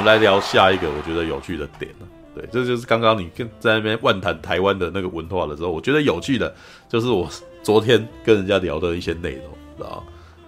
[0.00, 2.08] 们来聊下一个我觉得有趣的点了。
[2.34, 6.54] 对，这就是刚刚你跟在那边万谈台湾的那个文化的时候，我觉得有趣的，
[6.88, 7.28] 就是我
[7.62, 9.44] 昨天跟人家聊的一些内容，
[9.76, 10.02] 知道吗？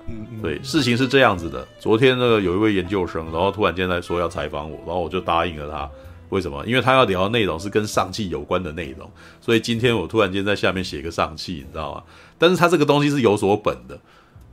[0.09, 1.67] 嗯，嗯，对，事情是这样子的。
[1.79, 5.91] 昨天那个有一位研究生，然后突然间来说要采访我，然后我就答应了他。
[6.31, 6.65] 为什么？
[6.65, 12.03] 因为他要聊的内容是跟上汽有关的内容，所以今天我突然间在下面写一个上汽，你知道吗？
[12.39, 13.99] 但是他这个东西是有所本的。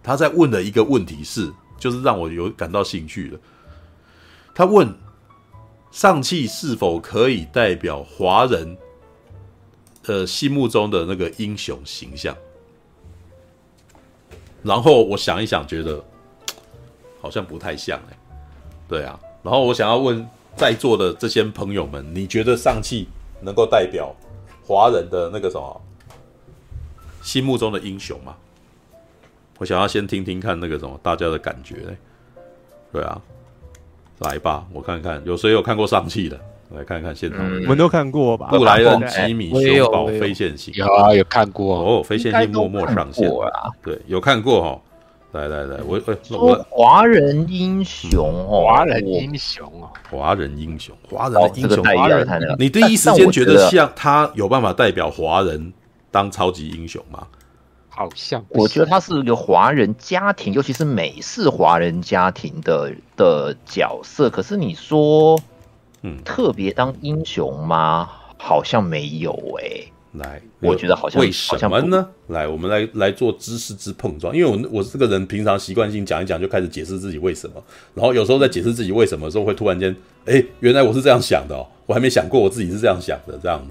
[0.04, 3.40] 他在问的一个问题是，就是让我有感到兴趣的。
[4.60, 4.94] 他问。
[5.92, 8.78] 上汽是否可以代表华人
[10.06, 12.38] 呃心目中的那个英雄形象？
[14.62, 16.04] 然后我想一想，觉得
[17.20, 18.18] 好像不太像哎、
[18.88, 20.24] 对啊，然后我想要问
[20.56, 23.08] 在座的这些朋友们，你觉得上汽
[23.42, 24.16] 能够代表
[24.64, 25.82] 华人的那个什么
[27.24, 28.38] 心目中的英雄吗？
[29.58, 31.98] 我想要先听听看那个什么大家的感觉、欸。
[32.94, 33.20] 对啊。
[34.20, 36.40] 来吧，我看看有谁有看过上汽的，
[36.76, 37.40] 来看看现场。
[37.42, 38.48] 嗯、我们都看过吧？
[38.50, 42.04] 布莱恩、吉米、熊宝、非线性，有啊，有看过哦。
[42.04, 44.82] 非线性默默上线啊，对，有看过哦。
[45.32, 51.84] 来来来，我我华人英雄哦，华人英雄哦，华人英雄，华人的英雄。
[51.84, 55.72] 华人，你第一时间觉得像他有办法代表华人
[56.10, 57.28] 当超级英雄吗？
[58.00, 64.30] 好像我觉得他是一个华人家庭，尤其是美式华人家庭的的角色。
[64.30, 65.38] 可是你说，
[66.04, 68.10] 嗯，特别当英雄吗？
[68.38, 69.92] 好像没有哎、欸。
[70.14, 72.08] 来，我觉得好像为什么呢？
[72.28, 74.34] 来，我们来来做知识之碰撞。
[74.34, 77.62] 因为我我这个人平常习惯性讲一讲就开始解释自己为什么，
[77.94, 79.94] 然后有时候在解释自己为什么的时候，会突然间，
[80.26, 83.62] 哎、欸，原来我是这样想的哦，我还没想过我自己是这样想的，这样。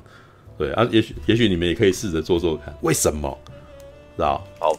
[0.59, 3.35] 对啊，也许也许你们也可以试着做做看，为什么？
[4.25, 4.73] 好，好，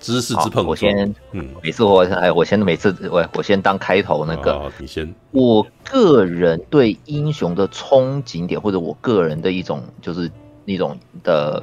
[0.00, 0.66] 知识之碰撞。
[0.66, 4.52] 我先，嗯，每次我哎，我先每次我我先当开头那个。
[4.52, 5.14] 哦、你先。
[5.32, 10.30] 我个人对英雄的憧憬点，或者我个人的一种就是
[10.64, 11.62] 那种的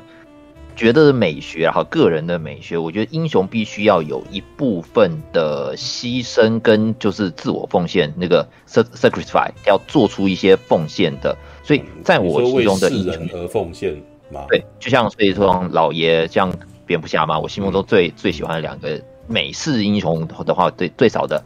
[0.75, 11.35] 觉得的美学，然后个人的美学，我觉得英雄必须要有一部分的牺牲跟就是自我奉献，那个 sacrifice 要做出一些奉献的。
[11.63, 13.96] 所以在我心中的英雄而奉献
[14.31, 16.53] 嘛，对，就像所以说老爷这样。
[16.86, 21.44] 蝙蝠侠嘛，我心目中最最喜欢的两个美式英雄的话，最最少的，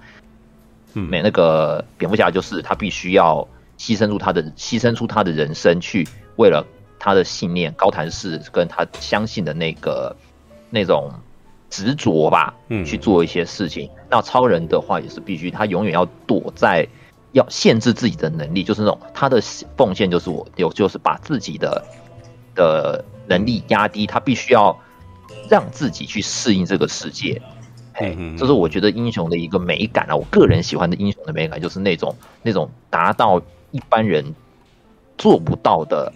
[0.94, 6.66] 嗯，美那个蝙蝠侠就是他必须要牺牲出他的牺牲出他的人生去为了
[6.98, 10.16] 他的信念高谭市跟他相信的那个
[10.72, 11.12] 那种
[11.69, 13.88] 执着吧，嗯，去做一些事情。
[14.09, 16.88] 那超人的话也是必须，他永远要躲在
[17.34, 19.40] 要限制自己的能力，就是那种他的
[19.78, 21.86] 奉献就是我有就是把自己的
[22.56, 24.75] 的能力压低，他必须要。
[25.50, 27.41] 让自己去适应这个世界，
[27.94, 30.16] 嘿，这是我觉得英雄的一个美感啊。
[30.16, 33.41] 我个人喜欢的英雄的美感，就是那种那种达到
[33.72, 34.36] 一般人
[35.18, 36.12] 做不到的，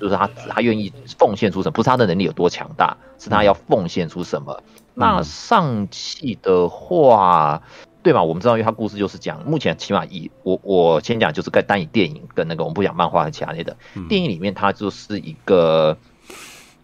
[0.00, 4.62] 就是他他愿意奉献出什么，不是他的能力有多强大，是他要奉献出什么。
[4.94, 7.62] 那上汽的话，
[8.02, 8.22] 对吧？
[8.22, 13.76] 我们知道，因为他故事就是讲，目前起码以我我先讲，就是该单以电影跟那个我们不讲漫画和其他类的
[14.08, 15.96] 电影里面，它就是一个。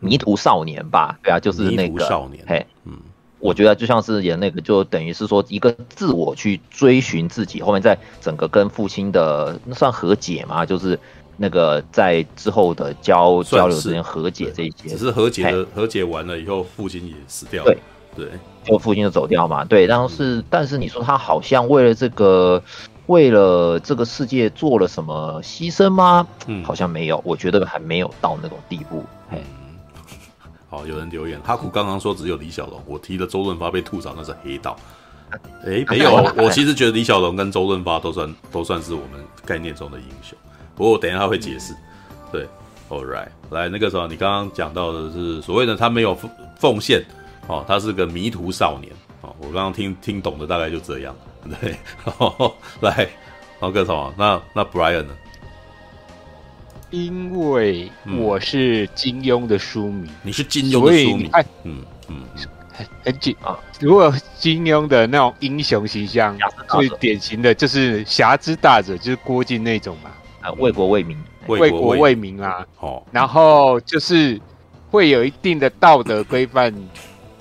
[0.00, 2.93] 迷途少年吧，对啊，就是那个少年，嘿，嗯，
[3.38, 10.99] 我觉得就像是演那个，就等于是说一个自我去追寻自己，后面在整个跟父亲的那算和解嘛，就是
[11.37, 17.78] 那个在之后的交交流之间和解这一些，只是和解的和解完了以后，父亲也死掉了，对。
[18.16, 18.27] 对，
[18.65, 22.60] 就父亲就走掉嘛，对，但是、嗯、但是你说他好像为了这个
[23.06, 26.27] 为了这个世界做了什么牺牲吗？
[26.49, 29.39] 嗯，好像没有，我觉得还没有到那种地步，嘿。
[30.70, 34.76] 好，有人留言，哈库刚刚说只有李小龙，我提的周润发被吐槽那是黑道。
[35.66, 40.38] 哎，没有，我其实觉得李小龙跟周润发都算都算是我们概念中的英雄。
[40.76, 41.75] 不过我等一下会解释。
[42.32, 42.48] 对
[42.88, 47.04] ，All right，来那个时候你刚刚讲到的是所谓的他没有奉奉献，
[47.48, 48.92] 哦，他是个迷途少年。
[49.22, 51.15] 哦，我刚刚听听懂的大概就这样。
[51.60, 51.77] 对，
[52.80, 53.09] 来，
[53.60, 55.15] 那个什么，那那 Brian 呢？
[56.91, 57.89] 因为
[58.19, 62.22] 我是金庸的书迷，嗯、你是金庸的书迷，哎，嗯嗯，
[62.72, 63.57] 很很紧啊。
[63.78, 66.37] 如果金庸的那种英雄形象，
[66.69, 70.10] 最典型的就是侠之大者，就是郭靖那种嘛，
[70.41, 71.16] 啊，为国为民，
[71.47, 72.66] 为国为民啊。
[72.81, 74.41] 哦，然后就是
[74.91, 76.75] 会有一定的道德规范，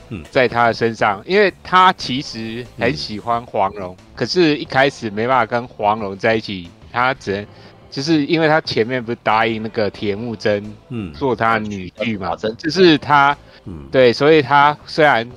[0.10, 7.48] 嗯，在他的身上，因为他其实很喜欢黄蓉，嗯、可是一开始没办法跟黄蓉在一起，他只能。
[7.90, 15.28] 就是因为他前面不是答应那个铁木真，嗯，做他女婿嘛，就是他，嗯，对，所以他虽然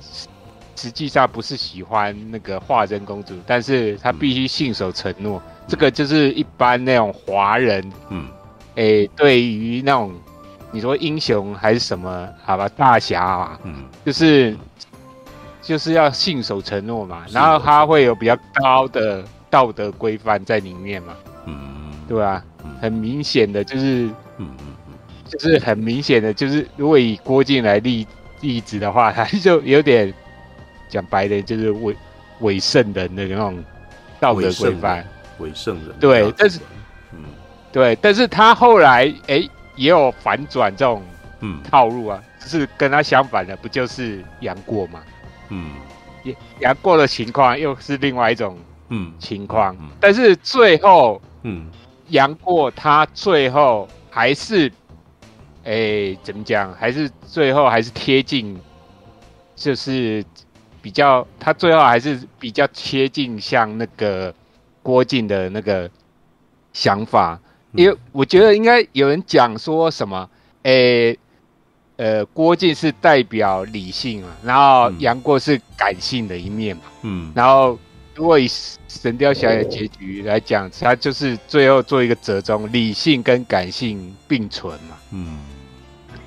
[0.75, 5.41] 实际上不是喜欢那个华真公主，但是他必须信守承诺。
[5.45, 8.27] 嗯、这个就是一般那种华人，嗯，
[8.75, 10.13] 哎、欸，对于那种
[10.71, 14.55] 你说英雄还是什么，好吧，大侠啊，嗯，就是
[15.61, 21.13] 就是要信守承诺嘛，然后他会有比较高的道德规范在里面嘛，
[21.45, 21.55] 嗯，
[22.07, 22.43] 对吧？
[22.81, 24.05] 很明显的就是，
[24.37, 24.93] 嗯嗯嗯，
[25.25, 28.07] 就是很明显的就是，如果以郭靖来例
[28.41, 30.13] 例子的话，他就有点。
[30.89, 31.95] 讲白的，就是伪
[32.41, 33.63] 伪圣人的那种
[34.19, 35.03] 道德规范，
[35.39, 35.97] 伪圣人。
[35.99, 36.59] 对，但是，
[37.11, 37.23] 嗯，
[37.71, 41.01] 对，但是他后来哎、欸、也有反转这种
[41.39, 45.01] 嗯套路啊，嗯、就是跟他相反的，不就是杨过吗？
[45.49, 45.71] 嗯，
[46.59, 48.55] 杨过的情况又是另外一种
[48.89, 51.71] 嗯情况，嗯嗯、但是最后嗯
[52.13, 54.67] 杨过他最后还是
[55.63, 56.73] 哎、欸、怎么讲？
[56.73, 58.59] 还是最后还是贴近
[59.55, 60.23] 就是。
[60.83, 64.35] 比较，他最后还是比较贴近像那个
[64.81, 65.89] 郭靖的那个
[66.73, 67.39] 想法，
[67.71, 70.29] 因为我觉得应该有人讲说什么，
[70.63, 71.19] 哎、欸，
[71.95, 77.79] 呃，郭靖是代表理性嘛，然后杨过是感性的一面嘛，嗯，然后
[78.13, 78.45] 如果以
[79.01, 85.39] 神雕侠侣结局来讲，他就是最后做一个折中，理性跟感性并存嘛，嗯，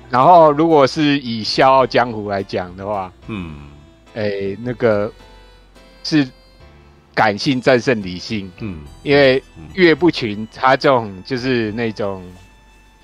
[0.09, 3.55] 然后如果是以笑傲江湖来讲的话，嗯。
[4.15, 5.13] 哎、欸，那个
[6.03, 6.27] 是
[7.13, 9.43] 感性战胜理性，嗯，因为
[9.75, 12.23] 岳不群他这种就是那种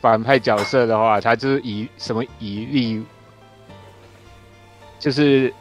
[0.02, 3.04] 反派角色的话，他就是以什么以利，
[4.98, 5.54] 就是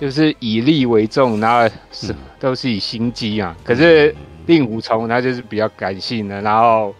[0.00, 3.56] 就是以利为重，然后是、嗯、都是以心机啊。
[3.64, 4.14] 可是
[4.46, 6.94] 令狐冲他就是比较感性的，然后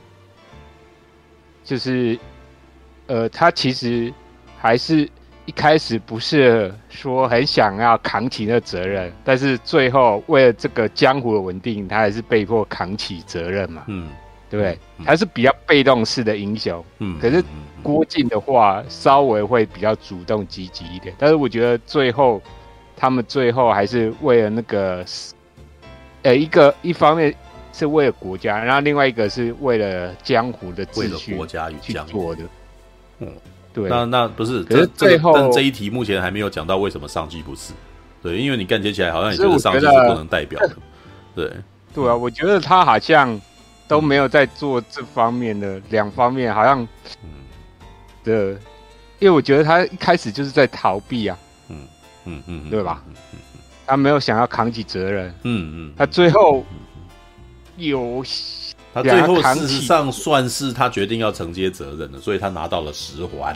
[1.62, 2.18] 就是
[3.06, 4.12] 呃，他其实
[4.58, 5.08] 还是。
[5.46, 13.82] 一开始不是说很想要扛起那责任，但是最后为了这个江湖的稳定，他还是被迫扛起责任嘛。
[13.88, 14.08] 嗯，
[14.48, 14.78] 对不对？
[14.96, 16.82] 嗯、他是比较被动式的英雄。
[17.00, 17.44] 嗯，可是
[17.82, 21.14] 郭靖的话稍微会比较主动积极一点。
[21.18, 22.40] 但是我觉得最后
[22.96, 25.04] 他们最后还是为了那个，
[26.22, 27.34] 呃，一个一方面
[27.72, 32.42] 是为了国家，然后另外一个是为了江湖的秩序，国家与江湖的。
[33.20, 33.28] 嗯。
[33.74, 37.72] 对，那那不是，可是最后，但这一题目前还没有讲到为什么上气不是。
[38.22, 40.76] 对，因为你干接起来好像你觉得上气是不能代表的。
[41.34, 41.52] 对，
[41.92, 43.40] 对啊，我觉得他好像
[43.88, 46.86] 都没有在做这方面的两方面，好像，
[47.24, 47.28] 嗯，
[48.22, 48.50] 的，
[49.18, 51.36] 因为我觉得他一开始就是在逃避啊，
[52.24, 53.02] 嗯嗯嗯，对吧？
[53.86, 56.64] 他没有想要扛起责任，嗯嗯，他最后
[57.76, 58.24] 有。
[58.94, 63.52] 他最后事实上算是他决定要承接责任了，所以他拿到了十环。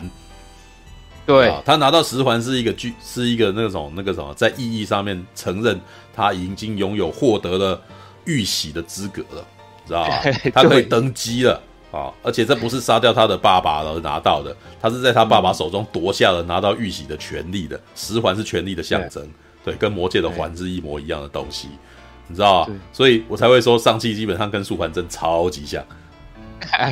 [1.25, 5.79] 对，他拿到十环是一个具，是一个那种那个什么，在意义上面承认
[6.13, 7.81] 他已经拥有获得了
[8.25, 9.47] 玉玺的资格了，
[9.87, 10.21] 知道吧？
[10.53, 12.13] 他可以登基了啊！
[12.21, 17.79] 而且这不是杀掉他的爸爸而拿到的，他是在他爸爸手中夺下了拿到玉玺的权利的。
[17.95, 19.27] 十环是权力的象征，
[19.63, 21.67] 对，跟魔界的环是一模一样的东西。
[22.27, 25.83] 你知道啊，所以我才会说上气基本上跟素环真超级像，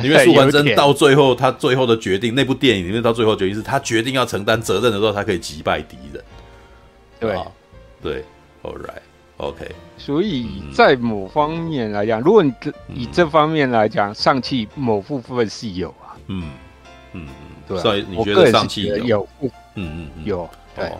[0.02, 6.24] 因为素环真到最后他最后的决定，那部电影里面到最后决定是他决定要承担责任的时候，他可以击败敌人。
[7.20, 7.38] 对，
[8.02, 8.24] 对
[8.64, 8.76] ，All
[9.38, 9.74] right，OK。
[9.96, 16.16] 所以在某方面来讲，如果你这以这方面来讲，上汽某部分是有啊。
[16.26, 16.50] 嗯
[17.12, 17.26] 嗯，
[17.66, 17.78] 对。
[17.78, 19.26] 所以你觉得上汽有？
[19.40, 20.48] 嗯嗯有。
[20.76, 20.92] 对，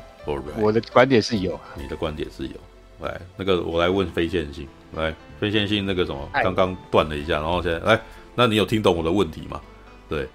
[0.58, 1.58] 我的观点是有。
[1.76, 2.54] 你的观点是有。
[3.00, 8.00] 来，那个我来问非线性，来非线性那个什么，刚刚断了一下，然后现在来，
[8.34, 9.60] 那你有听懂我的问题吗？
[10.08, 10.26] 对，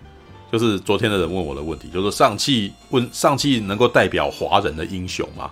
[0.50, 5.52] 就是昨天的人问我的问题，就是上汽问上汽能够代表华人的英雄吗？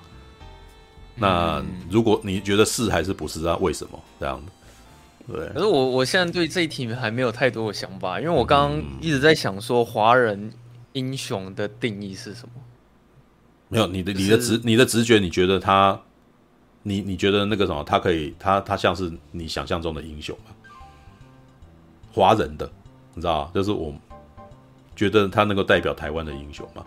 [1.16, 4.52] 那如果你觉得是还是不是，啊为什么这样子？
[5.32, 10.52] 对，可是我我现在对这一题还没有太多的想法，因为我刚刚一直在想说华人
[10.94, 12.54] 英雄的定义是什么？
[13.70, 16.00] 没有，你的你的直你的直觉，你觉得他？
[16.84, 20.46] 你你觉得那个什么，他可以，他他像是你想象中的英雄吗？
[22.12, 22.68] 华人的，
[23.14, 23.94] 你知道就是我
[24.96, 26.84] 觉得他能够代表台湾的英雄吗？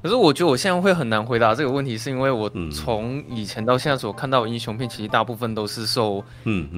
[0.00, 6.24] 可是我觉得我现在会很难回答这个问题，是因为我从以前到现在所看到的英雄片，其实大部分都是受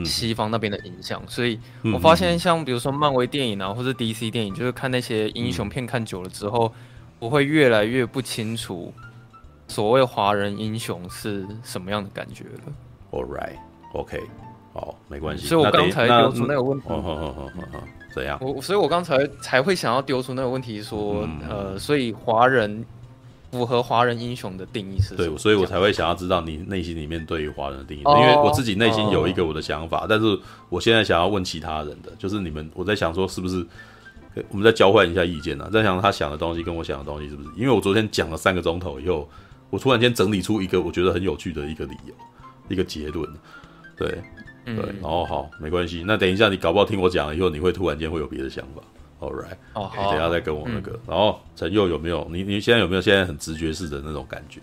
[0.05, 1.61] 西方那边的影响，所以
[1.93, 6.73] 我发现像比如说漫威电影啊，或者 DC 电影，就是看那些英雄片看久了之后，
[7.19, 8.93] 我会越来越不清楚。
[9.69, 12.73] 所谓华人英雄是什么样的感觉了
[13.13, 13.57] ？All right,
[13.93, 14.21] OK，
[14.73, 15.47] 好，没关系。
[15.47, 16.89] 所以我刚才丢出那个问题，
[18.13, 18.37] 怎样？
[18.41, 22.85] 我所以，我刚才才会想要丢出那个问题，说，呃，所以华人
[23.51, 25.15] 符合华人英雄的定义是？
[25.17, 30.39] 对，所以我才会想要知道你内心里面对于华人的定义，因为我自己内心有一个我的想法，但是
[30.69, 33.67] 我现在想要问其他人的，就是你们，我在想说是不是
[34.51, 35.69] 我们再交换一下意见呢？
[35.73, 37.49] 在想他想的东西跟我想的东西是不是？
[37.57, 39.29] 因为我昨天讲了三个钟头以后，
[39.71, 42.15] 我突然间整理出一个我觉得很有趣的一个理由，
[42.69, 43.29] 一个结论。
[43.97, 44.09] 对，
[44.65, 46.05] 对，然后好，没关系。
[46.07, 48.81] 那等一下你搞不好听我讲了以后，你会突然间会有别的想法。
[49.21, 50.99] All right，哦好，等下再跟我那个。
[51.07, 52.27] 然后陈佑有没有？
[52.33, 54.61] 你你现在有没有现在很直觉式的那种感觉？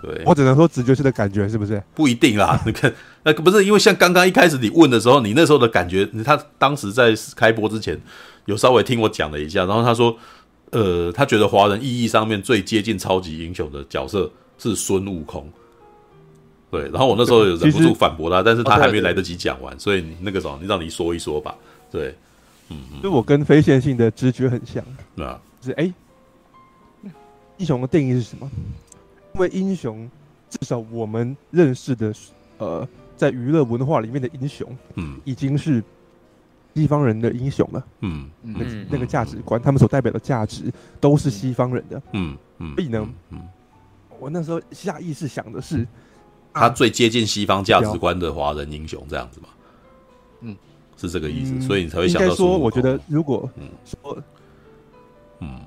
[0.00, 1.82] 对，我只能说直觉式的感觉是不是？
[1.92, 2.58] 不一定啦。
[2.64, 2.94] 你看，
[3.24, 8.00] 那个不是因为像刚刚一开始你问的时候，你那时候的感觉，他当时在开播之前
[8.44, 10.16] 有稍微听我讲了一下，然后他说，
[10.70, 15.50] 呃，他觉得华人意义上面最接近超级英雄的角色是孙悟空。
[16.70, 21.52] 对，然后我那时候有忍不住反驳他，但是他还没来得及讲完，所以你那个时候，你让你说一说吧。
[21.90, 22.14] 对。
[22.70, 24.84] 嗯，就我跟非线性的直觉很像，
[25.16, 27.10] 啊，就是哎、欸，
[27.56, 28.50] 英雄的定义是什么？
[29.34, 30.10] 因为英雄
[30.50, 32.12] 至少我们认识的，
[32.58, 35.82] 呃，在娱乐文化里面的英雄，嗯，已经是
[36.74, 43.40] 西方人的英雄了，嗯，那那个价值观，他们所代表的价值都是西方人的，嗯嗯，所以呢，嗯，
[44.18, 45.86] 我那时候下意识想的是，
[46.52, 49.57] 他最接近西方价值观的华人英雄这样子嘛，嗯。
[51.06, 53.48] 是这个意思，嗯、所以你才会想到说，我觉得如果
[53.84, 54.18] 说，
[55.38, 55.60] 嗯，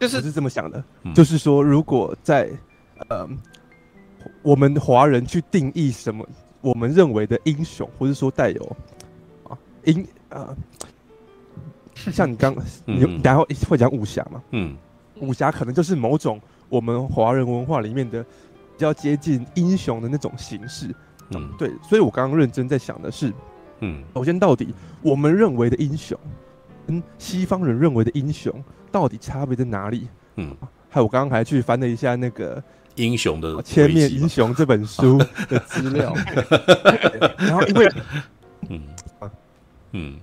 [0.00, 2.50] 就是是这么想的，嗯、就是说，如果在
[3.10, 3.28] 呃，
[4.40, 6.26] 我们华人去定义什么
[6.62, 8.76] 我们认为的英雄，或者说带有
[9.44, 10.56] 啊英呃，
[11.94, 14.74] 像你刚你然后会讲武侠嘛，嗯，
[15.20, 20.94] 武侠可能就是某种我们华人文化里面的比较接近英雄的那种形式，
[21.30, 23.30] 嗯，对，所以我刚刚认真在想的是。
[23.84, 24.72] 嗯，首先，到底
[25.02, 26.16] 我们认为的英雄，
[26.86, 28.62] 跟西方人认为的英雄，
[28.92, 30.06] 到底差别在哪里？
[30.36, 30.56] 嗯，
[30.88, 32.62] 还有我刚刚还去翻了一下那个
[32.94, 35.18] 英雄的《千面英雄》这本书
[35.50, 36.14] 的资料，
[37.38, 37.92] 然后因为，
[38.68, 38.82] 嗯。
[39.18, 39.30] 啊。
[39.90, 40.16] 嗯，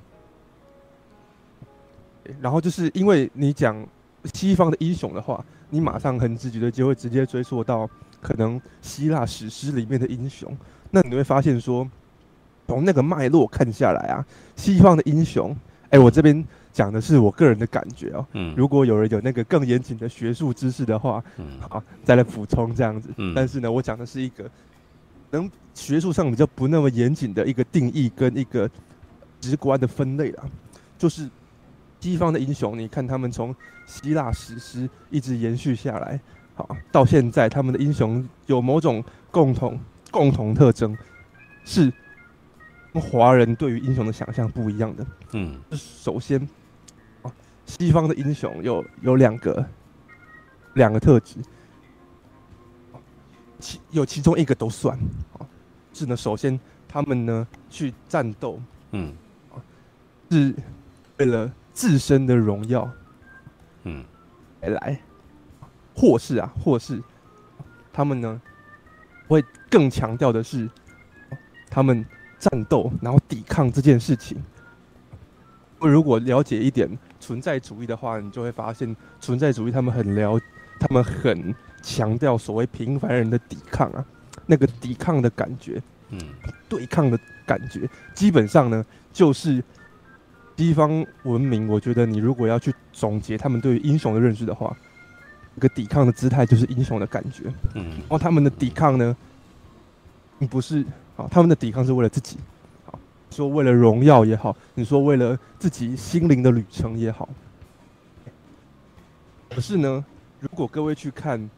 [2.40, 3.86] 然后就是因为你讲
[4.34, 7.90] 西方的英雄的话，你马上很直觉的就会直接追溯到
[8.22, 10.58] 可能希腊史诗里面的英雄，
[10.90, 11.86] 那你会发现说。
[12.70, 14.24] 从那个脉络看下来啊，
[14.56, 15.50] 西方的英雄，
[15.86, 18.24] 哎、欸，我这边讲的是我个人的感觉哦。
[18.34, 23.10] 嗯，如果有人有那个更严谨的学术知识的话，嗯，好，再来补充这样子。
[23.18, 24.48] 嗯，但是呢，我讲的是一个
[25.32, 28.70] 能学术上比较不那么严谨的一个定义跟一个
[29.42, 30.44] 直观的分类啦。
[30.96, 31.28] 就是
[32.00, 33.56] 西方的英雄，你看他们从
[33.88, 36.20] 希腊史诗一直延续下来，
[36.54, 39.80] 好，到现在他们的英雄有某种共同
[40.12, 40.96] 共同特征
[41.66, 41.92] 是。
[42.94, 46.48] 华人对于英雄的想象不一样的，嗯，首先，
[47.66, 49.64] 西方的英雄有有两个
[50.74, 51.38] 两个特质，
[53.60, 54.98] 其有其中一个都算，
[55.38, 55.46] 啊，
[55.94, 58.60] 是呢，首先他们呢去战斗，
[58.92, 59.14] 嗯，
[60.32, 60.56] 是
[61.18, 62.90] 为了自身的荣耀，
[63.84, 64.04] 嗯，
[64.62, 65.00] 来来，
[65.94, 67.00] 或是啊，或是
[67.94, 68.42] 他们呢
[69.28, 70.68] 会更强调的是
[71.70, 72.04] 他们。
[72.40, 74.42] 战斗，然后抵抗这件事情。
[75.80, 80.38] 如果了解一点存在主义的话，你就会发现，存在主义他们很了，
[80.80, 84.04] 他们很强调所谓平凡人的抵抗啊，
[84.46, 86.20] 那个抵抗的感觉，嗯，
[86.68, 89.64] 对抗的感觉，基本上呢，就是
[90.58, 91.70] 西方文明。
[91.70, 94.76] 我觉得你如果要去总结他们对于英雄的认识的话，
[95.56, 99.16] 一个抵抗的姿态就是英雄的感觉，嗯，然后他们的抵抗呢，
[100.38, 100.86] 并不是。
[101.28, 102.38] 他们的抵抗是为了自己，
[102.86, 102.98] 好，
[103.32, 107.28] 说为了荣耀也好，你说为了自己心灵的旅程也好。
[109.50, 110.06] 可是呢，
[110.40, 111.50] 如果各位去看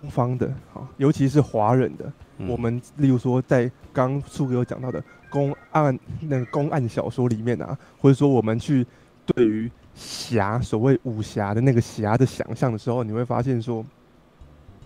[0.00, 8.86] 东方的，好，尤其是华人的，嗯、我们例如说在刚苏哥有讲到的公案那个公案小说里面啊，或者说我们去
[9.26, 13.84] 对于侠所谓武侠的那个侠的想象的时候，你会发现说。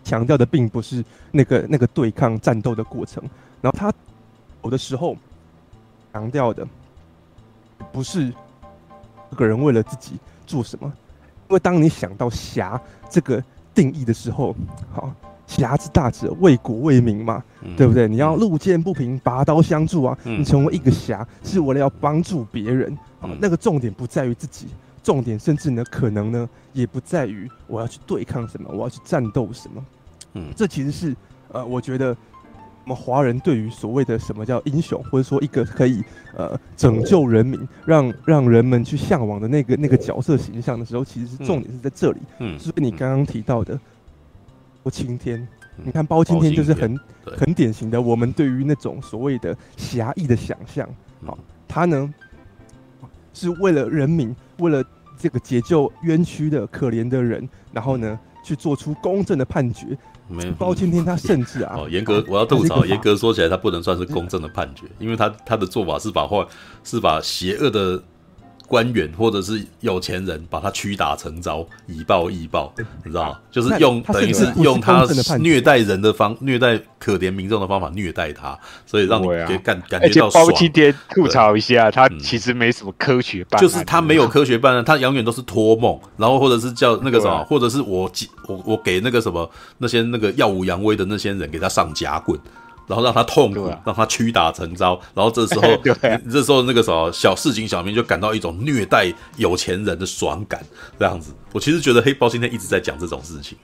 [0.05, 3.25] 强调的并不是那个那个对抗战斗的过程，
[3.63, 3.93] 然后他
[4.63, 5.17] 有的时候
[6.13, 6.65] 强调的
[7.91, 8.31] 不是
[9.31, 10.13] 这个人为了自己
[10.47, 10.93] 做什么，
[11.49, 13.43] 因为当你想到侠这个
[13.75, 14.55] 定义的时候，
[14.93, 15.11] 好，
[15.47, 18.07] 侠之大者为国为民嘛，嗯、对不对？
[18.07, 24.69] 你要路见不平拔刀相助啊，嗯、你成为一个侠是为了要帮助别人，好，那个重点不在于自己。
[25.05, 29.85] 重点甚至呢，可能呢，也不在于我要去对抗什么，我要去战斗什么。
[30.33, 31.15] 嗯，这其实是
[31.53, 32.17] 呃，我觉得
[32.85, 36.03] 我们华人对于所谓的什么叫英雄，或者说一个可以
[36.37, 42.21] 呃拯救人民，让让人们去向往的那个那个角色形象的时候，其实是重点是在这里。
[42.41, 43.79] 嗯，所以你刚刚提到的
[44.83, 45.39] 包青天，
[45.79, 50.89] 嗯、你看包青天就是很很典型的我们对于那种所谓的侠义的想象。
[51.25, 52.13] 好，他呢
[53.33, 54.85] 是为了人民，为了
[55.19, 59.97] 这个解救冤屈的可怜的人，然后呢去做出公正的判决。
[60.29, 66.47] 没包青天他甚至啊，哦，严格我要吐槽，严格说起来，他不能算是公正的判决，因为他他的做法是把坏
[66.83, 68.03] 是把邪恶的。
[68.67, 72.73] 官员或者是有钱人把他屈打成招，以暴易暴，
[73.05, 73.39] 你知道吗？
[73.51, 75.07] 就是用等于是用他
[75.39, 80.47] 虐待人的方虐待可怜民众的方法虐待他，所以让你感感感觉到爽。
[80.47, 88.11] 包青天吐槽一下，他其实没什么科学办案，就是他没有科学办案，他永远都是托梦，然后或者是叫那个什么，或者是我
[88.49, 92.39] 我我给那个什么那些那个耀武扬威的那些人给他上夹棍。
[92.87, 95.69] 然后让他痛苦，啊、让他屈打成招，然后这时候，
[96.09, 100.63] 啊、这时候那个什么小市井小民就感到一种虐待有钱人的爽感，
[100.99, 101.33] 这样子。
[101.53, 103.57] 我其实觉得黑包今天一直在讲这种事情，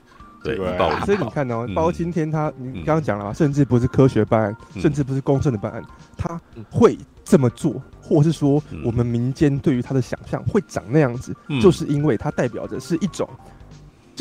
[0.43, 0.57] 对，
[1.05, 5.83] 所以你看哦，嗯、包青天他，你刚刚讲了嘛，甚至不是科学办案，嗯、甚至不是公正的办案，
[6.17, 13.29] 他会这么做，或是说我们民间对于他的想象会长那样子，嗯、就是因为它代表着是一种。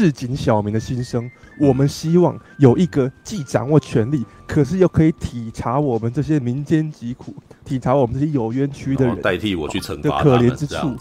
[0.01, 7.35] 市井小民的心声，我们希望有一个既掌握权力，可是又可以体察我们这些民间疾苦，
[7.67, 10.97] 体察我们这些有冤屈的人，代替我去惩罚的可怜之处，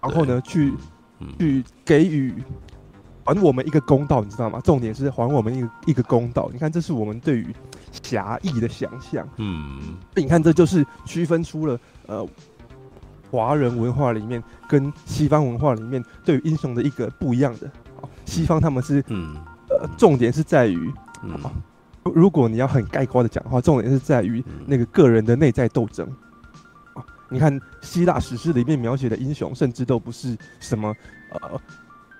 [0.00, 0.72] 然后呢，去
[1.38, 2.34] 去给予
[3.24, 4.60] 还我们一个公道，你知道吗？
[4.64, 6.50] 重点是还我们一个一个公道。
[6.52, 7.46] 你看，这是我们对于
[8.02, 9.24] 侠义的想象。
[9.36, 9.78] 嗯，
[10.16, 12.26] 你看，这就是区分出了呃
[13.30, 17.70] 华人文化里面跟西方文化里面对于英雄的一个不一样的。
[18.24, 19.36] 西方他们是，嗯，
[19.68, 21.38] 呃，重点是在于，嗯，
[22.14, 26.06] 如果你要很概括的讲的话，重点是在于那个个人的内在斗争。
[26.94, 30.94] 啊，你看希腊史诗里面描写的英雄，甚至都不是什么，
[31.30, 31.60] 呃，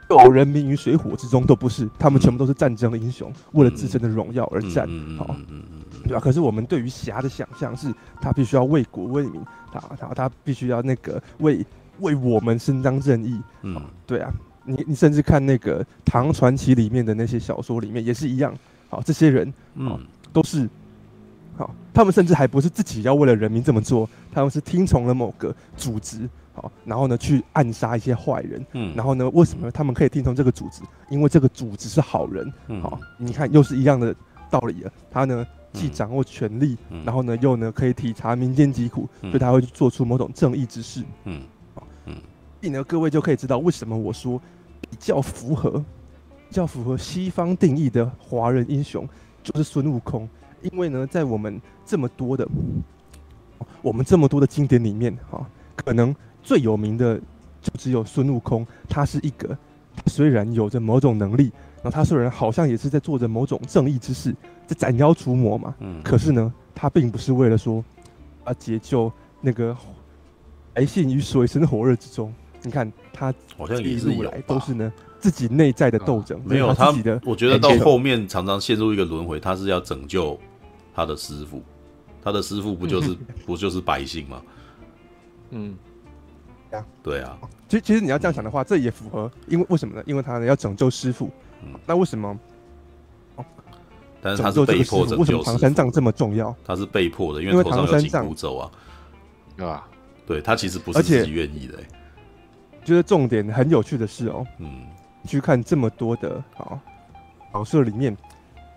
[0.09, 4.87] 救人民于水火之中，都不是，他们全部都是战争的英雄，为了自身的荣耀而战。
[5.19, 5.35] 好，
[6.05, 6.21] 对吧？
[6.21, 11.65] 可是我们对于侠的想象是，他必须要为国为民，他他他必须要那个为
[12.01, 13.41] 为我们伸张正义。
[13.63, 14.31] 嗯，对啊。
[14.65, 18.55] 你你甚至看那个唐传奇里面的那些小说里面也是一样，
[18.89, 19.99] 好，这些人，嗯，
[20.33, 20.69] 都是，
[21.57, 30.83] 好，他们甚至还不是自己要为了人民这么做，他们是听从了某个组织，好，然后呢去暗杀一些坏人，嗯，然后呢为什么他们可以听从这个组织？
[31.11, 34.15] 因为这个组织是好人，好，你看又是一样的
[34.51, 41.43] 道理了，他呢既掌握权力，然后呢又呢可以体察民间疾苦，所以他会去做出某种正义之事，嗯。
[42.63, 44.41] 所以呢，各位就可以知道为什么我说
[44.81, 45.85] 比较符合、
[46.49, 49.05] 比较符合西方定义的华人英雄
[49.43, 50.29] 就是孙悟空。
[50.61, 52.49] 因为呢，在我们这么多的
[53.83, 55.45] 我们这么多的经典里面，哈，
[55.75, 57.19] 可能最有名的
[57.61, 58.65] 就只有孙悟空。
[58.89, 59.49] 他是一个，
[59.97, 61.51] 他虽然有着某种能力，
[61.83, 64.33] 然后他虽然好像也是在做着某种正义之事，
[64.69, 67.85] 在斩妖除魔嘛，嗯，可是呢，他并不是为了说
[68.45, 69.77] 啊解救那个
[70.73, 72.33] 百姓于水深火热之中。
[72.63, 77.21] 你看他好像一路来都是呢自己内在的斗争，没有他自己的。
[77.25, 80.39] 我觉得到后面常常陷入一个轮回，他是要拯救
[80.95, 81.63] 他的师傅，
[82.23, 84.43] 他的师傅不就是 不就是百姓吗？
[85.51, 85.77] 嗯，
[87.03, 87.39] 对啊。
[87.69, 90.03] 其实其实你要这样想的话，这也符合，因为为什么呢？
[90.07, 91.31] 因为他呢要拯救师傅。
[91.87, 92.39] 那为什么？
[94.21, 95.19] 但是他是被迫拯救。
[95.19, 96.55] 为什么唐三藏这么重要？
[96.65, 98.71] 他是被迫的，因为唐三藏走啊，
[99.57, 99.89] 对吧？
[100.27, 101.79] 对他其实不是自己愿意的。
[102.85, 104.83] 觉得重点很有趣的是哦，嗯，
[105.27, 106.79] 去看这么多的啊
[107.53, 108.17] 角色里面，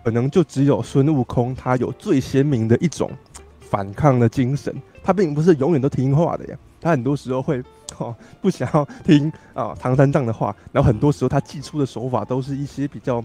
[0.04, 3.10] 可能就只有孙悟空，他有最鲜明的一种
[3.60, 4.74] 反抗的精神。
[5.02, 7.62] 他并不是永远都听话的呀，他很多时候会
[7.98, 13.22] 哦不想要听啊唐三藏的话，然后很多时候他祭出的手法都是一些比较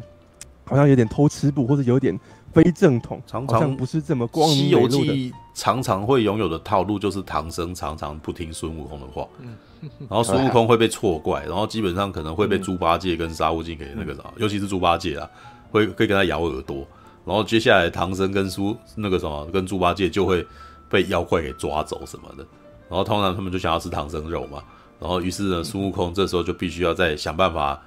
[0.64, 2.18] 好像有点偷吃步或者有点
[2.54, 5.34] 非正统，常常不是这么光明磊落的。
[5.54, 9.28] 常常会拥有的套路就是唐僧常常不听孙悟空的话。
[9.40, 9.56] 嗯
[10.08, 15.28] 然后孙悟空会被错怪，然后基本上可能会被猪八戒跟沙悟净给那个啥，尤其是猪八戒啊，
[15.72, 16.86] 会会跟他咬耳朵。
[17.26, 20.46] 然后接下来唐僧跟猪那个什么跟猪八戒就会
[20.88, 22.46] 被妖怪给抓走什么的。
[22.90, 24.64] 然后通常他们就想要吃唐僧肉嘛。
[25.00, 27.82] 然后于是呢，孙悟空这时候就必须要再想办法，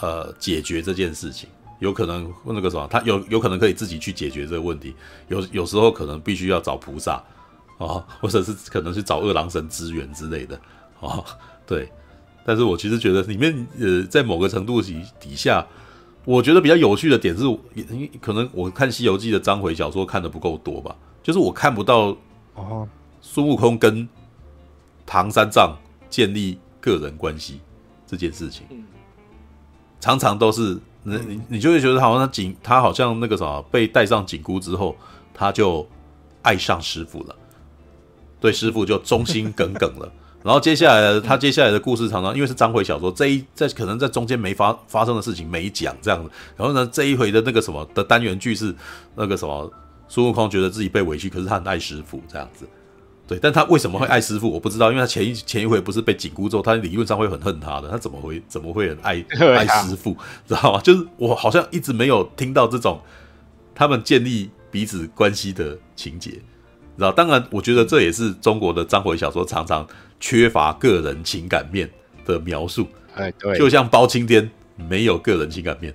[0.00, 1.48] 呃，解决这件事情。
[1.78, 4.94] 有可能那个什么，他有有可能可以自己去解决这个问题。
[5.28, 7.22] 有有时候可能必须要找菩萨
[7.78, 10.58] 啊， 或者是可能去找二郎神支援之类的。
[11.00, 11.22] 啊，
[11.66, 11.90] 对，
[12.46, 15.66] 但是我其实觉得里面呃，在某个程度底底下，
[16.24, 17.44] 我觉得比较有趣的点是，
[18.20, 22.16] 可能我看《西游记》的章回小说看的不够多吧，就是我看不到
[22.54, 22.88] 哦，
[23.20, 24.08] 孙悟空跟
[25.04, 25.76] 唐三藏
[26.08, 27.60] 建立个人关系
[28.06, 28.64] 这件事情，
[30.00, 34.96] 常常都是你你你就会觉得好像他紧，他好像那个什么被戴上紧箍之后，
[35.32, 35.86] 他就
[36.42, 37.36] 爱上师傅了，
[38.40, 40.10] 对师傅就忠心耿耿了。
[40.42, 46.30] 然后接下来他接下来的故事常常因为是章回小说，这一在可能在中间没发发生的事情没讲这样子。
[46.56, 48.74] 然后呢，这一回的那个什么的单元剧是
[49.14, 49.72] 那个什么
[50.06, 52.68] 孙悟空觉得自己被委屈，可是他很爱师傅这样子。
[53.26, 59.24] 对，但他为什么会爱师傅我不知道，因为他前一前一回不是被紧箍咒，他理论上会很恨他的，他怎么会怎么会很爱
[59.56, 60.80] 爱师傅，知道吗？
[60.82, 63.00] 就是我好像一直没有听到这种
[63.74, 66.40] 他们建立彼此关系的情节，知
[67.02, 67.10] 道？
[67.10, 69.86] 当然，我觉得这也是中国的章回小说常常。
[70.20, 71.90] 缺乏个人情感面
[72.24, 75.94] 的描述，哎，对，就像包青天没有个人情感面，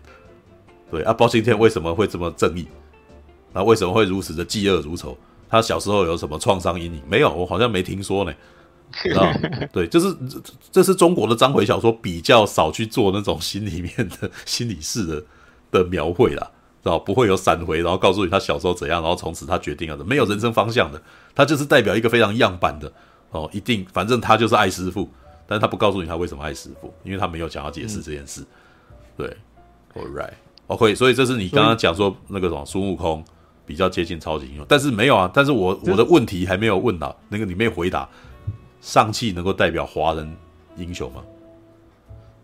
[0.92, 2.68] 对啊，包青天为什么会这么正义？
[3.54, 5.18] 那，为什么会如此的嫉恶如仇？
[5.50, 7.02] 他小时候有什么创伤阴影？
[7.08, 8.34] 没有，我好像没听说呢。
[9.16, 9.34] 啊，
[9.72, 10.16] 对，就是
[10.72, 15.24] 这是中国的章回小说比较少去做那种心里面的心理式的
[15.72, 16.52] 的描绘啦，
[16.84, 21.02] 知道不会有闪回，然后告诉你他小时候怎样，然后从此他决定了的，没有人生方向的，
[21.36, 22.92] 他就是代表一个非常样板的。
[23.32, 25.08] 哦，一定，反正他就是爱师傅，
[25.46, 28.44] 但是他不告诉你他为什么爱师傅，因为他没有想要解释这件事。
[29.16, 29.28] 对
[29.94, 33.24] ，All right，OK，所以这是你刚刚讲说那个什么孙悟空
[33.70, 38.10] 比较接近超级英雄，但是没有啊，但是我我的问题还没有问到，那个你没有回答，
[38.82, 40.36] 上汽能够代表华人
[40.76, 41.22] 英雄吗？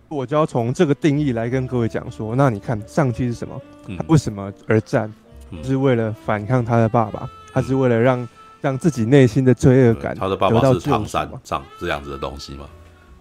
[0.08, 3.60] 我就要从这个定义来跟各位讲说，那你看上汽是什么？
[3.98, 5.12] 他为什么而战？
[5.50, 8.28] 嗯、是为了反抗他的爸爸，他是为了让。
[8.62, 12.68] 让自己内心的罪恶感，他的爸爸是唐三藏这样子的东西吗？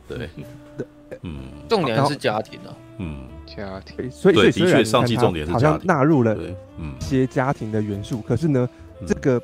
[0.08, 0.30] 对，
[1.20, 1.36] 嗯，
[1.68, 8.68] 重点是家庭啊，嗯，家庭，所以所以的确上期重点是好像纳入了一些家庭的元素，可是呢，
[9.06, 9.40] 这个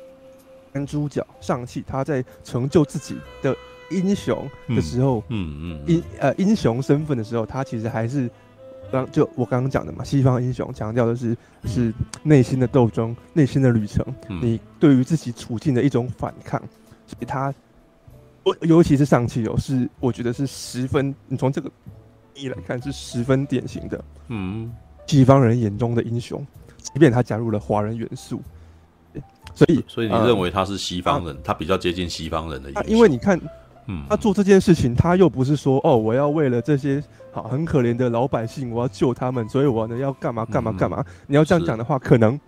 [0.73, 3.55] 男主角上汽他在成就自己的
[3.89, 8.29] 英雄的时候，嗯嗯，英呃英雄身份的时候，他其实还是。
[8.91, 11.93] 刚就我刚刚讲的嘛，西方英雄强调的是是
[12.23, 16.59] 内心的斗争、内心的旅程，你对于自己处境的一种反抗，
[17.07, 17.53] 所以他，
[18.43, 21.71] 尤尤其是上汽油，是我觉得是十分，你从这个
[22.41, 24.71] 意义来看是十分典型的，嗯，
[25.05, 26.45] 西方人眼中的英雄，
[26.77, 28.41] 即便他加入了华人元素，
[29.53, 33.39] 所以所以你认为他是西方人，他比较接近西方人的英雄，因为你看。
[33.87, 40.97] 嗯，他做这件事情，他又不是说哦，我要为了这些好很可怜的老百姓，我要救他们，所以我呢要干嘛干嘛干嘛。
[40.99, 42.39] 嗯、你要这样讲的话，可能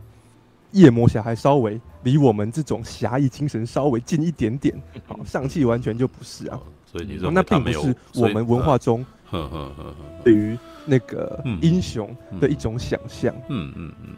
[0.73, 4.79] 夜魔侠还稍微离我们这种侠义精神稍微近一点点。
[5.07, 6.59] 好，上汽完全就不是啊。
[6.93, 9.05] 所以你说那并不是我们文化中
[10.23, 13.33] 对于那个英雄的一种想象。
[13.49, 14.15] 嗯嗯嗯。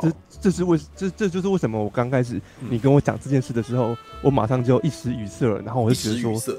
[0.00, 6.54] 这这是为这这就是为什么我刚开始你跟我讲这件事的时候，我马上就一时语塞了，然后我就觉得说，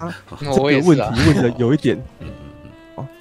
[0.00, 1.96] 啊， 这个问题问的有一点，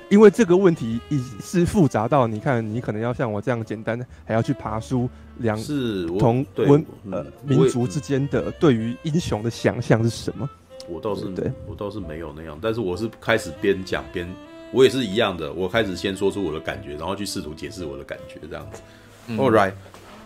[0.09, 5.07] 因为这个问题已是复杂到你看，你可能要像我这样简单，还要去爬梳
[5.37, 5.55] 两
[6.17, 10.49] 同文呃民族之间的对于英雄的想象是什么？
[10.87, 14.27] 我倒是对，我倒是没有那样，但是我是开始边讲边。
[14.73, 18.81] 我也是一样的，我开始先说出我的感觉，然后去试图解释我的感觉，这样子。
[19.27, 19.71] 嗯、All right，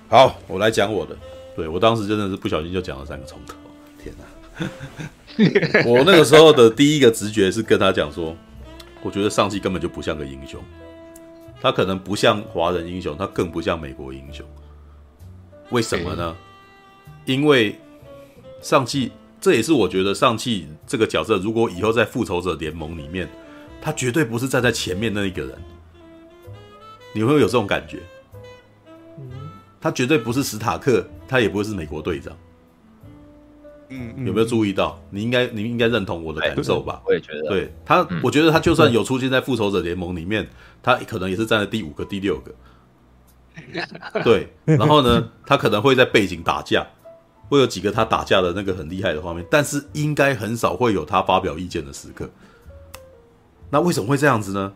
[0.10, 1.15] 好，我来讲我的。
[1.56, 3.56] 对，我当时真的是不小心就讲了三个钟头，
[4.02, 5.86] 天哪！
[5.86, 8.36] 我那个时候的第一个直觉是跟他讲说，
[9.04, 10.60] 我觉得上汽根本就不像个英雄，
[11.62, 14.43] 他可能不像华人英雄，他更不像美国英雄。
[15.69, 16.36] 为什么呢？
[17.26, 17.80] 因为
[18.60, 19.12] 上汽，
[19.42, 23.28] 这也是我觉得上汽这个角色，如果以后在复仇者联盟里面。
[23.84, 25.58] 他绝对不是站在前面那一个人，
[27.16, 27.98] 你会不会有这种感觉？
[29.82, 32.38] 他绝对不是史塔克，他也不会是美国队长。
[33.90, 35.02] 嗯，有没有注意到？
[35.10, 37.02] 你应该，你应该认同我的感受吧？
[37.08, 40.48] 我也觉得，对他，我觉得他就算有出现在复仇者联盟里面，
[40.84, 42.54] 他可能也是站在第五个、第六个。
[44.24, 46.88] 对，然后呢，他可能会在背景打架，
[47.52, 52.30] 会有几个他打架的那个很厉害的画面，但是应该很少会有他发表意见的时刻。
[53.70, 54.74] 那为什么会这样子呢？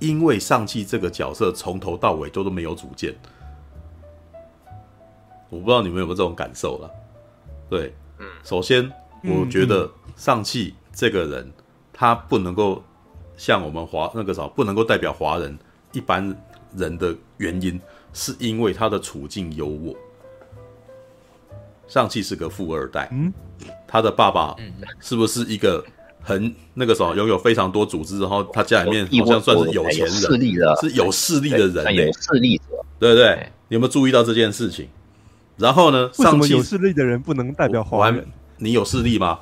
[0.00, 3.16] 因为上汽这个角色从头到尾都都没有主见，
[5.48, 6.90] 我不知道你们有没有这种感受了。
[7.70, 7.94] 对，
[8.42, 11.50] 首先我觉得上汽这个人
[11.90, 12.84] 他不能够
[13.34, 15.58] 像我们华那个啥，不能够代表华人
[15.92, 16.36] 一般
[16.76, 17.80] 人的原因，
[18.12, 19.96] 是因为他的处境优渥。
[21.86, 23.10] 上汽是个富二代，
[23.86, 24.54] 他的爸爸
[25.00, 25.84] 是不是一个？
[26.26, 32.64] 很那个什么，拥有非常多组织，然后他家里面好像算是有钱人，势力的，是有势力的人，有势力者，
[32.98, 33.50] 对不对？
[33.68, 34.88] 你有没有注意到这件事情？
[35.58, 36.10] 然后呢？
[36.16, 38.26] 为什么有势力的人不能代表华人？
[38.56, 39.40] 你有势力吗？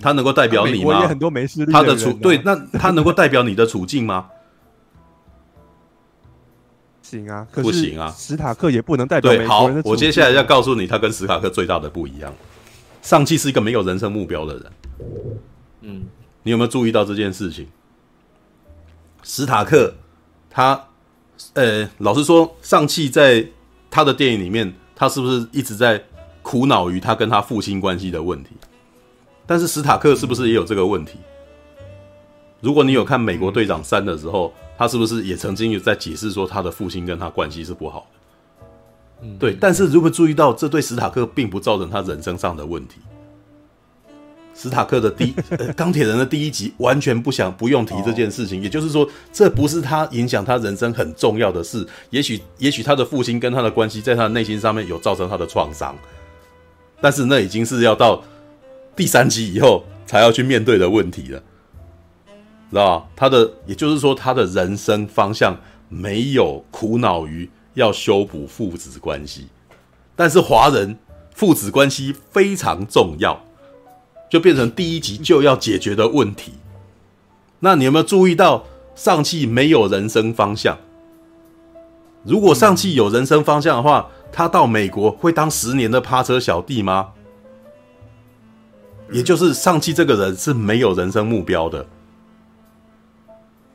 [0.00, 0.96] 他能够代表你吗？
[0.96, 1.74] 我也很多没势力的人。
[1.74, 4.28] 他的处对，那他能够代表你的处境吗？
[7.06, 8.12] 行啊，不行啊！
[8.16, 9.30] 史塔克也不能代表。
[9.30, 12.34] 对，好，我接下来要告诉你，他跟史塔克最大的不一样。
[13.02, 14.72] 上汽是一个没有人生目标的人。
[15.82, 16.04] 嗯，
[16.42, 17.68] 你有没有注意到这件事情？
[19.22, 19.94] 史塔克，
[20.50, 20.88] 他，
[21.54, 23.46] 呃，老实说，上汽在
[23.88, 26.02] 他的电影里面，他是不是一直在
[26.42, 28.50] 苦恼于他跟他父亲关系的问题？
[29.46, 31.18] 但是史塔克是不是也有这个问题？
[32.60, 38.66] 如果你有看《美国队长三》的时候，他是不是也曾经有在解释说他的父亲跟他关系是不好的？
[39.22, 39.56] 嗯，对。
[39.60, 42.96] 但是如果注意到，这对史塔克并不造成他人生上的问题。
[44.54, 51.86] 史塔克的第 呃钢铁人的第一集完全不想不用提这件事情，也就是说，这不是他影响他人生很重要的事。
[52.10, 55.94] 也许也许他的父亲跟他的关系在他的内心上面有造成他的创伤，
[57.00, 58.22] 但是那已经是要到。
[58.96, 61.42] 第三集以后才要去面对的问题了，
[62.70, 63.08] 知道？
[63.14, 65.56] 他的，也就是说，他的人生方向
[65.88, 69.48] 没有苦恼于要修补父子关系，
[70.14, 70.98] 但是华人
[71.34, 73.44] 父子关系非常重要，
[74.28, 76.54] 就变成第一集就要解决的问题。
[77.60, 80.78] 那你有没有注意到，上汽没有人生方向？
[82.24, 87.10] 如果上汽有人生方向的话，他到美国会当十年的趴车小弟吗？
[89.12, 91.86] 也就是上汽这个人是没有人生目标的，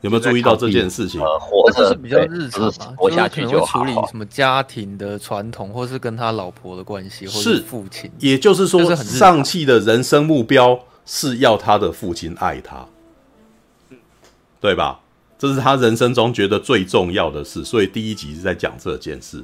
[0.02, 1.20] 有没有注意到这件事情？
[1.20, 8.10] 呃，活着是比较日常嘛，活下去就处理什么家庭的传统，或是跟他老婆的关系，或是父亲。
[8.18, 12.86] 也就是说，上汽的人生目标是要他的父亲爱他，
[14.60, 15.00] 对吧？
[15.38, 19.42] 这是他人生中觉得最重要的事，所以第一集是在讲这件事，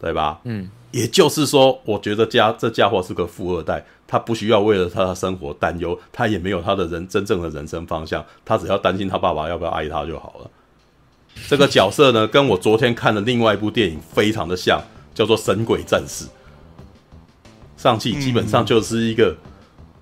[0.00, 0.40] 对吧？
[0.44, 0.68] 嗯。
[0.92, 10.50] 也就是说，我觉得家这家伙是个富二代，他不需要为了他的生活担忧，他也没有他的人真正的人生方向，他只要担心他爸爸要不要爱他就好了。
[11.48, 14.80] 这个角色呢，跟我昨天看的另外一部电影非常的像，
[15.14, 16.24] 叫做《神鬼战士》。
[17.76, 19.36] 上汽基本上就是一个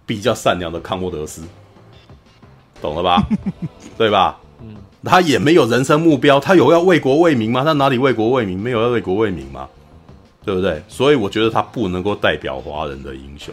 [0.07, 1.43] 比较善良的康沃德斯，
[2.81, 3.27] 懂了吧？
[3.99, 4.39] 对吧？
[4.63, 7.65] 嗯，他也没有人生目标，他有要为国为民吗？
[7.65, 8.57] 他哪里为国为民？
[8.57, 9.69] 没有要为国为民吗？
[10.45, 10.81] 对不对？
[10.89, 13.53] 所以我觉得他不能够代表华人的英雄。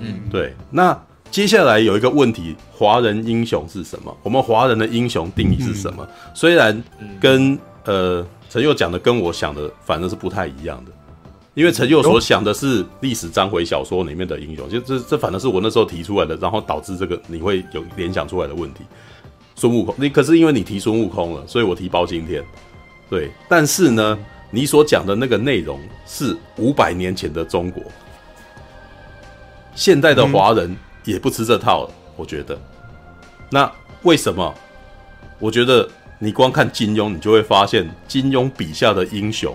[0.00, 0.54] 嗯，对。
[0.70, 0.98] 那
[1.30, 4.16] 接下来有一个问题：华人英雄是什么？
[4.22, 6.06] 我们华人的英雄定义是什么？
[6.10, 6.82] 嗯、虽然
[7.20, 10.92] 跟呃陈佑讲的跟我想的反正是不太一样的，
[11.54, 18.84] 因为陈佑所想的是历史章回小说里面的英雄，就这这反正是我那时候提出来的，然后导致这个你会有联想出来的问题。
[19.54, 22.44] 孙悟空，你可是因为你提孙悟空了，所以我提包青天。
[23.08, 24.18] 对，但是呢。
[24.54, 27.82] 你所讲的那个内容是五百年前的中国，
[29.74, 31.90] 现代的华人也不吃这套了。
[32.16, 32.58] 我觉得，
[33.50, 33.70] 那
[34.02, 34.54] 为什么？
[35.38, 39.54] 我觉得你光看金庸，你就会发现金庸笔下的英雄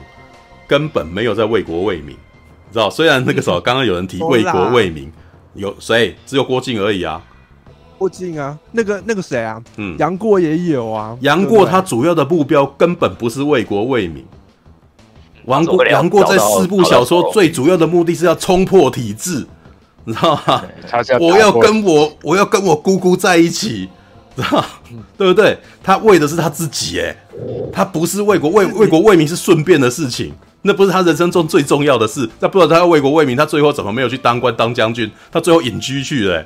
[0.68, 2.90] 根本没有在为国为民，你知道？
[2.90, 5.10] 虽然那个时候刚刚有人提 为国为民，
[5.54, 6.16] 有谁？
[6.26, 7.22] 只有郭靖而已啊。
[7.98, 9.64] 郭靖啊，那个那个谁啊？
[9.78, 11.18] 嗯，杨过也有啊。
[11.22, 14.26] 杨过他主要的目标根本不是为国为民。
[15.46, 19.48] 杨过，杨过在四部小说最主要的目的是要冲破体制，
[20.08, 20.64] 你知道吗？
[21.20, 23.90] 我要跟我，我要跟我姑姑在一起，
[24.38, 24.64] 知道
[25.18, 25.58] 对不对？
[25.84, 27.14] 他为的是他自己，哎，
[27.74, 32.30] 他不是为国为为国为民，是顺便的事情，那不是他人生中最重要的事。
[32.40, 35.12] 那不知道他要为国为民，他最后怎么没有去当官当将军？
[35.30, 36.46] 他最后隐居去了。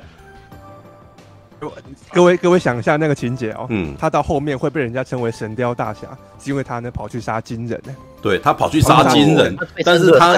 [2.12, 6.00] 各位各位想一下那个情节哦，嗯，他到后面会被人家称为神雕大侠，
[6.42, 7.94] 是因为他呢跑去杀金人呢。
[8.22, 10.36] 对，他跑去杀金人，但是他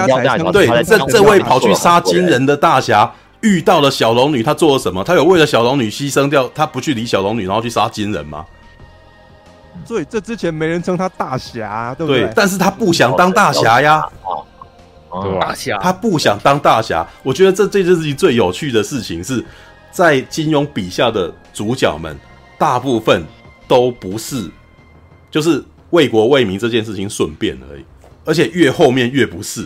[0.51, 3.09] 对这这位跑去杀金人的大侠
[3.41, 5.03] 遇到了小龙女，他做了什么？
[5.03, 8.43] 他有为了小龙女牺牲掉，他不去理小龙女，然后去杀金人吗？
[9.85, 12.23] 所以这之前没人称他大侠，对不对？
[12.23, 14.03] 对，但是他不想当大侠呀，
[15.39, 17.05] 大侠，他不想当大侠。
[17.21, 19.45] 我觉得这这件事情最有趣的事情是
[19.91, 22.17] 在金庸笔下的主角们，
[22.57, 23.23] 大部分
[23.67, 24.49] 都不是，
[25.29, 25.63] 就是。
[25.95, 27.83] 为国为民这件事情顺便而已，
[28.25, 29.65] 而且越后面越不是。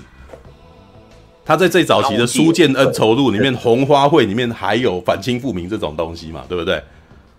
[1.43, 6.75] 他在最早期的《书剑恩仇录》里面，《红花会》里面还有反清复明这种东西嘛，对不对？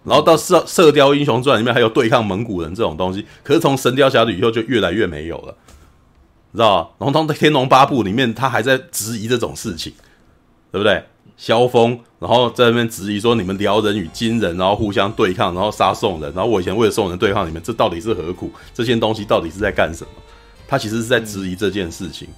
[0.03, 5.55] 然后到射《射射雕英雄传》里面还有对抗蒙古人这种东西，可是从《神雕侠侣》以后就越来越没有了，
[6.51, 6.91] 你知道吧？
[6.99, 9.93] 然后《天龙八部》里面他还在质疑这种事情，
[10.73, 11.05] 对不对？
[11.41, 18.53] 萧峰，然后在那边质疑说你们辽人与金人，然后互相对抗，然后杀宋人，然后我以前为了宋人对抗你们，这到底是何苦？
[18.75, 20.11] 这些东西到底是在干什么？
[20.69, 22.29] 他其实是在质疑这件事情。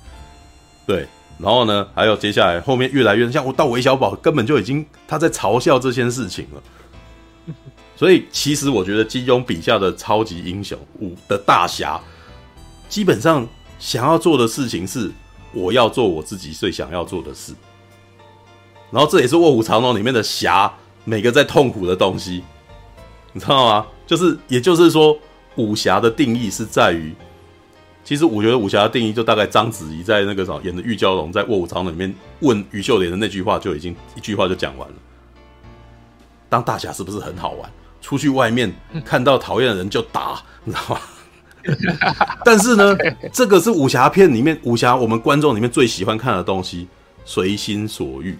[0.86, 1.04] 对，
[1.36, 7.54] 然后呢，还有接下来后面越来越像我到韦小宝根本就已经他在嘲笑这件事情了。
[7.96, 12.00] 所以其实我觉得金庸笔下的超级英雄武的大侠，
[12.88, 13.44] 基本上
[13.80, 15.10] 想要做的事情是
[15.52, 17.52] 我要做我自己最想要做的事。
[18.92, 20.72] 然后这也是《卧虎藏龙》里面的侠
[21.04, 22.44] 每个在痛苦的东西，
[23.32, 23.86] 你知道吗？
[24.06, 25.18] 就是，也就是说，
[25.56, 27.14] 武侠的定义是在于，
[28.04, 34.94] 其实我觉得武侠的定义就大概章子怡在那个什么演的玉娇龙在《卧虎藏龙》里面问于秀莲的那句话就已经一句话就讲完了。
[36.50, 37.70] 当大侠是不是很好玩？
[38.02, 38.70] 出去外面
[39.04, 41.00] 看到讨厌的人就打，你知道吗？
[42.44, 42.94] 但是呢，
[43.32, 46.88] 这个是武侠片里面武侠我们观众里面最喜欢看的东西，
[47.24, 48.36] 随心所欲。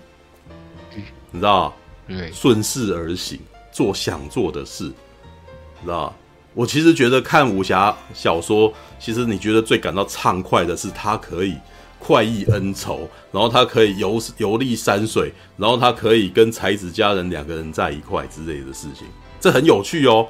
[1.33, 1.75] 你知道，
[2.07, 3.41] 对，顺势而行，
[3.73, 6.15] 做想做的事，你知道？
[6.55, 11.57] 我其实觉得看武侠小说，其实你觉得最感到畅快的是，他可以
[11.99, 19.07] 快意恩仇，然后他可以游游历山水，然后他可以跟才子佳人两个人在一块之类的事情，
[19.41, 20.29] 这很有趣哦。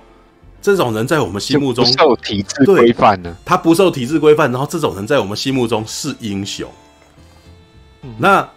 [0.60, 6.70] 这种人在我们心目中不受体制规范呢，他不受体制规范，然后这种人在我们心目中是英雄。
[8.02, 8.48] 嗯、那。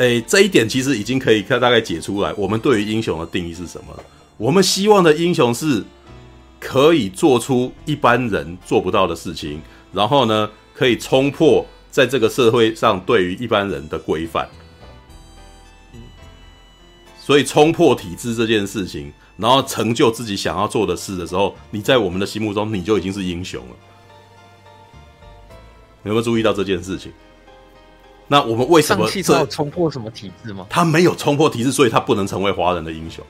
[0.00, 3.94] 诶，这一点其实已经可以看大概解出来，我们对于英雄的定义是什么？
[4.38, 5.84] 我们希望的英雄是
[6.58, 9.60] 可以做出一般人做不到的事情，
[9.92, 14.48] 然后呢，可以冲破在这个社会上对于一般人的规范。
[17.20, 23.76] 所以冲破体制这件事情，然后成就自己想要做的事的时候，你在我们的心目中，你就已经是英雄了。
[26.04, 27.12] 有没有注意到这件事情？
[28.32, 30.64] 那我们为什么上气要冲破什么体制吗？
[30.70, 33.24] 他没有冲破体制，所以他不能成为华人的英雄。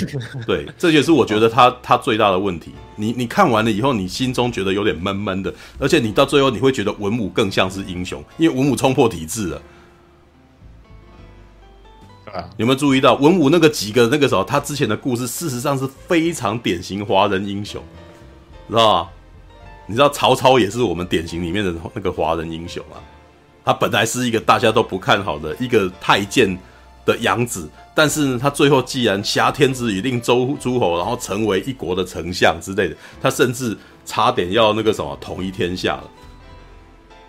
[0.46, 2.72] 对，这也是我觉得他他最大的问题。
[2.96, 9.62] 你你看完了以后，你心中觉得有点闷闷的，而且你到最后你会觉得文武更像是英雄，因为文武冲破体制了。
[12.32, 17.82] 啊，有没有注意到文武那个几个那个时候他之前的故事，事实上是非常典型华人英雄，
[18.70, 19.08] 知道吗？
[19.86, 22.96] 你知道曹操也是我们典型里面的那个华人英雄啊。
[23.66, 26.56] 他本来是一个大家都不看好的一个太监
[27.04, 36.04] 的养子，但是呢，他最后既然挟天子以令诸诸侯，然后成为一国的丞相之类的，他甚至差点要那个什么统一天下了。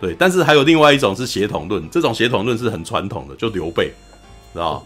[0.00, 3.92] 对，但是还有另外一种是血统论，这种血统论是很传统的，就刘备，
[4.52, 4.80] 知道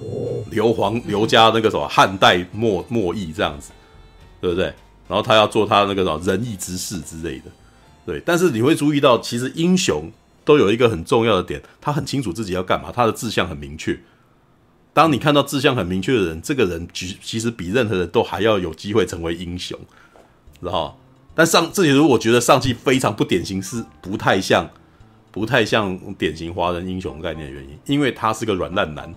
[0.50, 3.72] 刘皇刘家那个什么汉代末末裔这样子，
[4.40, 4.64] 对不对？
[5.06, 7.50] 然后他要做他那个什么仁义之士之类的，
[8.06, 8.22] 对。
[8.24, 10.10] 但是你会注意到，其实英雄。
[10.44, 13.98] 都有一个很重要的点，他很清楚自己要干嘛，他的志向很明确。
[14.94, 19.78] 当你看到志向很明确的人，这个人其其实比任何人都还要有机会成为英雄，
[20.60, 20.98] 知道？
[21.34, 24.68] 但上这也是我觉得上季非常不典型，是不太像，
[25.30, 29.14] 不太像典型华人英雄概念的原因，因为他是个软烂男，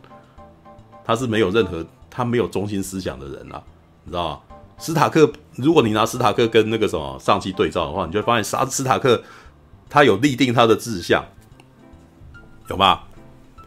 [1.04, 3.62] 他是没有任何他没有中心思想的人啊，
[4.06, 4.40] 你知道吗？
[4.78, 9.22] 史塔克，如果你拿史塔克跟那个什么上季对照的话，你就会发现啥史塔克。
[9.90, 11.26] 他有立定他的志向，
[12.70, 13.04] 有吗？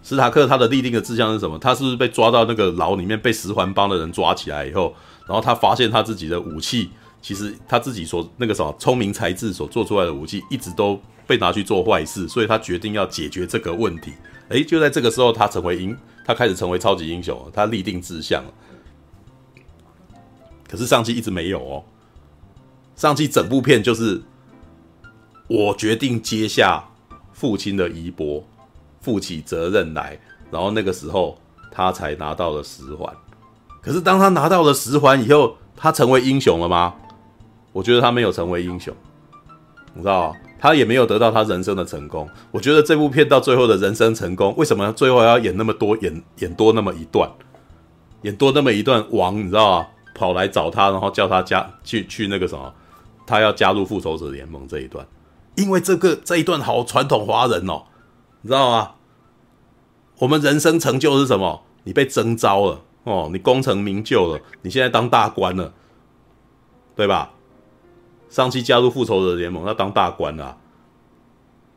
[0.02, 1.58] 史塔克他的立定的志向是什么？
[1.58, 4.94] 他是不是被抓到那个牢里面，被十环帮的人抓起来以后，
[5.26, 14.12] 然后他发现他自己的武器，其实他自己所那个什么聪明才智所做出来的武器，一直都被拿去做坏事，所以他决定要解决这个问题。
[14.48, 18.42] 诶，就在这个时候，他成为英，他开始成为超级英雄，他立定志向。
[20.66, 21.84] 可是上期一直没有哦，
[22.96, 24.22] 上期整部片就是。
[25.48, 26.84] 我决定接下
[27.32, 28.44] 父亲的衣钵，
[29.00, 30.18] 负起责任来。
[30.50, 31.38] 然后那个时候，
[31.70, 33.12] 他才拿到了十环。
[33.80, 36.94] 可是当他拿到了十环以后，他成为英雄了吗？
[37.72, 38.94] 我觉得他没有成为英雄。
[39.94, 42.28] 你知道，他也没有得到他人生的成功。
[42.50, 47.30] 我觉得这部片到最后的人生成功，为什么最后要演那么多，演演多那么一段，
[48.22, 49.04] 演多那么一段？
[49.10, 49.86] 王你知道吗？
[50.14, 52.74] 跑来找他，然后叫他加去去那个什么，
[53.26, 55.06] 他要加入复仇者联盟这一段。
[55.58, 57.82] 因为这个这一段好传统华人哦，
[58.42, 58.92] 你知道吗？
[60.20, 61.64] 我们人生成就是什么？
[61.82, 65.72] 你被征召了哦，你功成名就了，你现在当大官了，
[66.94, 67.32] 对吧？
[68.30, 70.56] 上期加入复仇者联盟，要当大官了，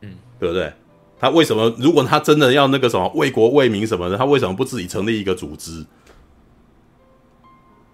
[0.02, 0.72] 嗯，对不对？
[1.18, 1.72] 他为什么？
[1.78, 5.86] 如果他真的要那个什么为国为民什么的，他为什么不自己成立一个组织？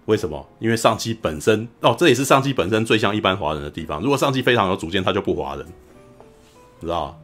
[0.05, 0.45] 为什么？
[0.59, 4.01] 因为上期本身哦，这也是上期本身最像一般华人的地方。
[4.01, 5.65] 如果上期非常有主见，他就不华人，
[6.81, 7.19] 知道？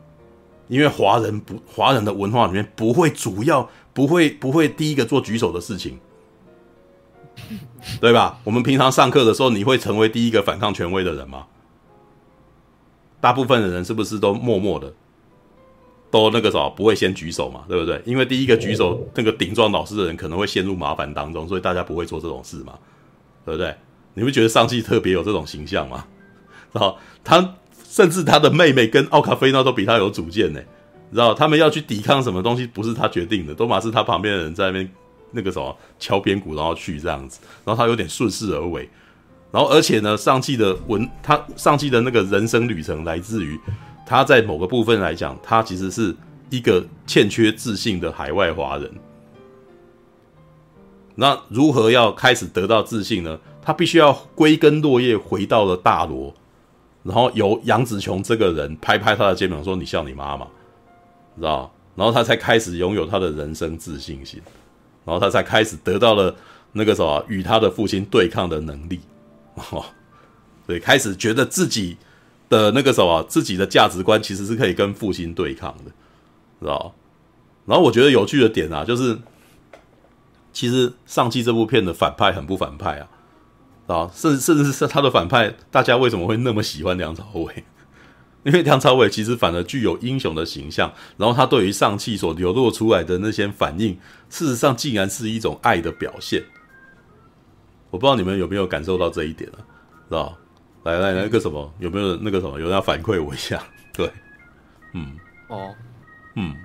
[0.67, 5.99] 因为华人不华人的文化里面不会主要不会不会第一个做举手的事情，
[8.01, 8.39] 对吧？
[8.43, 11.45] 我们平常上课的时候，你会成为第一个反抗权威的人吗？
[13.21, 14.91] 大部分的人是不是都默默的，
[16.09, 18.01] 都那个什么不会先举手嘛，对不对？
[18.03, 22.73] 因为第一个举手那个顶撞老师的人可能会陷入麻烦当中，所以大家不会做这种事嘛，
[23.45, 23.75] 对不对？
[24.15, 26.07] 你不觉得上气特别有这种形象吗？
[26.73, 27.55] 然后他
[27.95, 30.59] 甚至他的妹妹跟奥卡菲娜都比他有主见呢。
[31.13, 34.91] 知道他们要去抵抗什么东西，不是他决定的，都嘛是他旁边的人在那边
[35.31, 38.89] 那个什么敲边鼓，然后去这样子，然后他有点顺势而为，
[39.49, 43.57] 然后而且呢，上汽的文，他上汽的那个人生旅程来自于
[44.05, 46.13] 他在某个部分来讲，他其实是
[46.49, 48.91] 一个欠缺自信的海外华人。
[51.15, 53.39] 那如何要开始得到自信呢？
[53.61, 56.33] 他必须要归根落叶回到了大罗，
[57.05, 60.45] 然后由杨紫琼这个人拍拍他的肩膀说：“你像你妈妈。”
[61.37, 64.41] 知道，然后他才开始拥有他的人生自信心，
[65.05, 66.35] 然后他才开始得到了
[66.71, 69.01] 那个什么与他的父亲对抗的能力，
[69.71, 69.85] 哦，
[70.65, 71.97] 对，开始觉得自己
[72.49, 75.91] 的那个什么自己的价值观其实是可以跟父亲对抗的，
[76.61, 76.93] 知道？
[77.65, 79.19] 然后我觉得有趣的点啊，就是
[80.53, 83.07] 其实上期这部片的反派很不反派啊，
[83.87, 87.63] 啊，甚至甚至是他的反派，大家为什么会那么喜欢梁朝伟？
[88.43, 93.97] 因为梁朝伟其实反而具有英雄的形象，然后他对于上气所流露出来的那些反应，
[94.29, 96.43] 事实上竟然是一种爱的表现。
[97.89, 99.57] 我不知道你们有没有感受到这一点啊？
[100.09, 100.37] 是吧？
[100.83, 103.63] 来来来，那个什么，有没有那个什么，有人要反馈我一下？
[103.93, 104.11] 对，
[104.93, 105.17] 嗯，
[105.47, 105.73] 哦，
[106.35, 106.55] 嗯，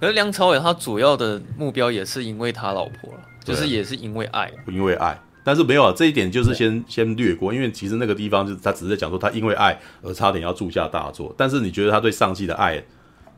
[0.00, 5.20] 可是梁朝伟他主要的目标也是因为他老婆了，就是也是因为爱，因为爱。
[5.42, 11.34] 但是没有啊，这一点就是先先略过，因为其实那个地方就是他只是在讲说他因为爱而差点要铸下大作。
[11.36, 12.84] 但是你觉得他对上汽的爱，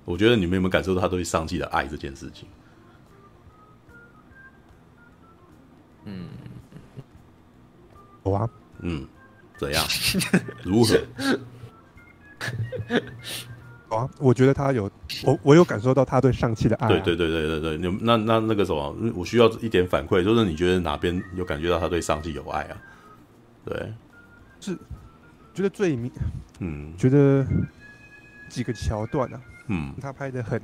[0.04, 2.48] 我觉得你们有没有感受到他对上汽的爱这件事情？
[6.04, 6.26] 嗯，
[8.24, 8.50] 好啊，
[8.80, 9.06] 嗯，
[9.56, 9.84] 怎样？
[10.64, 10.98] 如何？
[13.96, 14.90] 啊，我觉得他有
[15.24, 16.88] 我，我有感受到他对上汽的爱、啊。
[16.88, 22.76] 对对对对对对，那那那个什么，我需要一点反馈，就是你觉得哪边有感觉到他对上汽有爱啊？
[23.64, 23.92] 对，
[24.60, 24.74] 是
[25.54, 26.10] 觉得最明，
[26.60, 27.46] 嗯，觉得
[28.48, 30.60] 几个桥段啊，嗯，他拍的很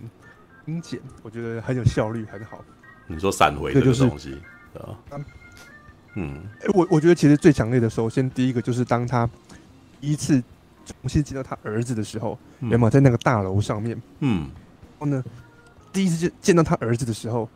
[0.64, 2.64] 精简，我觉得很有效率，很好。
[3.06, 4.40] 你说闪回这个东西，
[4.72, 4.98] 对啊，
[6.14, 9.28] 嗯，哎，我我觉得其实最强烈的，首先第一个就是当他
[10.00, 10.42] 一次。
[10.88, 14.00] 重新见到他儿子的时候，有没有在那个大楼上面？
[14.20, 14.48] 嗯，
[14.98, 15.22] 然后呢，
[15.92, 17.48] 第一次见见到他儿子的时候，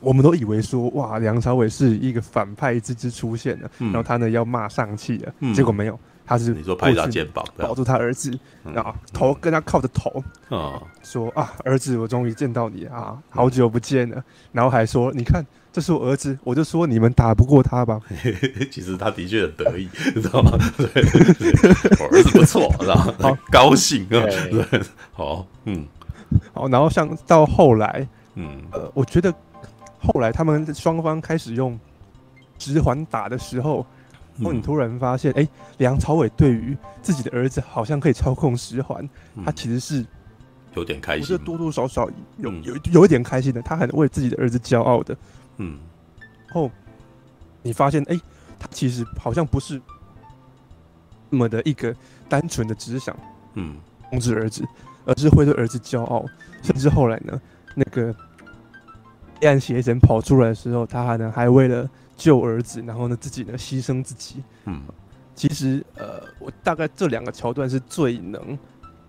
[0.00, 10.10] 我们都以为说，哇，梁朝伟是一个反派之之出现了，嗯、然后他呢要骂上气了，嗯、结果没有，他是你说拍他肩膀，抱住他儿子，然后头跟他靠着头，
[10.48, 15.44] 啊、嗯，说啊，儿子，我终于见到你啊，好久不见了，然后还说，你看。
[15.74, 17.98] 这是我儿子，我就说你们打不过他吧。
[18.70, 19.88] 其实他的确很得意，
[20.20, 20.50] 知道吗？
[20.76, 20.86] 对，
[21.98, 23.14] 我儿子不错，知道吗？
[23.18, 24.20] 好高兴啊！
[24.50, 24.82] 对，
[25.14, 25.86] 好，嗯，
[26.52, 26.68] 好。
[26.68, 29.32] 然后像到后来，嗯，呃，我觉得
[29.98, 31.80] 后来他们双方开始用
[32.58, 33.86] 指环打的时候，
[34.36, 35.46] 然后你突然发现，哎，
[35.78, 39.08] 梁朝伟对于自己的儿子好像可以操控十环，
[39.44, 40.04] 他其实是
[40.74, 42.08] 有点开心，是多多少少
[42.38, 45.16] 有有有一点开心的，他很为自己的儿子骄傲的。
[45.58, 45.78] 嗯，
[46.50, 46.70] 后
[47.62, 48.20] 你发现，哎、欸，
[48.58, 49.80] 他其实好像不是
[51.28, 51.94] 那么的一个
[52.28, 53.14] 单纯的只想，
[53.54, 53.76] 嗯，
[54.08, 54.66] 控制儿子，
[55.04, 56.24] 而是会对儿子骄傲，
[56.62, 57.40] 甚至后来呢，
[57.74, 58.14] 那个
[59.40, 61.88] 黑暗邪神跑出来的时候，他还能还为了
[62.22, 64.80] 救儿子，然后呢自己呢牺牲自己，嗯，
[65.34, 68.56] 其实呃，我大概这两个桥段是最能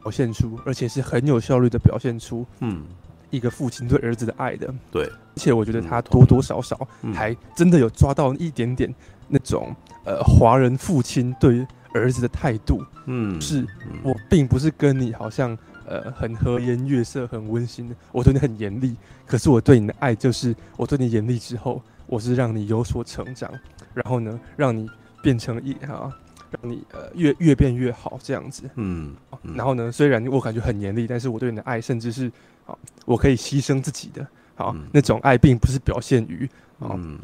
[0.02, 2.84] 表现出，而且是很有效率的表现出，嗯。
[3.30, 8.94] 一个父亲对儿子的爱的，对，而且我觉得他多多少少还真的有抓到一点点
[9.28, 13.66] 那种呃华人父亲对儿子的态度，嗯，是
[14.04, 15.58] 我并不是跟你好像
[15.88, 18.96] 呃很和颜悦色、很温馨的，我对你很严厉，
[19.26, 23.52] 可是我对你的爱就是我对你严厉之后，我是让你有所成长，
[23.94, 24.90] 然后呢，让你
[25.22, 26.12] 变成一啊，
[26.50, 29.16] 让你呃越越变越好这样子，嗯，
[29.56, 32.32] 然后呢，虽然我感觉很严厉，但是我对你的爱甚至是。
[32.66, 32.74] 啊，
[33.06, 34.26] 我可以牺牲自己的，
[34.56, 36.50] 好，嗯、那种爱并不是表现于，
[36.80, 37.20] 嗯，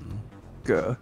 [0.65, 0.93] 个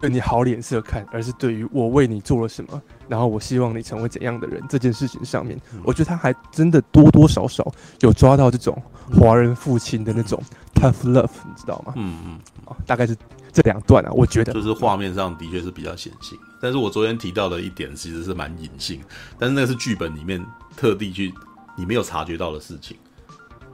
[0.00, 7.66] 对你好脸色看，而是对于我为你做了什么，然后我希望你成为怎样的人这件事情上面，嗯、我觉得他还真的多多少少
[8.00, 8.80] 有抓到这种
[9.18, 10.40] 华人父亲的那种
[10.74, 11.94] tough love，你知道吗？
[11.96, 13.16] 嗯嗯，啊，大概是
[13.52, 19.00] 这两段啊，我觉得就是画面上的确是比较显性，但是我昨天提到的一点其实是蛮隐性，
[19.38, 20.44] 但是那个是剧本里面
[20.76, 21.32] 特地去
[21.74, 22.96] 你没有察觉到的事情。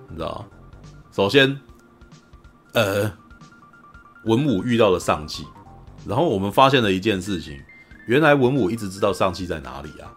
[0.09, 0.45] 你知道，
[1.11, 1.59] 首先
[2.75, 3.11] 呃，
[4.25, 5.45] 文武遇到了上气，
[6.07, 7.61] 然后我们发现了一件事情，
[8.07, 10.13] 原来文武一直知道上气在哪里啊，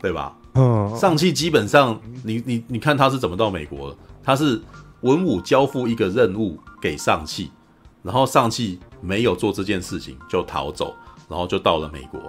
[0.00, 0.36] 对吧？
[0.54, 3.96] 嗯，上气基本上，你你你看他是怎么到美国的？
[4.22, 4.60] 他是
[5.02, 7.50] 文武交付一个任务给上气，
[8.02, 10.94] 然后上气没有做这件事情就逃走，
[11.28, 12.20] 然后就到了美国。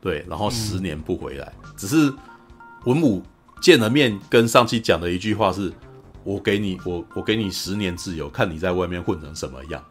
[0.00, 2.12] 对，然后十年不回来，嗯、只是
[2.84, 3.22] 文武
[3.60, 5.72] 见了面，跟上气讲的一句话是
[6.22, 9.82] ：“我给你，我我给你十年自由，看你在外面混成什么样。”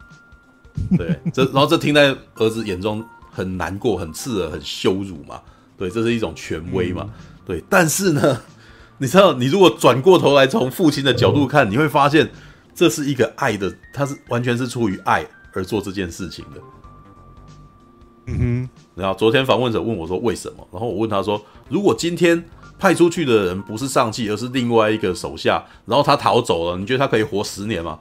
[0.96, 5.40] 对，这然后这听在儿子眼中很难过、很刺耳、很羞辱嘛。
[5.76, 7.04] 对，这是一种权威嘛。
[7.04, 7.10] 嗯、
[7.46, 8.40] 对，但是呢，
[8.98, 12.28] 你知道，你如果转过头来从父亲的角度看，你会发现
[12.74, 16.60] 这是一个爱的，他是完全是出于爱而做这件事情的。
[18.26, 22.44] 嗯哼，然后昨天访问者问我说为什么，然后我问他说，如果今天
[22.78, 27.98] 派出去的人不是上气，而是另外一个手下，然后他逃走了，你觉得他可以活十年吗？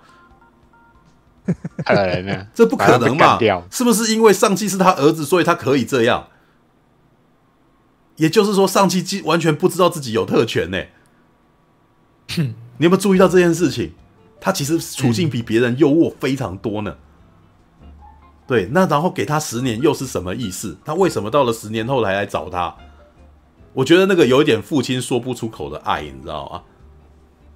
[1.86, 2.48] 可能呢？
[2.54, 3.40] 这不可能嘛？
[3.72, 6.28] 是不是因为上气是他儿子，所以他可以这样？
[8.18, 10.84] 也就是说，上气完全不知道自己有特权呢。
[12.30, 13.94] 哼你有没有注意到这件事情？
[14.40, 16.96] 他其实处境比别人优渥非常多呢。
[18.46, 20.78] 对，那然后给他十年又是什么意思？
[20.86, 22.76] 他为什么到了十年后来来找他？
[23.74, 26.64] 我觉得那个有一点父亲说不出口的爱，你知道吗？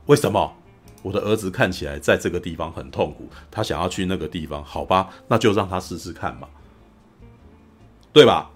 [0.07, 0.53] 为什么？
[1.01, 6.47] 我的儿子看起来在这个地方很痛苦，他想要去那个地方，好吧，那就让他试试看嘛，
[8.13, 8.49] 对吧？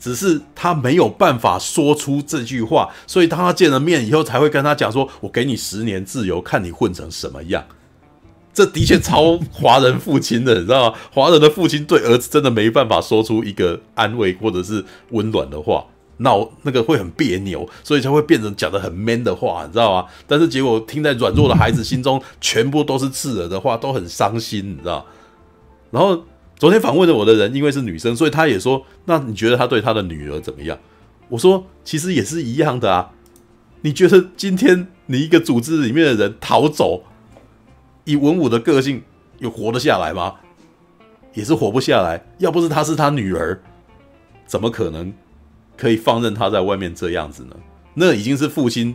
[0.00, 7.64] 只是他没有办法说出这句话，所以当他见了面以后，才会跟他讲说：“我给你十年自由，看你混成什么样。”
[8.52, 10.98] 这的确超华人父亲的，你知道吗？
[11.10, 15.86] 华人的父亲对儿子真的没办法说出一个安慰或者是温暖的话，
[16.18, 20.08] 闹那个会很别扭，所以才会变成讲的很 man 的话，你知道吗？
[20.26, 25.04] 但是结果听在软弱的孩子心中，全部都是刺耳的话，都很伤心，你知道？
[25.90, 26.24] 然后
[26.56, 30.78] 昨天访问的我的人，因为是女生，所以她也说：“那你觉得他对他的女儿怎么样？”
[31.28, 33.10] 我说：“其实也是一样的啊。
[33.82, 37.04] 你觉得今天你一个组织里面的人逃走？”
[38.04, 39.02] 以文武的个性，
[39.38, 40.34] 有活得下来吗？
[41.32, 42.24] 也是活不下来。
[42.38, 43.60] 要不是她是他女儿，
[44.46, 45.12] 怎么可能
[45.76, 47.56] 可以放任他在外面这样子呢？
[47.94, 48.94] 那已经是父亲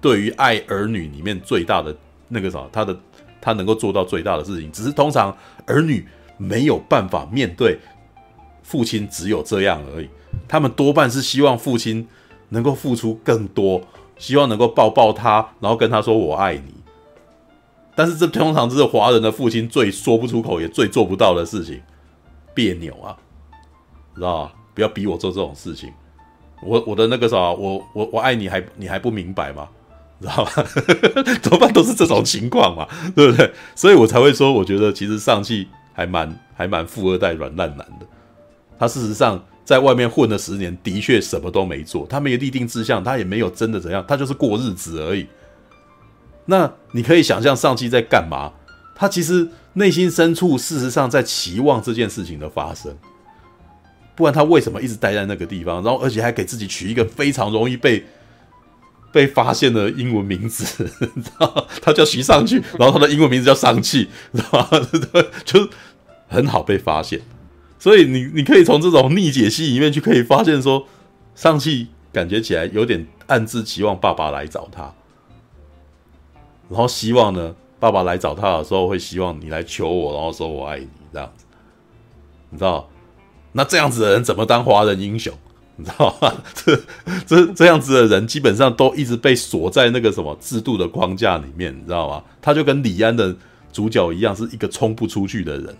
[0.00, 1.96] 对于爱儿女里面最大的
[2.28, 2.98] 那个啥，他的
[3.40, 4.70] 他能够做到最大的事情。
[4.72, 6.06] 只是通常儿女
[6.38, 7.78] 没有办法面对
[8.62, 10.08] 父亲只有这样而已。
[10.48, 12.06] 他们多半是希望父亲
[12.48, 13.82] 能够付出更多，
[14.18, 16.74] 希望能够抱抱他，然后跟他说“我爱你”。
[17.94, 21.80] 但是这通常这是华人的父亲最说不出口也最做不到的事情，
[22.54, 23.16] 别扭啊，
[24.14, 24.52] 知道吧？
[24.74, 25.92] 不要逼我做这种事情，
[26.64, 29.68] 我我的那个啥，我我我爱你还你还不明白吗？
[30.20, 30.64] 知道吧？
[31.42, 32.86] 多半都是这种情况嘛，
[33.16, 33.52] 对不对？
[33.74, 38.06] 所以我才会说，我觉得其实上汽还蛮还蛮富二代软烂男的。
[38.78, 45.26] 他事实上在外面混了十年，的确什么都没做，他没有立定志向，他也没有真的怎样，他就是过日子而已。
[46.46, 48.52] 那你可以想象上汽在干嘛？
[48.94, 52.96] 他其实内心深处，事实上在期望这件事情的发生。
[54.14, 55.82] 不然他为什么一直待在那个地方？
[55.82, 58.04] 然后而且还给自己取一个非常容易被
[59.10, 61.66] 被发现的英文名字， 你知道？
[61.80, 64.68] 他叫徐上去，然后他的英文名字叫上气，知道吗？
[65.44, 65.68] 就
[66.28, 67.20] 很好被发现。
[67.78, 70.86] 所以你你可以从这种逆解析里面去可以发现说，
[71.34, 74.92] 上气感觉起来有点暗自期望爸爸来找他。
[76.68, 81.44] 然后希望呢，爸爸来找他的时候会希望你来求我，然后说我爱你这样子，
[82.50, 82.88] 你知道？
[83.52, 85.32] 那这样子的人怎么当华人英雄？
[85.76, 86.32] 你知道吗？
[86.54, 86.78] 这
[87.26, 92.22] 这这样子的人基本上都一直被锁在那个什么制度的框架里面，你知道吗？
[92.42, 93.34] 他就跟李安的
[93.72, 95.74] 主角一样，是一个冲不出去的人，知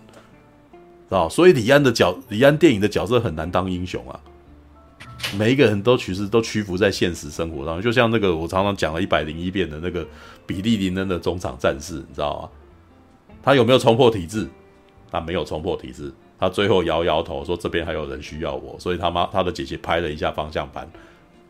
[1.09, 1.29] 道？
[1.29, 4.19] 所以李安的角，李安电影的角色很难当英雄啊。
[5.37, 10.05] 每一个人都其实都屈服在现实生活当中，就像那个我常常讲了一百零一遍的那个
[10.47, 12.49] 比利林恩的中场战士，你知道吗？
[13.43, 14.49] 他有没有冲破体制？
[15.11, 16.11] 他没有冲破体制，
[16.43, 20.85] 他最后摇摇头说：“这边还有人需要我。”所以他妈他的姐姐拍了一下方向盘，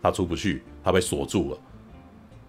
[0.04, 1.58] 他出不去，他被锁住了。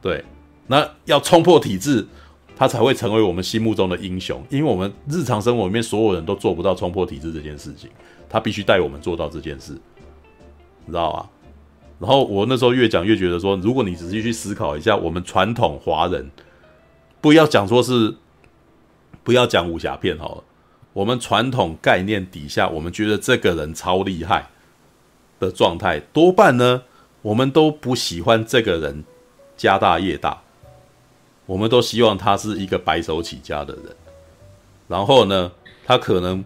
[0.02, 0.22] 对，
[0.66, 2.06] 那要冲破体制，
[2.54, 4.44] 他才会成为我们心目中的英雄。
[4.50, 7.88] 因为我们日常生活里面所有人都做不到冲破体制这件事情，
[8.28, 9.72] 他必须带我们做到这件事。
[10.84, 11.30] 你知道吧？
[11.98, 16.30] 然后我那时候越讲越觉得说，如果你仔细去思考一下，我们传统华人，
[17.22, 18.14] 不要讲说是，
[19.22, 20.44] 不要讲武侠片好了，
[20.94, 24.48] 我们传统概念底下，我们觉得这个人超厉害
[25.38, 26.84] 的状态，多半呢，
[27.20, 29.04] 我们都不喜欢这个人
[29.56, 30.42] 家大业大，
[31.46, 33.96] 我们都希望他是一个白手起家的人，
[34.86, 35.50] 然后呢，
[35.84, 36.44] 他可能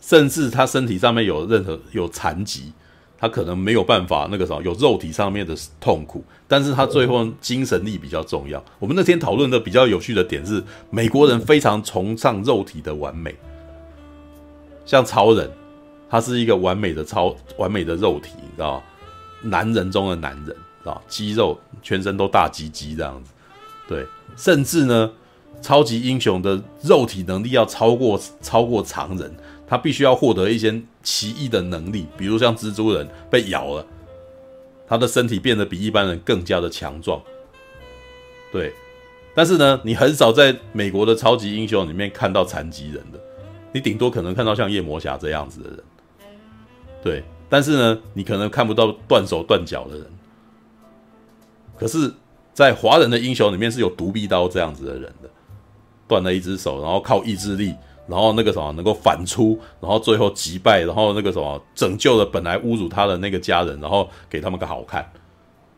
[0.00, 2.72] 甚至他身体上面有任何有残疾，
[3.20, 8.64] 他可能没有办法那个什么有肉体上面的痛苦，但是他最后精神力比较重要。
[8.78, 13.34] 我们那天讨论的比较有趣的点是，美国人非常崇尚肉体的完美，
[14.86, 15.50] 像超人，
[16.08, 18.82] 他是一个完美的超完美的肉体，你知道？
[19.42, 23.30] 男人中的男人，啊，肌肉，全身都大鸡鸡这样子，
[23.88, 24.06] 对，
[24.36, 25.10] 甚至呢，
[25.62, 29.34] 超级英雄的肉体能力要超过超过常人，
[29.66, 33.86] 他必须要获得一些奇异的能力，比如像蜘蛛人被咬了，
[34.86, 37.20] 他的身体变得比一般人更加的强壮，
[38.52, 38.72] 对，
[39.34, 43.18] 但是呢，你很少在美国的超级英雄里面看到残疾人的，
[43.72, 45.78] 你顶多可能看到像夜魔侠这样子的人，
[47.02, 47.24] 对。
[47.52, 50.06] 但是呢，你可能看不到断手断脚的人，
[51.76, 52.14] 可是，
[52.54, 55.28] 在华人的英雄里面是有独臂刀这样子的人的，
[56.06, 57.74] 断了一只手，然后靠意志力，
[58.06, 65.08] 然后那个什么能够反出，然后最后击败，然后那个什么拯救了本来侮辱他的那个家人，然后给他们个好看。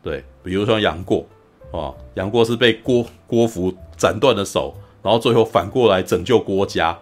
[0.01, 1.25] 对，比如说杨过
[1.71, 6.97] 啊，杨过是被郭郭芙斩断了手，然后最后反过来拯救郭家，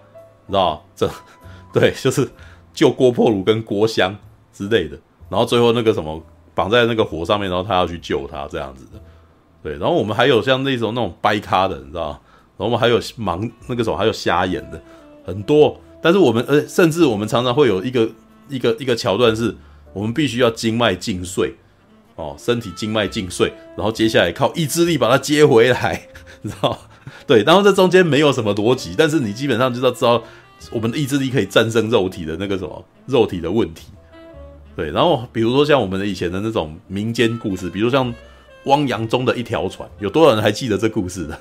[0.45, 1.09] 你知道这
[1.74, 2.30] 对，就是
[2.74, 4.15] 救郭破虏跟郭襄。
[4.53, 4.99] 之类的，
[5.30, 6.22] 然后最后那个什么
[6.53, 8.99] 绑在那个火上面，然后他要去救他这样子的，
[9.63, 9.72] 对。
[9.78, 12.09] 然后我们还有像那种那种掰咖的，你知道？
[12.09, 14.80] 然后我们还有盲那个时候还有瞎眼的
[15.24, 15.80] 很多。
[16.01, 18.09] 但是我们呃，甚至我们常常会有一个
[18.49, 19.55] 一个一个桥段是，
[19.93, 21.53] 我们必须要经脉尽碎
[22.15, 26.07] 哦，身体经脉尽碎，然后接下来靠意志力把它接回来，
[26.41, 26.78] 你知道？
[27.28, 27.43] 对。
[27.43, 30.24] 然后这中间没有什么逻辑，但是你基本上就要知道，
[30.72, 33.88] 我们的意志力可以战胜肉体的那个什么肉体的问题。
[34.76, 38.11] 对，然后比如说像我们的以前的那种民间故事，比如像
[38.63, 41.39] 汪洋中的一条船，有多少人还记得这故事的？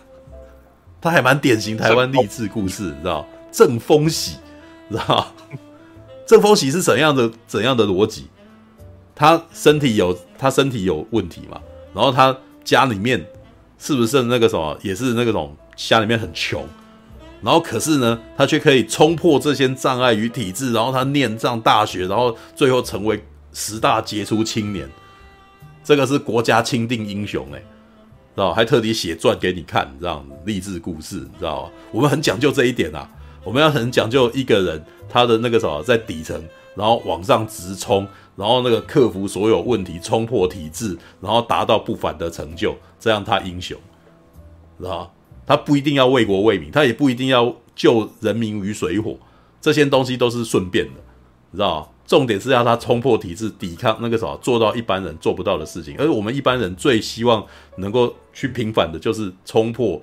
[1.01, 3.26] 他还蛮典型台湾励志故事，你知道？
[3.51, 4.36] 郑丰喜，
[4.90, 5.32] 知道？
[6.26, 8.28] 郑丰喜是怎样的怎样的逻辑？
[9.14, 11.61] 他身体有他身体有问题嘛？
[11.94, 13.24] 然后他家里面
[13.78, 16.64] 是不是那个什么，也是那个种家里面很穷？
[17.42, 24.88] 然后可是呢，他却可以冲破这些障碍与体制，然后他念上大学，然后最后成为十大杰出青年。
[25.82, 28.53] 这个是国家钦定英雄哎，知道？
[28.53, 31.70] 还特地写传给你看，这样励志故事，你知道吗？
[31.90, 33.09] 我们很讲究这一点啊，
[33.45, 36.41] 我们要很讲究一个人他的那个什么，在底层，
[36.74, 43.78] 然后往上直冲，然后那个克服所有问题，冲破体制，然后达到不凡的成就，这样他英雄，
[44.78, 45.12] 知道？
[45.47, 49.16] 他不一定要为国为民，他也不一定要救人民于水火，
[49.61, 51.01] 这些东西都是顺便的，
[51.51, 51.93] 你知道？
[52.07, 55.95] 重点是要他冲破体制，抵抗那个什么，做到一般人做不到的事情。
[55.97, 60.03] 而我们一般人最希望能够去平反的，就是冲破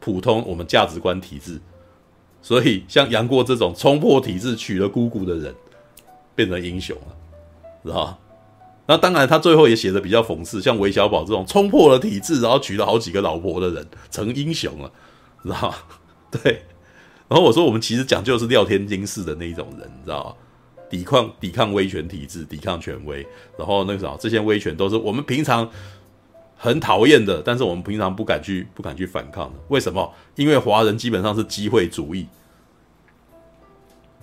[0.00, 1.60] 普通我们价值观体制。
[2.40, 5.54] 所以，像杨过这种冲破体制、娶了姑姑的人，
[6.34, 7.16] 变成英雄了，
[7.84, 8.18] 知道？
[8.86, 14.90] 那当然，他最后也写的比较讽刺，像韦小宝这种冲破了体制，然后娶了好几个老婆的人，成英雄了，
[15.42, 15.74] 知道？
[16.30, 16.62] 对。
[17.28, 20.34] 然后我说，我们其实讲究是廖天金式的那一种人，你知道？
[20.88, 23.26] 抵抗抵抗威权体制，抵抗权威，
[23.58, 25.68] 然后那个什么，这些威权都是我们平常
[26.58, 29.58] 很讨厌的，但是我们平常不敢去不敢去反抗的。
[29.68, 30.12] 为什么？
[30.34, 32.26] 因为华人基本上是机会主义。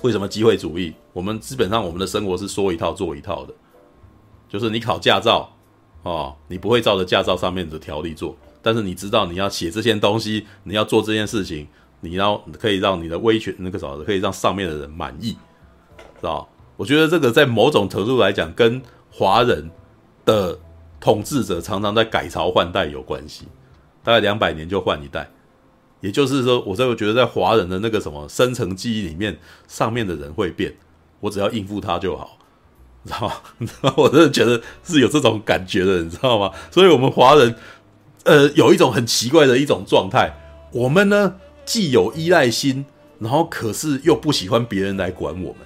[0.01, 0.93] 为什么机会主义？
[1.13, 3.53] 我们基本上我们的生活是说一套做一套的。
[4.49, 5.49] 就是你考驾照，
[6.03, 11.67] 哦，你不会照着驾照上面的条例做，但是你知道你要写这些东西，你要做这件事情，
[12.01, 15.31] 你要可以让你的威权那个什么，可以让上面的人满意，
[16.19, 16.47] 知道？
[16.77, 19.71] 我觉得这个在某种程度来讲，跟华人
[20.25, 20.59] 的
[21.05, 23.45] 统治者常常在改朝换代有关系，
[24.03, 25.29] 大概两百年就换一代，
[25.99, 29.37] 也就是说，我在觉得在华人的那个什么深层记忆里面，
[29.67, 30.75] 上面的人会变，
[31.19, 32.39] 我只要应付他就好。
[33.03, 33.93] 你知道吗？
[33.97, 36.51] 我真的觉得是有这种感觉的，你知道吗？
[36.71, 37.55] 所以，我们华人，
[38.23, 40.33] 呃，有一种很奇怪的一种状态。
[40.71, 41.35] 我们呢，
[41.65, 42.83] 既有依赖心，
[43.19, 45.57] 然后可是又不喜欢别人来管我们。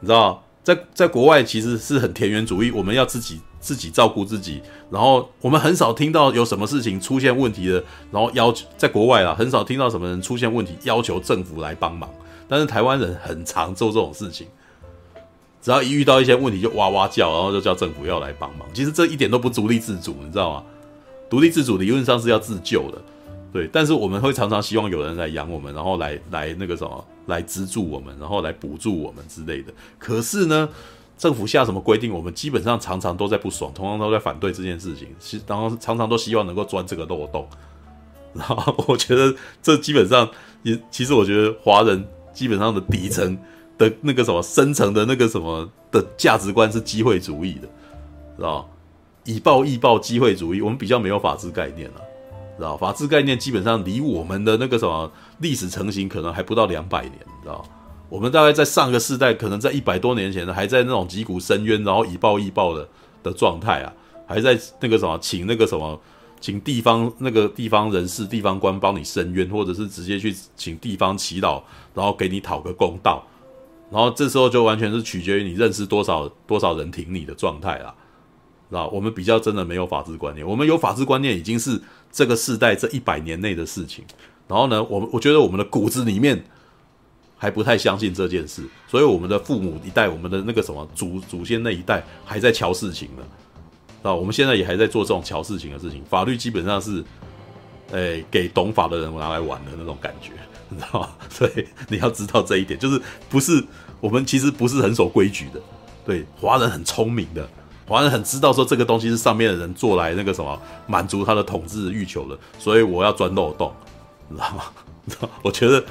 [0.00, 4.60] 你知道吗，在在国外其实是很田园主义，我们要自己自己照顾自己。
[4.90, 12.10] 然后，我们很少听到有什么事情出现问题的，然后要求在国外啊，很少听到什么人出现问题要求政府来帮忙。
[12.48, 14.46] 但是台湾人很常做这种事情。
[15.60, 18.68] 只要一遇到一些问题就哇哇叫，然后就叫政府要来帮忙。
[18.74, 20.64] 其实这一点都不独立自主，你知道吗？
[21.30, 22.98] 独立自主理论上是要自救的，
[23.50, 23.68] 对。
[23.72, 29.72] 但是我们会常常希望有人来养我们，然后来来那个什么来资助我们，然后来补助我们之类的。
[29.98, 30.68] 可是呢，
[31.16, 37.48] 政府下什么规定，我们基本上常常都在不爽，通常都在反对这件事情，其然后常常都希望能够钻这个漏洞。
[38.34, 40.28] 然后我觉得这基本上
[40.64, 43.38] 也，其实我觉得华人基本上的底层
[43.78, 47.68] 的那个什么深层的那个什么的价值观是机会主义的，
[48.36, 48.68] 知道
[49.24, 52.00] 以暴易暴，机会主义，我们比较没有法治概念了，
[52.56, 57.64] 知道法治概念基本上离我们的那个什么历史成型可能还不到两百年，你知道
[58.08, 62.88] 我们大概在上个世代，可能在一百多年前，还在那种击鼓申冤，然后以暴易暴的
[63.22, 63.92] 的状态啊，
[64.26, 66.00] 还在那个什么请那个什么。
[66.40, 71.62] 请地方那个地方人士、地方官帮你伸冤，或者是直接去请地方祈祷，
[71.94, 73.26] 然后给你讨个公道，
[73.90, 77.94] 然后这时候就完全是取决于你认识多少多少人挺你的状态啦，
[78.68, 78.88] 知道？
[78.88, 81.80] 我们比较真的没有法治观念，我们有法治观念已经是
[82.12, 84.04] 这个世代这一百年内的事情。
[84.46, 86.44] 然后呢，我们我觉得我们的骨子里面
[87.36, 93.22] 还不太相信这件事，所以我们的父母一代，我们的那个什么祖祖先那一代还在乔事情呢。
[94.02, 97.02] 啊，我们现在也还在做这种乔事情的事情，法律基本上是，
[97.90, 100.32] 诶、给懂法的人拿来玩的那种感觉，
[100.68, 101.08] 你知道吗？
[101.30, 103.64] 所以你要知道这一点，就是不是
[104.02, 105.60] 我们其实不是很守规矩的，
[106.04, 107.48] 对，华人很聪明的，
[107.86, 113.72] 华人很知道说这个东西是上面的人做来那个什么满足他的统治欲求的，所以我要钻漏洞，
[114.28, 114.64] 你知道吗？
[115.08, 115.28] 知道？
[115.42, 115.84] 我觉得，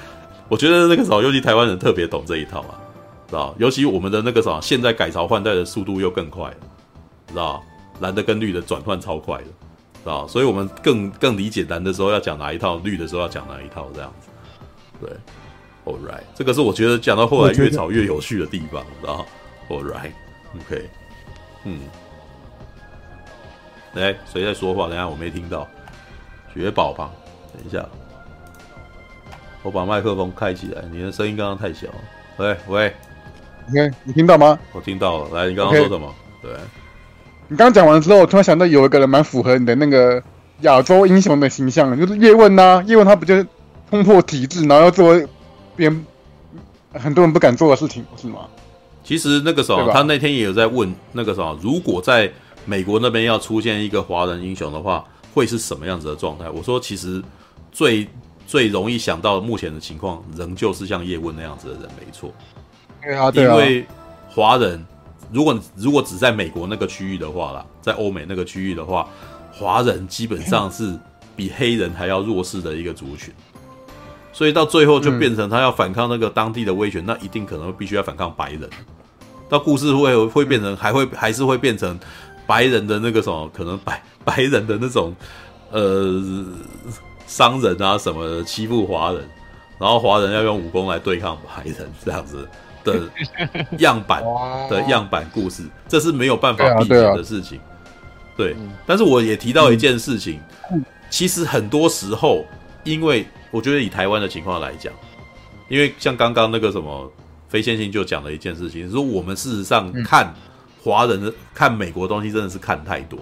[0.49, 2.79] 我觉得那个时候，尤其台湾人特别懂这一套啊，
[3.27, 3.53] 知道？
[3.57, 6.53] 尤其我们的那个什么，现在改朝换代的速度又更快，
[7.27, 7.63] 知道？
[7.99, 14.29] 蓝的跟绿的转换超快的，知道，所以我们更更理解蓝的时候要讲哪一套，绿的时候要讲哪一套，这样子。
[14.99, 15.09] 对
[15.85, 19.23] ，All right，这个是我觉得讲到后来越吵越有趣的地方，知道
[19.69, 20.89] ，All right，OK，
[21.65, 21.81] 嗯，
[23.93, 24.87] 来，谁在说话？
[24.87, 25.67] 等下我没听到，
[26.53, 27.11] 雪宝吧？
[27.53, 27.87] 等一下，
[29.63, 31.87] 我把麦克风开起来，你的声音刚刚太小。
[32.37, 32.93] 喂喂
[33.69, 34.59] ，OK，你听到吗？
[34.73, 35.29] 我听到了。
[35.33, 36.51] 来，你刚刚说什么.对。
[37.47, 40.21] 你刚刚讲完之后，我突然想到有一个人蛮符合你的那个
[40.61, 42.83] 亚洲英雄的形象，就是叶问呐、啊。
[42.87, 43.47] 叶问他不就是
[43.89, 45.13] 冲破体制，然后要做
[45.75, 46.05] 别人
[46.93, 48.41] 很多人不敢做的事情，不是吗？
[49.03, 52.31] 其实那个时候，他那天也有在问那个时候，如果在
[52.65, 55.03] 美国那边要出现一个华人英雄的话，
[55.33, 56.49] 会是什么样子的状态？
[56.49, 57.21] 我说，其实
[57.71, 58.07] 最
[58.45, 62.31] 最容易想到目前的情况，仍旧是像叶问那样子的人，没错。
[63.01, 63.85] 对啊，对啊，因为
[64.29, 64.85] 华人。
[65.31, 69.09] 如果如果只在美国那个区域的话啦，在欧美那个区域的话，
[69.51, 70.95] 华人基本上 是
[71.35, 73.33] 比黑人还要弱势的一个族群，
[74.31, 78.69] 所以到最后就变成他要反抗那个当地的威权，那一定可能必须要反抗白人。
[79.49, 81.99] 到故事会会变成还会还是会变成
[82.45, 85.15] 白人的那个什么，可能白白人的那种
[85.71, 86.21] 呃
[87.33, 89.27] 商人啊什么的欺负华人，
[89.79, 92.47] 然后华人要用武功来对抗白人这样子。
[92.83, 92.99] 的
[93.77, 94.21] 样板
[94.69, 97.57] 的样板故事，这是没有办法避免的事情。
[98.35, 98.53] 对，
[98.85, 100.37] 但是我也提到一件事情，
[101.09, 102.45] 其实很多时候，
[102.83, 104.91] 因为我觉得以台湾的情况来讲，
[105.69, 107.09] 因为像刚刚那个什么
[107.47, 110.35] 非线性就讲了一件事情，说我们事实上看
[110.83, 113.17] 华人的看美国东西真的是看太多。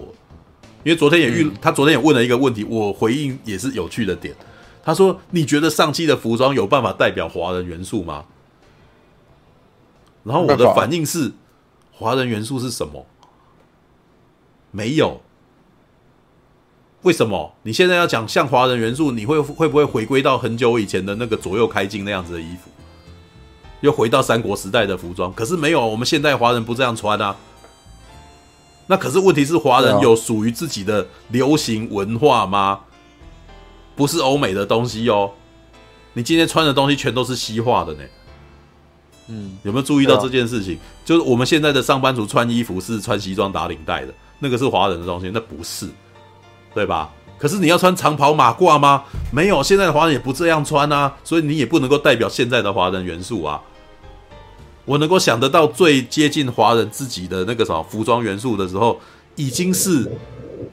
[0.84, 4.34] 因为昨天也遇他昨天也问了一个问题，我回应也是有趣的点。
[4.84, 8.24] 他说：“你觉得上期的服装有办法代表华人元素吗？”
[10.24, 11.32] 然后我的反应是，
[11.92, 13.06] 华人元素是什么？
[14.72, 15.20] 没有。
[17.02, 17.54] 为什么？
[17.62, 22.70] 你现在要讲像华人元素，你会会不会回归到很久以前的那个左右开襟那样子的衣服？
[23.82, 25.32] 又回到三国时代的服装？
[25.32, 27.36] 可是没有，我们现代华人不这样穿啊。
[28.86, 32.80] 那可是问题是，华人有属于自己的流行文化吗？
[33.94, 35.30] 不是欧美的东西哦。
[36.14, 38.02] 你今天穿的东西全都是西化的呢。
[39.28, 40.74] 嗯，有没有注意到这件事情？
[40.74, 45.88] 啊、就是我们现在的上班族穿衣服是穿西装打领带的，那个是华人的东西，那不是，
[46.74, 47.10] 对吧？
[47.38, 49.04] 可是你要穿长袍马褂吗？
[49.32, 53.62] 没有，现在的华人也不这样穿啊，所以你也不能够代表现在的华人元素啊。
[54.84, 59.00] 我能够想得到最接近华人自己的那个什么服装元素的时候，
[59.36, 60.10] 已经是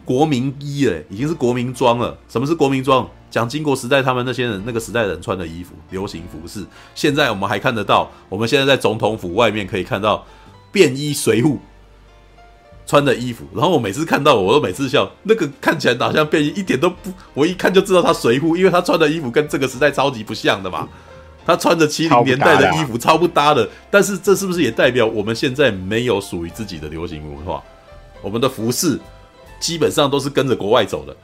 [0.03, 2.17] 国民衣了，已经是国民装了。
[2.27, 3.07] 什么是国民装？
[3.29, 6.65] 讲经国时代，他们那些人那个时代人穿的衣服，流行服饰。
[6.95, 10.25] 现在我们还看得到，我们现在在总统府外面可以看到
[10.71, 11.57] 便衣随扈
[12.87, 13.45] 穿的衣服。
[13.53, 20.89] 然后我每次看到，我都每次笑，那个看起来哪像便衣，一点都不，我一看就知道他随扈，因为他穿的衣服跟这个时代超级不像的嘛。
[21.49, 23.67] 他穿着七零年代的衣服，超不搭的。
[23.89, 27.63] 但是这是不是也代表我们现在没有属于自己的流行文化？
[28.21, 28.99] 我们的服饰
[29.59, 31.17] 基本上都是跟着国外走的。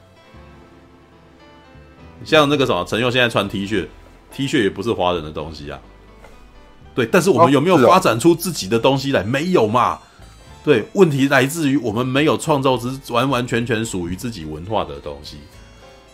[2.24, 3.86] 像那个什么陈佑现在穿 T 恤
[4.32, 5.78] ，T 恤也不是华人的东西啊，
[6.92, 9.22] 对，但是我们有没有发展出自己的东西来？
[9.22, 10.00] 没有嘛？
[10.64, 15.36] 对，问题来自于我们没有创造出完完全全属于自己文化的东西，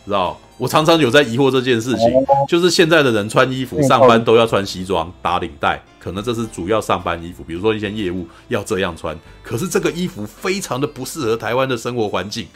[0.05, 0.38] 知道？
[0.59, 2.07] 我常常有在疑惑这件事情，
[2.48, 12.46] 就是现在的人穿衣服上班都要穿西装打领带，可能这是主要上班衣服，比如说一些业务要这样穿，可是这个衣服非常的不适合台湾的生活环境。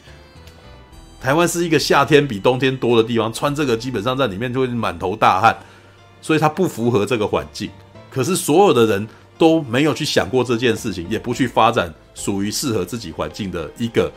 [1.19, 5.57] 台湾是一个夏天比冬天多的地方，穿这个基本上在里面就会满头大汗，
[6.21, 7.69] 所以它不符合这个环境。
[8.09, 14.09] 可是所有的人都没有去想过这件事情，也不去发展属于适合自己环境的一个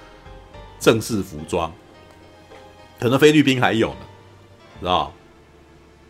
[0.78, 1.72] 正式服装。
[3.01, 3.96] 可能菲律宾还有呢，
[4.80, 5.12] 知道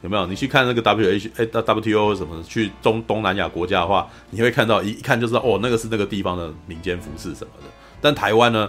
[0.02, 0.26] 有没有？
[0.26, 7.68] 你去看那个 W H 哎 W T O 什么，去东东南亚国家的话，你会看到一一看就知道哦，那个是那个地方的民间服饰什么的。
[8.00, 8.68] 但台湾呢，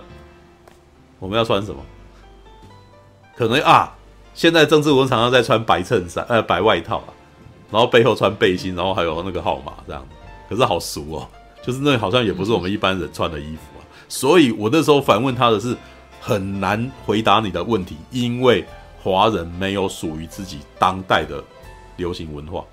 [1.19, 1.81] 我们要穿什么？
[3.35, 3.95] 可能啊，
[4.33, 7.13] 现在政治文常常在穿白衬衫，呃，白外套啊，
[7.71, 10.05] 然后背后穿背心，然后还有那个号码这样，
[10.49, 11.27] 可是好俗哦，
[11.63, 13.81] 就是那好像也不是我们一般人穿的衣服啊。
[14.09, 15.75] 所以我那时候反问他的是，
[16.21, 18.63] 很难回答你的问题，因为
[19.01, 21.43] 华人没有属于自己当代的
[21.97, 22.63] 流行文化，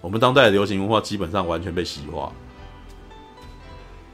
[0.00, 2.32] 我们当代的流行文化基本上完全被西化。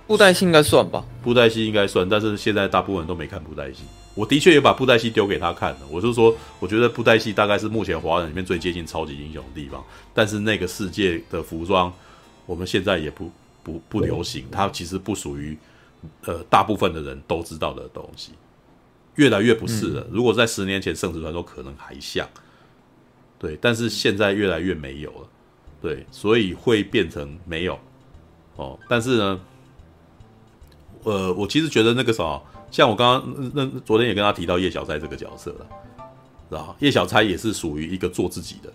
[0.08, 1.04] 布袋戏应该算吧？
[1.22, 3.82] 布袋戏应该算，但是现在大部分人都没看布袋戏。
[4.14, 9.84] 我的确也把布袋戏丢给他看了，我就说，我觉得布袋戏大概是目前华人里面最接近超级英雄的地方。
[10.14, 11.92] 但是那个世界的服装，
[12.46, 13.30] 我们现在也不
[13.62, 15.56] 不不流行，它其实不属于
[16.24, 18.32] 呃大部分的人都知道的东西，
[19.16, 20.06] 越来越不是了。
[20.10, 22.26] 如果在十年前，圣子传说可能还像，
[23.38, 25.28] 对，但是现在越来越没有了，
[25.82, 27.78] 对，所以会变成没有
[28.56, 28.78] 哦。
[28.88, 29.40] 但是呢，
[31.02, 32.42] 呃，我其实觉得那个什么。
[32.68, 35.66] 像我刚刚那昨天也跟他提到叶小钗这个角色了，
[36.50, 38.70] 知道叶小钗也是属于一个做自己的，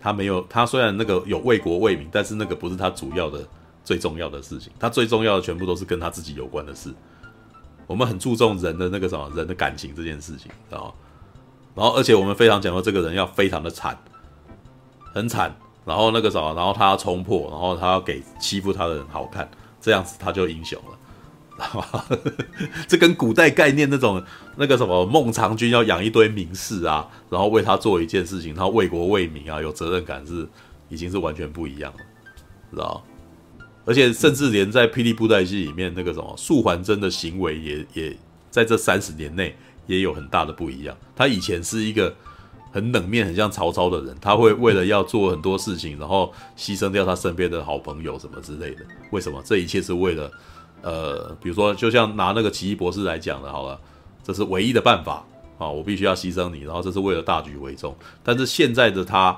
[0.00, 3.46] 他没有他虽然那个有为国为民，但是那个不是他主要的
[3.84, 6.94] 最重要的事情，他最重要的全部都是跟他自己有关的事。
[7.88, 10.92] 我们很注重人的那个什么人的感情这件事情，知道吗？
[11.74, 13.98] 然后而且我们非常讲究这个人要非常的惨，
[15.12, 20.98] 很惨，然后那个什么，然后他要冲破，然后他要给欺负他的人好看，这样子他就英雄了。
[22.86, 24.22] 这跟古代概念那种
[24.56, 30.46] 那个什么孟尝君要养一堆名士啊，然后为他做一件事情，他为国为民啊，有责任感是
[30.88, 31.98] 已经是完全不一样了，
[32.70, 33.02] 知道？
[33.88, 38.16] 而且甚至连在霹雳布袋戏里面，那个什么素还真的行为也也
[38.50, 40.94] 在这三十年内也有很大的不一样。
[41.16, 42.14] 他以前是一个
[42.70, 48.82] 很冷面、很像曹操的人，他会为了要做很多事情，然后牺牲掉他身边的好朋友什么之类的。
[49.10, 49.42] 为什么？
[49.42, 50.30] 这一切是为了。
[50.80, 53.80] 呃，比如说，就像拿那个奇异博士来讲的，好了，
[54.22, 55.26] 这是唯一的办法
[55.58, 57.96] 啊，我必须要牺牲你，然后这是为了大局为重。
[58.22, 59.36] 但是现在的他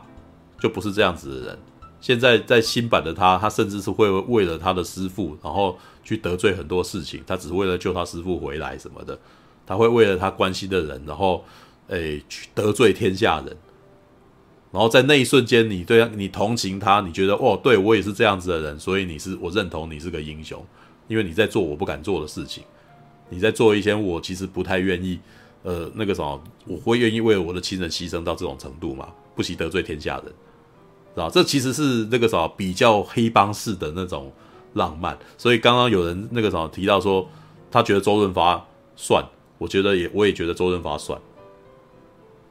[0.61, 1.59] 就不是这样子的人，
[2.01, 9.19] 现在在新版的他，他甚至是会为了他的师父，然后去得罪很多事情，他只是为了救他师父回来什么的，
[9.67, 11.45] 他会为了他关心的人，然后
[11.89, 13.57] 诶去得罪天下人，
[14.73, 20.65] 然后在那一瞬间，你对你同情他，你觉得哦，对我也是这样子的人，所以你是我认同你是个英雄。
[21.09, 22.63] 因为你在做我不敢做的事情，
[23.31, 25.19] 你在做一些我其实不太愿意，
[25.65, 29.09] 呃，那个什么，我会愿意为了我的亲人牺牲到这种程度吗？
[29.35, 30.33] 不惜得罪天下人，
[31.15, 31.29] 是吧？
[31.33, 34.33] 这其实是那个什么比较黑帮式的那种
[34.75, 35.19] 浪漫。
[35.37, 37.29] 所以刚刚有人那个什么提到说，
[37.71, 39.25] 他觉得周润发算，
[39.59, 41.21] 我觉得也我也觉得周润发算，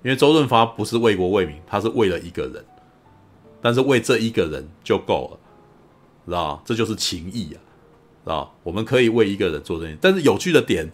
[0.04, 2.66] 因为周润发不是为国为民，他是为了一个人，
[3.62, 5.40] 但是为这一个人就够了，
[6.26, 6.62] 知道？
[6.66, 7.58] 这就是情义啊。
[8.26, 10.92] 啊，我们可以为一个人做这些，但是有趣的点，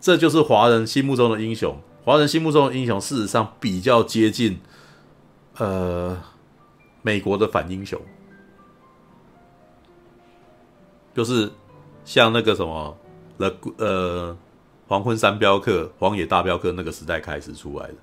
[0.00, 1.76] 这就是华人心目中的英雄。
[2.04, 4.58] 华人心目中的英雄，事实上比较接近，
[5.58, 6.16] 呃，
[7.02, 8.00] 美国的反英雄，
[11.14, 11.50] 就是
[12.04, 12.96] 像那个什么，
[13.38, 14.36] 呃呃，
[14.88, 17.94] 黄昏三镖客、荒野大镖客那个时代开始出来的，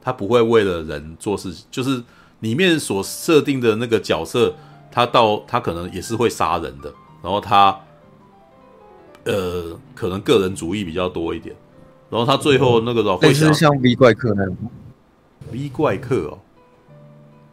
[0.00, 2.02] 他不会为了人做事情，就是
[2.40, 4.54] 里面所设定的那个角色，
[4.90, 7.78] 他到他可能也是会杀人的，然后他。
[9.24, 11.54] 呃，可能个人主义比较多一点，
[12.10, 14.56] 然后他最后那个会像像 V 怪客那样
[15.52, 16.38] ，V 怪客哦，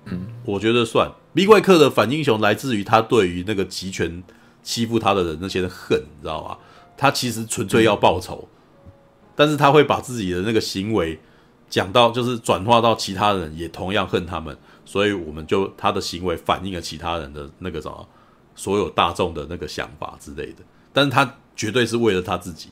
[0.06, 4.24] 嗯，我觉得算 V 怪客的反英雄来自于他对于那个集权
[4.64, 6.58] 欺负他的人那些的恨，你知道吗？
[6.98, 8.48] 他其实纯粹要报仇，
[9.36, 11.20] 但是他会把自己的那个行为
[11.70, 18.08] 讲到，就是转化到其他人也同样恨他们，所以我们就他的行为反映了其他人的那个什么，
[18.56, 21.36] 所有大众的那个想法之类的，但是他。
[21.60, 22.70] 绝对是为了他自己，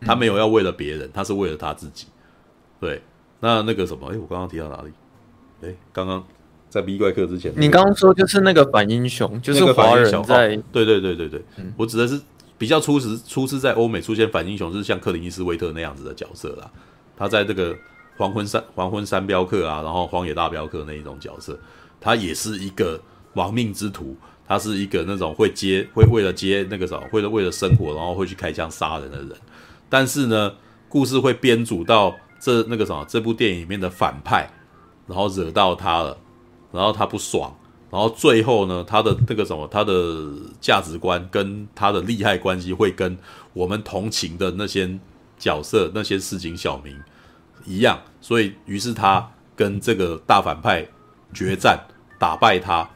[0.00, 2.06] 他没有要为了别人，他是为了他自己。
[2.80, 3.02] 对，
[3.40, 4.90] 那那个什么，哎，我刚刚提到哪里？
[5.62, 6.24] 哎，刚刚
[6.68, 12.20] 在 B 怪客之前，你刚刚说就是那个反英雄，就是华人在，对对对对对，嗯、我指的是
[12.58, 16.70] 比较初始初次在欧美出现反英雄，就是像克林伊斯威特那样子的角色啦。
[17.16, 17.76] 他在这个
[18.16, 21.58] 黄昏三黄昏三镖客啊，然后荒野大镖客那一种角色，
[22.00, 23.00] 他也是一个
[23.34, 24.16] 亡命之徒，
[24.48, 29.30] 他是一个那种会接会为了接那个什么，为了为了生活，然后会去开枪杀人的人。
[29.88, 30.52] 但是呢，
[30.88, 34.50] 故事会编组到这那个什么这部电影里面的反派，
[35.06, 36.18] 然后惹到他了。
[36.72, 37.54] 然后他不爽，
[37.90, 43.18] 然后最后呢，他的那个什么，他的价值观跟他的利害关系会跟
[43.52, 44.98] 我们同情的那些
[45.38, 46.98] 角色、那些市井小民
[47.66, 50.88] 一样，所以于是他跟这个大反派
[51.34, 51.78] 决战，
[52.18, 52.88] 打败他，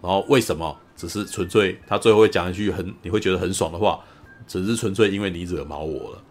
[0.00, 0.78] 然后为什么？
[0.94, 3.98] 只是纯粹他最后会讲一句很你会觉得很爽的话，
[4.46, 6.22] 只是纯粹因为你惹毛我了，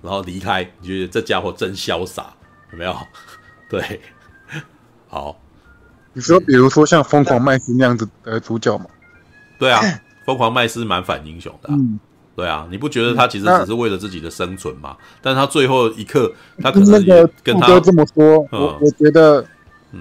[0.00, 2.34] 然后离开，你觉得这家伙真潇洒，
[2.72, 2.96] 有没有？
[3.68, 4.00] 对，
[5.08, 5.36] 好。
[6.14, 8.86] 你说，比如说像疯狂麦斯那样子的主角吗？
[9.58, 9.80] 对啊，
[10.24, 11.68] 疯狂麦斯蛮反英雄的。
[11.70, 12.00] 嗯，
[12.34, 14.96] 对啊，你不觉得他其实只是为了自己的生存吗？
[15.22, 19.44] 但是他最后一刻，他可能也跟他这么说，我我觉得，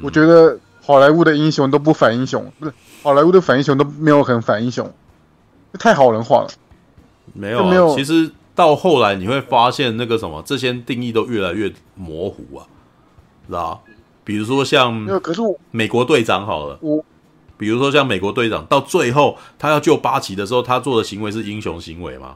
[0.02, 4.92] 我觉得好莱坞的英雄都不反英雄，不是好莱坞的反英雄都没有很反英雄，
[5.74, 6.48] 太好人化了。
[7.34, 7.96] 没有，没有。
[7.96, 12.66] 其实到后来你会发现，那个什么，这些定义都越来越模糊啊，
[13.48, 13.82] 知道？
[14.24, 15.42] 比如说像，可是
[15.72, 17.02] 美国队长好了，我，
[17.58, 22.36] 比如说像美国队长，到最后他要救八旗的时候，他做的行为是英雄行为吗？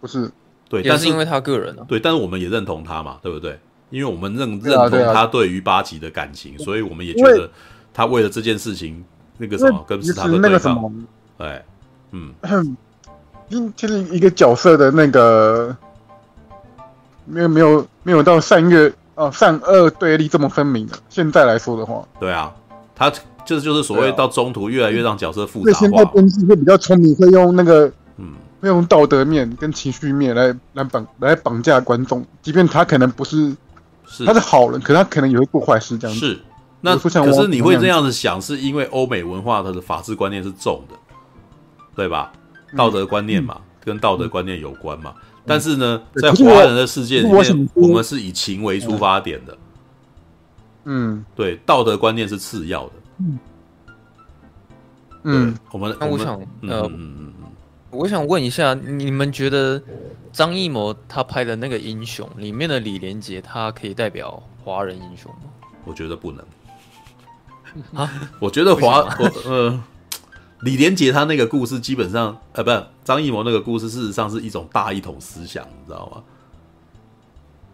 [0.00, 0.30] 不是，
[0.66, 3.58] 对，但是因为他个人啊，对，但是我们也认同他嘛，对不对？
[3.90, 7.50] 因为我们认认同他对于八旗的感情，所以我们也觉得
[7.92, 9.04] 他为了这件事情
[9.36, 11.62] 那个什么跟斯塔克对抗，哎，
[12.12, 12.34] 嗯，
[13.76, 15.76] 就是一个角色的那个
[17.26, 18.90] 没有没有没有到善恶。
[19.14, 22.52] 哦，善恶对立这么分明的，现在来说的话，对啊，
[22.94, 23.10] 他
[23.44, 25.78] 就是就是所谓到中途越来越让角色复杂化。
[25.78, 33.54] 现在编剧会比较聪明，会用那个嗯，会用道德面跟情绪面来来绑来绑架观众，即便他可能不是，
[34.06, 36.26] 是他是好人，可他可能也会做坏事这样子。
[36.26, 36.40] 是，
[36.80, 40.96] 那可是你会这样子想，是因为欧美文化它的法治观念是重的，
[41.94, 42.32] 对吧？
[42.76, 45.14] 道德观念嘛，嗯、跟道德观念有关嘛。
[45.46, 49.58] 但是呢，在华人的世界里面，我们是以情为出发点的。
[50.84, 52.92] 嗯，对，道德观念是次要的。
[53.18, 53.38] 嗯，
[55.22, 57.52] 嗯，我们那我想，呃，嗯嗯嗯，
[57.90, 59.82] 我想问一下，你们觉得
[60.32, 65.50] 张艺谋他拍的那个英雄里面的李连杰，他可以代表华人英雄吗？
[65.84, 66.44] 我觉得不能。
[67.94, 69.82] 啊，我觉得华，我呃。
[70.60, 76.22] 李连杰他那个故事基本上，呃，不是张艺谋那个故事，事实上是一种大一统思想，你知道吗？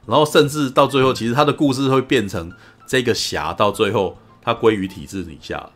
[0.06, 2.52] 然后甚至到最后，其实他的故事会变成
[2.86, 5.70] 这个侠到最后他归于体制底下，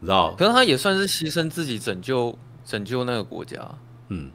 [0.00, 0.34] 你知道？
[0.38, 3.58] 可是他也算是牺牲自己拯救拯救那个国家，
[4.08, 4.30] 嗯，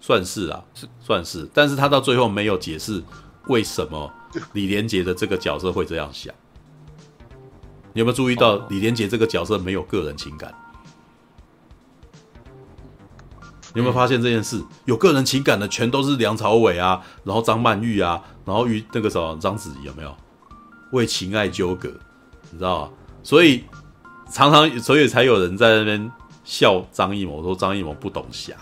[0.00, 3.02] 算是啊，是算是，但是他到最后没有解释
[3.48, 4.10] 为什么
[4.54, 6.32] 李连杰的这个角色会这样想。
[7.92, 10.54] 你有没有注意到李连杰这个角色没有个人情感？
[13.74, 14.62] 有没有发现这件事？
[14.84, 20.16] 有个人情感的全都是梁朝伟啊，然后张曼玉啊，然后与那个什么章子怡有没有
[20.92, 21.88] 为情爱纠葛？
[22.50, 22.90] 你知道吗？
[23.22, 23.64] 所以
[24.30, 26.10] 常常所以才有人在那边
[26.44, 28.54] 笑张艺谋，说张艺谋不懂侠，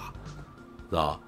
[0.91, 1.21] 知道吗？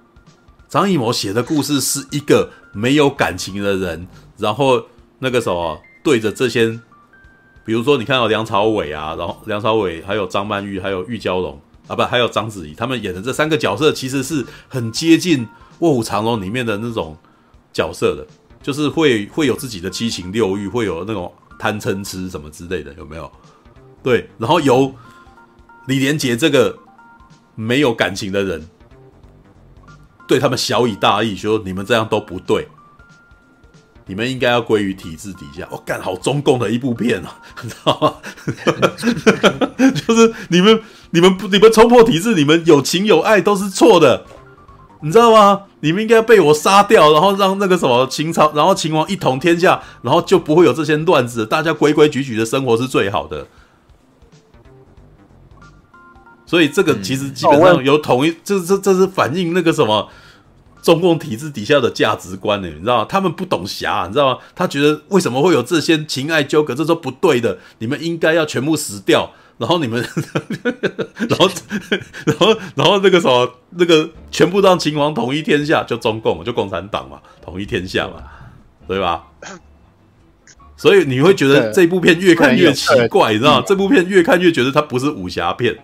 [0.67, 4.85] 张艺谋写的故事是一个没有感情的人，然后
[5.19, 6.79] 那个什么对着这些。
[7.63, 15.45] 比如说，你看到梁朝伟啊，然后梁朝伟还有张曼玉，还有玉娇龙啊，不，还有章子怡，他们演的这三个角色，其实是很接近
[15.79, 17.15] 《卧虎藏龙》里面的那种
[17.71, 18.25] 角色的，
[18.63, 23.31] 就是会会有自己的七情六欲，会有那种贪嗔痴什么之类的，有没有？
[24.01, 24.91] 对，然后由
[25.85, 26.75] 李连杰这个
[27.53, 28.67] 没有感情的人，
[30.27, 32.67] 对他们小以大义，说你们这样都不对。
[34.11, 35.65] 你们应该要归于体制底下。
[35.71, 37.33] 我、哦、干好中共的一部片啊，
[37.63, 38.15] 你知道吗？
[40.05, 40.81] 就是你们、
[41.11, 44.25] 你们不、你们冲破体制，你们有情有爱都是错的，
[45.01, 45.61] 你知道吗？
[45.79, 53.47] 你们应该被我杀掉，然后让那个什么秦朝，然后秦王一统天下，然后就不会有这些乱子，大家规规矩矩的生活是最好的。
[56.45, 60.09] 所以这个其实基本上有统一，这这这是反映那个什么。
[60.81, 62.67] 中共体制底下的价值观呢？
[62.67, 63.05] 你知道吗？
[63.09, 64.39] 他们不懂侠，你知道吗？
[64.55, 66.73] 他觉得为什么会有这些情爱纠葛？
[66.73, 69.31] 这都不对的，你们应该要全部死掉。
[69.57, 70.01] 然后你们，
[71.29, 71.47] 然后，
[72.25, 78.23] 然后，然后那个什么，那个全部让秦王统一天下，就中共，就共产党嘛，统一天下嘛，
[78.87, 79.23] 对吧？
[80.75, 83.65] 所以你会觉得这部片越看越奇怪，你知道吗？
[83.67, 85.77] 这部片越看越觉得它不是武侠片，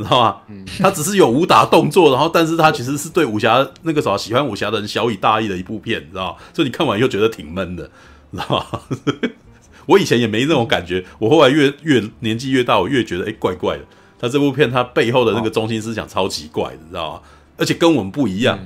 [0.00, 0.36] 你知道吗？
[0.80, 6.36] 他只是有武打动作，然后但是他其实是对武侠那个啥喜欢武侠的人小以大义的一部片，你知道吗？
[6.54, 7.90] 所以你看完又觉得挺闷的，
[8.30, 8.80] 你知道吗？
[9.86, 13.84] 我以前也没那种感觉，我后来越越年纪越大，我越觉得哎、欸、怪怪的。
[14.18, 17.20] 他这部片他背后的那个中心思想超奇怪的，你知道吗？
[17.58, 18.58] 而且跟我们不一样，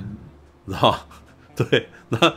[0.65, 0.99] 你知道吗？
[1.55, 2.33] 对，那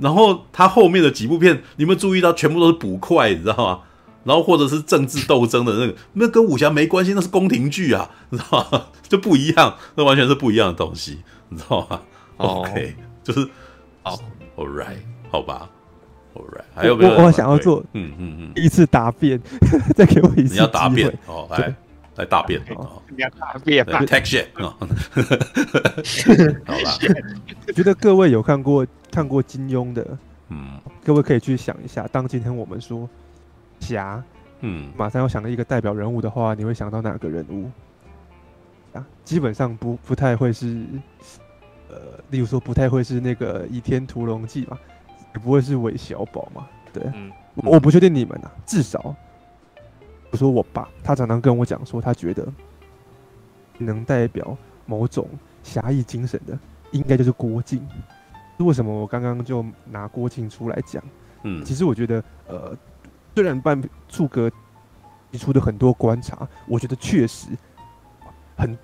[0.00, 3.80] 然后他后面的几部片，你有没有注意到全部都是捕快，你知道吗？
[4.24, 8.86] 然后或者是政治斗争的那个，那跟武侠没关系，那是宫廷剧啊，你知道吗？
[9.08, 12.00] 就不一样，那完全是不一样的东西，你知道吗
[12.38, 13.40] ？OK，就是
[14.02, 14.18] 哦
[14.56, 14.98] ，All right，
[15.30, 15.70] 好吧。
[16.34, 19.40] ，All right，还有没有我，我想要做，嗯嗯嗯，一次答辩，
[19.94, 20.54] 再给我一次。
[20.54, 21.72] 你要答辩哦，来
[22.16, 24.74] 来答辩哦，你要答辩，take shit 啊，
[26.66, 26.98] 好吧。
[27.72, 30.18] 觉得各位有看过看过金庸的，
[30.48, 33.08] 嗯，各位可以去想一下，当今天我们说
[33.80, 34.22] 侠，
[34.60, 37.70] 嗯，马上要想到一个代表人物的话，你会想到哪个人物？
[38.96, 40.86] 啊，基本上不不太会是，
[41.88, 41.96] 呃，
[42.30, 44.78] 例如说不太会是那个《倚天屠龙记》嘛。
[45.34, 46.68] 也不会是韦小宝嘛？
[46.92, 48.52] 对，嗯、我不确定你们、啊。
[48.64, 49.12] 至少，
[50.30, 52.46] 我说我爸，他常常跟我讲说，他觉得
[53.76, 54.56] 能代表
[54.86, 55.28] 某种
[55.64, 56.56] 侠义精神的，
[56.92, 57.84] 应该就是郭靖。
[58.58, 61.02] 为什么我刚刚就拿郭靖出来讲？
[61.42, 62.78] 嗯，其实我觉得，呃，
[63.34, 64.50] 虽然半处哥
[65.32, 67.48] 提出的很多观察，我觉得确实
[68.56, 68.76] 很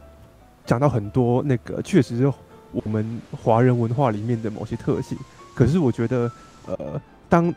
[0.67, 2.33] 讲到很多那个，确实是
[2.73, 5.17] 我们华人文化里面的某些特性。
[5.55, 6.31] 可是我觉得，
[6.67, 7.55] 呃，当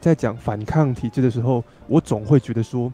[0.00, 2.92] 在讲反抗体制的时候，我总会觉得说，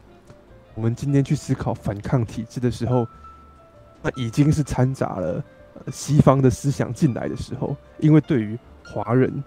[0.73, 3.07] 我们今天去思考反抗体制的时候，
[4.01, 5.43] 那已经是掺杂了
[5.91, 9.43] 西方的思想进来的时候，因为对于华人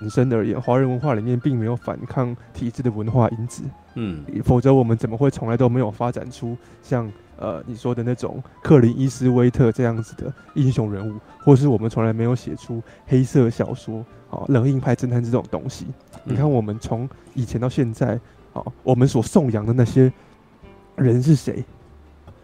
[0.00, 3.62] 本身而言，华人文化里面并没有反抗体制的文化因子，
[3.94, 7.10] 嗯，否则我们怎么会从来都没有发展出像。
[7.36, 15.86] 呃，你说的那种克林伊斯威特这样子的英雄人物，或是我们从来没有写出黑色小说，啊，冷硬派侦探这种东西。
[16.22, 18.20] 你看，我们从以前到现在，
[18.52, 20.12] 啊，我们所颂扬的那些
[20.96, 21.64] 人是谁？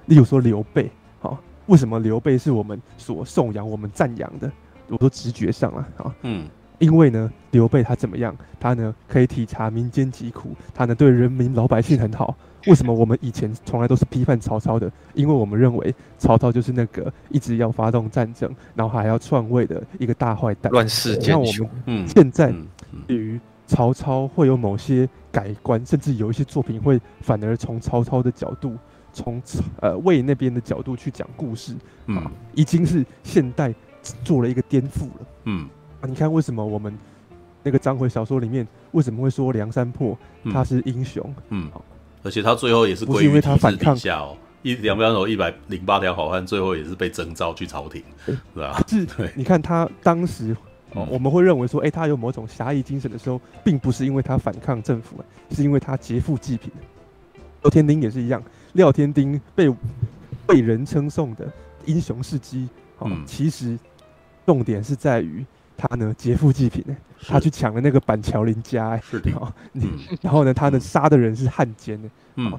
[0.06, 0.90] 例如说刘备，
[1.20, 4.50] 啊，为什么刘备是我们所颂扬、我们赞扬的？
[4.88, 6.48] 我说直觉上了，啊，嗯，
[6.78, 8.36] 因为呢，刘备他怎么样？
[8.60, 12.36] 他呢可以体察民间疾苦，他呢对人民老百姓很好。
[12.66, 14.90] 为什么我们以前从来都是批判曹操的？
[15.14, 20.72] 因为我们认为曹操就是那个一直要发动战争，然后还要篡位的一个大坏蛋。
[20.72, 21.68] 乱世奸雄。
[21.84, 22.52] 那我们现在
[23.06, 28.76] 对于曹操会有某些改观，甚至有一些作品会反而从曹操的角度，
[29.12, 29.40] 从
[29.80, 31.72] 呃魏那边的角度去讲故事。
[32.06, 32.20] 嗯，
[32.54, 33.72] 已经是现代
[34.24, 35.26] 做了一个颠覆了。
[35.44, 35.68] 嗯，啊，
[36.06, 36.96] 你看为什么我们
[37.62, 40.16] 那个章回小说里面为什么会说梁山泊
[40.52, 41.22] 他是英雄？
[41.50, 41.70] 嗯。
[41.74, 41.80] 嗯
[42.22, 48.82] 而且他最后也是归于他反抗下哦，一两边有一百零八条好汉，最后也是被征召去朝廷，是吧？
[48.88, 50.56] 是，你看他当时，
[50.92, 56.68] 我们会认为说，哎，他有某种侠义精神的时候，并不是因为他反抗政府，是因为他劫富济贫。
[57.62, 58.42] 廖天丁也是一样，
[58.72, 59.72] 廖天丁被
[60.48, 61.48] 被人称颂的
[61.84, 62.68] 英雄事迹，
[63.02, 63.78] 嗯，其实
[64.44, 65.46] 重点是在于。
[65.76, 66.96] 他呢劫富济贫呢，
[67.28, 69.30] 他去抢了那个板桥林家哎，是的，
[69.74, 69.82] 嗯，
[70.22, 72.58] 然后呢，他呢杀的人是汉奸呢，嗯，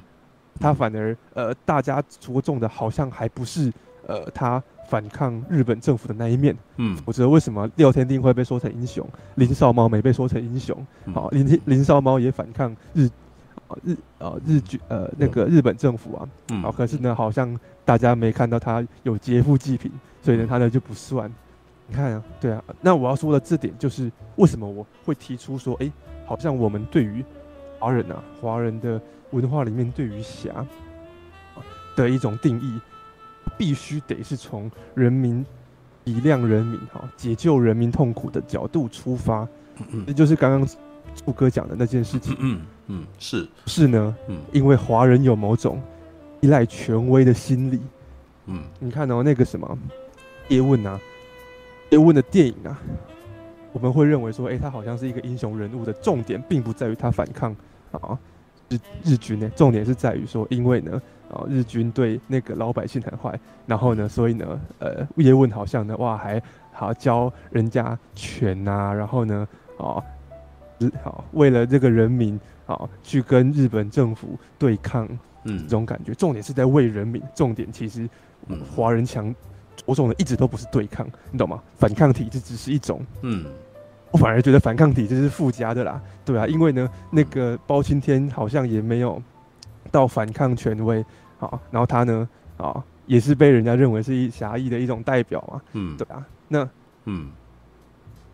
[0.60, 3.72] 他反而呃大家着重的好像还不是
[4.06, 13.08] 呃他反抗日本政府的那一面，嗯，我觉得为什么廖天定会被说成英雄，林少猫没被说成英雄，好，林林少猫也反抗日
[13.82, 19.90] 日啊日军呃那个日本政府啊，嗯，好，可是呢好像大家没看到他有劫富济贫，
[20.22, 21.30] 所以呢他呢就不算。
[21.90, 25.90] 你看啊，对啊，那我要说的这点就是为什么我会提出说，哎，
[26.26, 27.24] 好像我们对于
[27.78, 29.00] 华人啊，华人的
[29.30, 30.66] 文化里面对于侠
[31.96, 32.78] 的一种定义，
[33.56, 35.42] 必须得是从人民
[36.04, 39.48] 体谅人民哈，解救人民痛苦的角度出发，
[39.90, 40.68] 嗯，这就是刚刚
[41.14, 43.48] 柱哥讲的那件事情，嗯嗯，是。
[43.64, 45.80] 是呢，嗯，因为华人有某种
[46.40, 47.80] 依赖权威的心理，
[48.44, 49.78] 嗯，你看哦，那个什么
[50.48, 51.00] 叶问啊。
[51.90, 52.78] 叶问的电影啊，
[53.72, 57.54] 我们会认为说，哎、欸，他好像是一个英雄人物的重点，并不在于他反抗
[57.92, 58.18] 啊
[58.68, 61.00] 日日军呢，重点是在于说，因为呢，
[61.32, 66.42] 啊日军对那个老百姓很坏，然后呢，所以呢，呃，叶问好像呢，哇，还
[66.72, 69.48] 好教人家拳啊，然后呢，
[69.78, 69.96] 啊，
[71.02, 75.08] 好为了这个人民啊，去跟日本政府对抗，
[75.44, 78.06] 嗯，这种感觉，重点是在为人民，重点其实
[78.76, 79.34] 华人强。
[79.88, 81.62] 着重的一直都不是对抗，你懂吗？
[81.78, 83.46] 反抗体制只是一种，嗯，
[84.10, 89.20] 我反而觉得反抗体制是附加的啦，对啊，因为呢，那个包青天好像也没有
[89.90, 91.02] 到反抗权威，
[91.40, 92.28] 啊，然后他呢，
[92.58, 96.68] 啊，也是被人家认为是一侠义的一种代表嘛，嗯，对啊，那，
[97.06, 97.30] 嗯，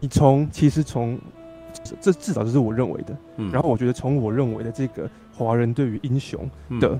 [0.00, 1.16] 你从其实从
[2.00, 6.50] 这至少这是我认为的，嗯，然后我觉得从我认为的这个华人对于英雄
[6.80, 6.98] 的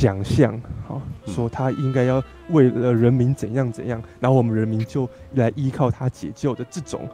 [0.00, 0.58] 奖项，
[0.88, 7.06] 好，说他应该要为了人民怎样怎样，然后我们人民就来依靠他解救的这种。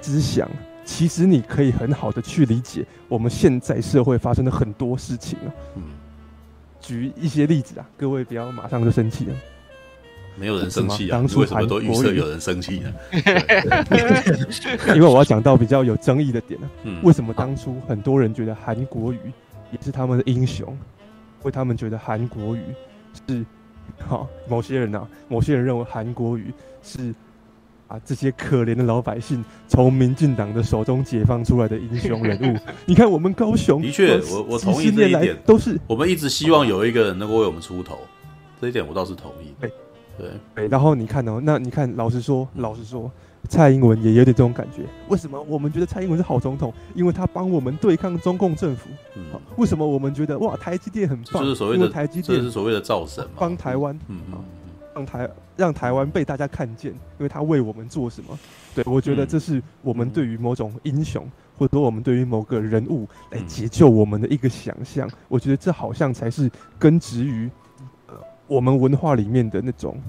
[0.00, 0.48] 思想
[0.84, 5.50] 其实你可以很好的去理解我们现在社会发生的很多事情啊。
[5.74, 5.82] 嗯，
[6.80, 9.34] 举一些例子啊，各位不要马上就生气了。
[10.36, 12.94] 没有人生气啊，当初为什么都预测有人生气呢？
[14.94, 16.70] 因为我要讲到比较有争议的点呢。
[16.84, 19.18] 嗯，为什么当初很多人觉得韩国语
[19.72, 20.78] 也是他们的英雄？
[21.46, 22.60] 因为他们觉得韩国语
[23.28, 23.46] 是
[24.04, 26.52] 好， 某些人啊，某些人认为韩国语
[26.82, 27.14] 是。
[27.88, 27.96] 啊！
[28.04, 38.00] 这些可怜的老百姓从民进党的手中解放出来的英雄人物， 你看我们高雄，的确，我我同意这一点，都是我们一直希望有一个人能够为我们出头，
[38.60, 39.54] 这一点我倒是同意。
[39.60, 39.70] 对
[40.18, 43.10] 对对，然后你看哦，那你看，老实说，老实说，
[43.48, 44.82] 蔡英文也有点这种感觉。
[45.08, 46.72] 为什么我们觉得蔡英文是好总统？
[46.94, 48.88] 因为他帮我们对抗中共政府。
[49.14, 49.22] 嗯，
[49.56, 51.42] 为什么我们觉得哇，台积电很棒？
[51.42, 53.98] 就是所谓的台积电，这是所谓的造神嘛，帮台湾。
[54.08, 54.44] 嗯嗯。
[54.94, 58.38] 让台让台湾被大家看见，因为他为我们做什么？
[58.74, 65.06] 对，我觉得这是我们对于某种英雄，嗯、或者说我们对于某个人物来解救我们的一个想象。
[65.06, 67.65] 嗯、我觉得这好像才是根植于呃
[68.46, 70.00] 我们文化里面的那种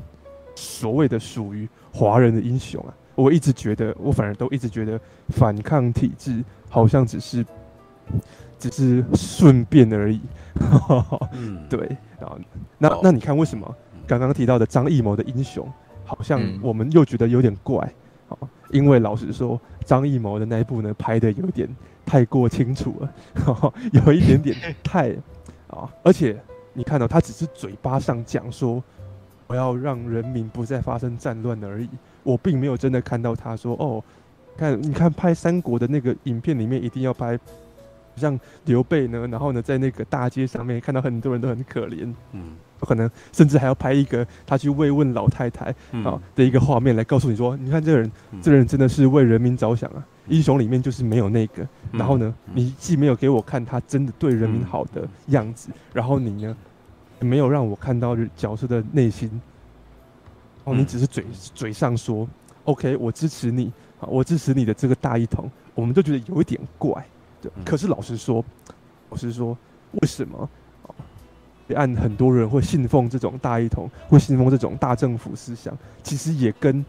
[0.56, 2.94] 所谓的属于华人的英雄啊。
[3.16, 5.00] 我一直觉得，我反而都一直觉得
[5.30, 7.44] 反抗体制好像只是
[8.60, 10.22] 只是顺便而已。
[11.32, 11.80] 嗯， 对，
[12.20, 12.38] 然后
[12.78, 13.76] 那那你看为什么？
[14.06, 15.68] 刚刚提到的张艺谋的英雄，
[16.06, 17.80] 好像我们又觉得有点怪
[18.30, 21.68] 啊，嗯、因为老实说，张艺谋的那一部呢拍的有点
[22.06, 25.10] 太过清楚了，呵 呵有一点点太
[25.68, 26.40] 啊，而且
[26.78, 28.84] 你看到、哦、他只是嘴巴上讲说
[29.48, 31.90] 我要让人民不再发生战乱而已，
[32.22, 34.04] 我并没有真的看到他说哦，
[34.56, 37.38] 看你看拍三国的那个影片里面一定要拍
[38.16, 42.56] 像刘备呢，然后呢在那个大街上面看到很多人都很可怜，嗯。
[42.82, 45.74] 可能甚至还要拍一个他去慰问老太太
[46.04, 50.06] 啊的一个画面来告诉你说，你看这个人，这个人真的是为人民着想啊！
[50.28, 51.68] 英雄里面就是没有那个。
[51.92, 56.58] 然后呢，你既没有给我看他真的对人民好的样子，然后你呢，
[57.20, 59.30] 没有让我看到角色的内心。
[60.64, 62.28] 哦，你只是嘴嘴上说
[62.66, 67.06] OK，我支持你啊，我支持你的这个大一统，我们都觉得有一点怪。
[67.42, 68.44] 对，可是老实说，
[69.10, 69.58] 老实说，
[69.94, 70.50] 为什么？
[71.76, 76.86] 按很多人会信奉这种大一统，会信奉这种大政府思想，其实也跟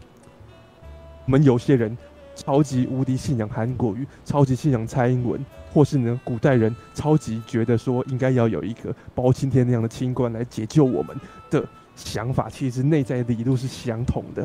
[1.25, 1.97] 我们有些人
[2.39, 5.43] 超级无敌信仰韩国瑜，超级信仰蔡英文，
[5.73, 11.15] 或是呢古代人超级觉得说应该要有一个包青天那样的清官来解救我们
[11.49, 14.43] 的想法，其实内在的理路是相同的，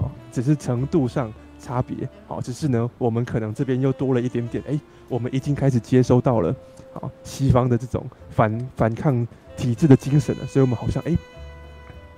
[0.00, 4.78] 啊，只是程度上差别，好，只是呢我们可能这边又多了一点点，哎，
[5.08, 6.54] 我们已经开始接收到了，
[6.94, 9.26] 啊，西方的这种反反抗。
[9.56, 11.16] 体制的精神呢，所以我们好像哎，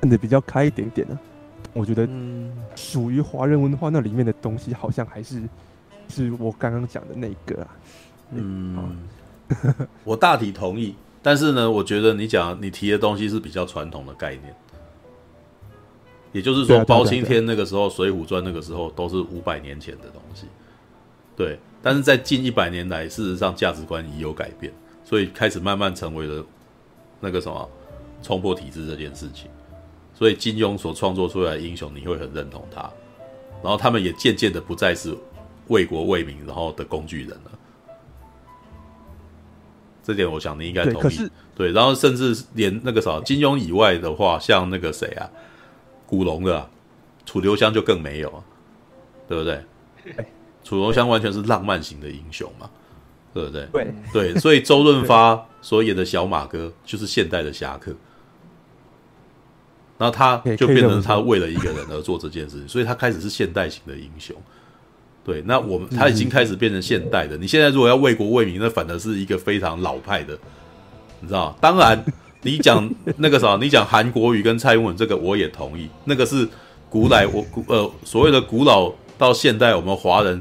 [0.00, 1.16] 看得比较开一点点呢。
[1.72, 2.08] 我觉得，
[2.74, 5.42] 属于华人文化那里面的东西，好像还是
[6.08, 7.68] 是我刚刚讲的那个啊。
[8.32, 8.98] 嗯，
[10.04, 14.54] 我大体同意，但是呢，我觉得你讲你提的东西是比较传统的概念，
[16.32, 20.46] 也就是说，包青天那个时候，《水浒传》那个时候都是五百年前的东西。
[21.36, 24.72] 对，但是在近一百年来，事实上价值观已有改变，
[25.04, 26.44] 所以开始慢慢成为了。
[27.20, 27.68] 那个什么
[28.22, 29.50] 冲破体制这件事情，
[30.18, 32.80] 所以金庸所创作出来的英雄，你会很认同他，
[33.62, 35.16] 然后他们也渐渐的不再是
[35.68, 37.52] 为国为民然后的工具人了。
[40.02, 41.16] 这点我想你应该同意。
[41.54, 45.30] 对，对，然后甚至连那个啥金庸以外的话，像那个谁啊，
[46.04, 46.68] 古龙的、啊、
[47.24, 48.42] 楚留香就更没有，
[49.28, 49.64] 对不对？
[50.64, 52.68] 楚留香完全是浪漫型的英雄嘛。
[53.34, 53.68] 对不对？
[53.70, 57.94] 对对，所以周润发 所演的小马哥就是现代的侠客，
[59.98, 64.34] 然后他就变成他为了一个人而做这件事情， 所以他开始是现代型的英雄。
[65.24, 67.36] 对，那我们他已经开始变成现代的。
[67.36, 70.38] 你现在如果要为国为民，那反而是一个非常老派的，
[71.20, 71.54] 你知道？
[71.60, 72.02] 当然，
[72.42, 75.88] 你讲那个啥，你讲韩国语跟蔡英文这个，我也同意。
[76.04, 76.48] 那个是
[76.88, 80.40] 古来 我古呃所谓的古老到现代，我们华人。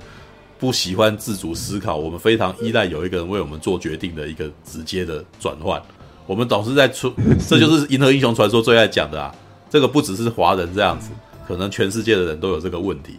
[0.59, 5.79] 不喜欢自主思考，我们非常依赖有一个人为我们做决定的一个直接的转换。
[6.25, 7.13] 我们总是在出，
[7.47, 9.31] 这就是《银河英雄传说》最爱讲的啊。
[9.69, 11.11] 这个不只是华人这样子，
[11.47, 13.15] 可能全世界的人都有这个问题。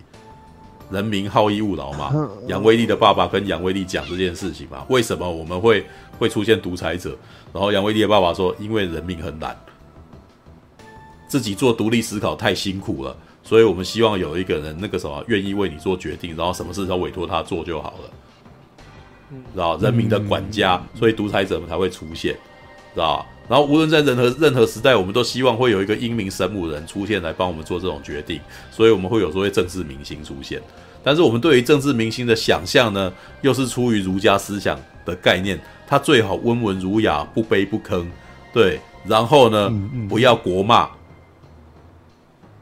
[0.90, 2.10] 人民好逸恶劳嘛。
[2.48, 5.84] 杨威利的爸爸跟杨威利讲这件事情嘛，为什么我们会
[6.18, 7.16] 会出现独裁者？
[7.52, 9.54] 然后杨威利的爸爸说，因为人民很懒，
[11.28, 18.10] 自己做独立思考太辛苦了，所以我们希望有一个人那个什么愿意为你做决定，然后什么事都委托他做就好了。
[19.54, 22.34] 然后人民的管家，所以独裁者们才会出现，
[22.98, 28.38] 知道然后无论在任何任何时代，我们都希望会有一个英明神武人出现来帮我们做这种决定，
[28.70, 30.60] 所以我们会有所谓政治明星出现。
[31.02, 33.10] 但是我们对于政治明星的想象呢，
[33.40, 38.04] 又是出于儒家思想的概念，他最好温文儒雅，不卑不吭，
[38.52, 39.72] 对，然后呢，
[40.10, 40.86] 不要国骂。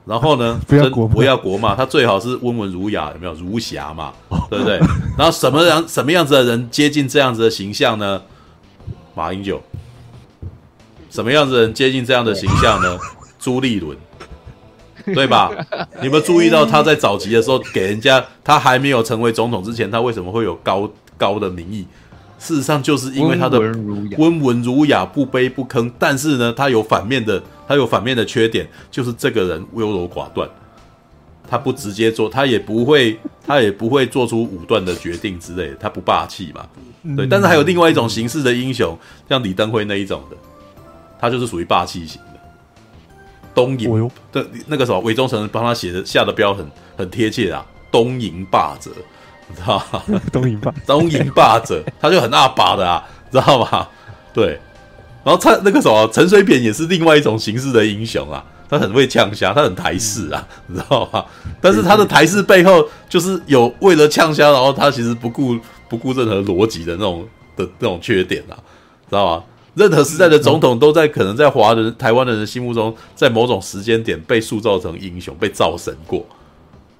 [0.05, 4.13] 然后呢，不要国不要国骂，他最好是温文儒雅，有没有儒侠嘛？
[4.49, 4.79] 对不对？
[5.19, 8.23] 然后什么样什么样子的人接近这样子的形象呢？
[9.17, 9.61] 马英九。
[11.11, 12.99] 什么样子的人接近这样的形象呢？
[13.39, 13.97] 朱立伦，
[15.15, 15.51] 对吧？
[16.03, 21.87] 你们注意到他在早期的时候给人家，他还没有成为总统之前，他为什么会有高高的名义？
[22.39, 23.59] 事实上，就是因为他的
[24.19, 25.91] 温文儒雅、不卑不吭。
[25.99, 30.49] 但是呢，他有反面的，他有反面的缺点，就是这个人优柔寡断。
[31.49, 35.77] 他不直接做，他也不会，他也不会做出武断的决定之类的。
[35.77, 36.67] 他不霸气嘛？
[37.17, 37.27] 对。
[37.27, 40.37] 但是还有另外一种形式的英雄，像李登辉那一种的，
[41.19, 42.41] 他就是属于霸气型的。
[43.55, 46.67] 东瀛的那个什么，韦忠诚帮他写的下的标很
[46.97, 48.91] 很贴切啊，东瀛霸者。
[49.49, 50.03] 你知道吗？
[50.33, 53.87] 东瀛霸，东瀛霸者，他就很阿爸的啊，知道吗？
[54.35, 54.59] 对，
[55.23, 61.25] 然后他那个什么陈水扁也是另外一种形式的英雄啊，他很会呛虾，他很台式啊，你知道吗？
[61.61, 65.57] 但是他的台式背后就是有为了呛虾，然后他其实不顾
[65.89, 67.25] 不顾任何逻辑的那种
[67.57, 68.59] 的那种缺点啊，
[69.09, 69.45] 知道吗？
[69.77, 76.27] 任何时代的总统都在可能在华人台湾的人心目中，在某种时间点被塑造成英雄，被造神过。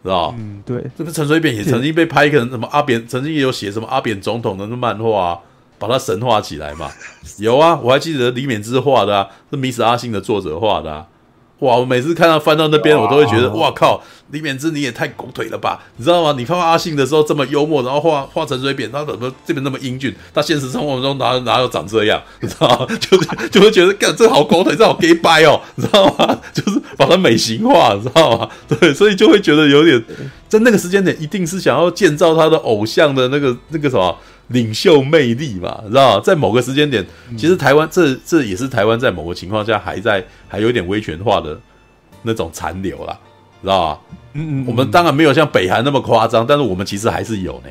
[0.03, 5.39] 知道嗯，对，这个陈水扁也曾经被拍一个什么阿扁，曾经也有写什么阿扁总统的那漫画啊，
[5.79, 6.89] 把他神化起来嘛。
[7.39, 11.07] 有啊，我还记得李勉之画的啊，是迷死阿信的作者画的啊。
[11.61, 11.77] 哇！
[11.77, 14.03] 我每次看到翻到那边，我都会觉得，哇靠！
[14.31, 15.81] 李勉之你也太狗腿了吧？
[15.97, 16.35] 你知道吗？
[16.37, 20.15] 你画阿信的时候这么幽默，然后画画陈水扁，他怎么这边那么英俊？
[20.35, 22.21] 他现实生活中哪哪有长这样？
[22.43, 22.87] 你知道吗？
[23.01, 26.39] 就是就会觉得，干这好狗腿，这好 gay 掰哦，你知道吗？
[26.53, 28.49] 就是把它美型化，你知道吗？
[28.69, 30.05] 对，所以就会觉得有点，
[30.49, 34.15] 在那个时间点，一定是想要建造他的偶像的那个那个什么。
[34.49, 37.05] 领袖魅力嘛，知道在某个时间点，
[37.37, 41.59] 其实台湾这这也是台湾在某个情况下还在还有点威权化的
[42.23, 43.19] 那种残留啦，
[43.63, 44.01] 知道吧？
[44.35, 47.71] 嗯嗯，我们当然没有像北韩那么夸张，但是我们其实还是有呢，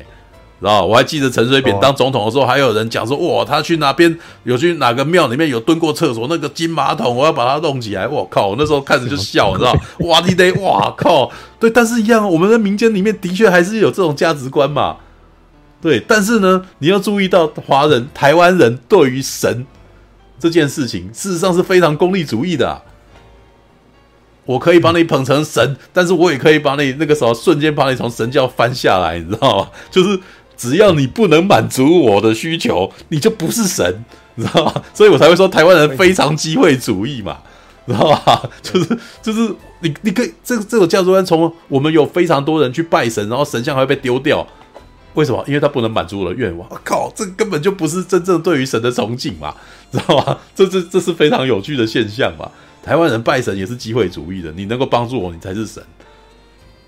[0.60, 8.06] 知道我还记得陈水扁当总统的时候，还有人讲说，哇，他去哪边有去哪个庙里面有蹲过厕所，那个金马桶，我要把它弄起来。
[8.06, 9.74] 我靠，我那时候看着就笑，你知道？
[10.08, 14.96] 哇，你得哇靠，对，但是一样，我们的民间里面的确还是有这种价值观嘛。
[15.86, 19.64] 对，但是呢，你要注意到，华人、台湾人对于神
[20.36, 22.82] 这件事情，事实上是非常功利主义的。
[24.46, 29.70] 我可以把你捧成神，但是我也可以把你那个时候瞬间把你从神教翻下来，你知道吗？
[29.88, 30.18] 就是
[30.56, 34.04] 只要你不能满足我的需求，你就不是神，
[34.34, 34.82] 你知道吗？
[34.92, 37.38] 所以我才会说台湾人非常机会主义嘛，
[37.86, 38.42] 知道吧？
[38.60, 44.44] 就是就是你你可以这这个价值观，从我们有非常多人去拜神，然后神像还会被丢掉。
[45.16, 45.42] 为什么？
[45.48, 46.68] 因为他不能满足我的愿望。
[46.70, 49.52] 我靠，这根本就不是真正对于神的崇敬嘛，
[49.90, 50.38] 知道吗？
[50.54, 52.48] 这这这是非常有趣的现象嘛。
[52.82, 55.82] 台湾人拜神也是机会主义的，你能够帮助我，你才是神，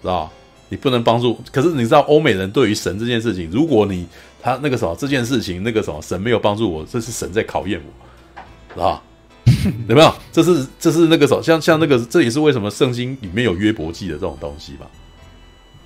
[0.00, 0.30] 知道？
[0.68, 4.06] 你不能帮助，可是你知道欧美人对于神这件事情，如果你
[4.42, 8.42] 他那个什么这件事情，那个什么神没有帮助我，这是神在考验我，
[8.74, 9.02] 知道？
[9.88, 10.14] 有没有？
[10.30, 14.86] 这是这是那个什么，像像那个，这也是为什么圣经里面有约伯记的这种东西嘛。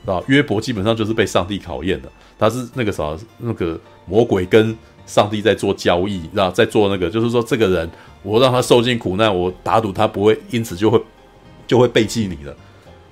[0.06, 2.08] 啊，约伯基本上就是被上帝考验的，
[2.38, 4.76] 他是那个啥，那个魔鬼跟
[5.06, 7.90] 上帝在做交易，然后在做那个，就是说这个人，
[8.22, 11.00] 我让他受尽苦难，我打赌他不会因此就会
[11.66, 12.54] 就会背弃你了。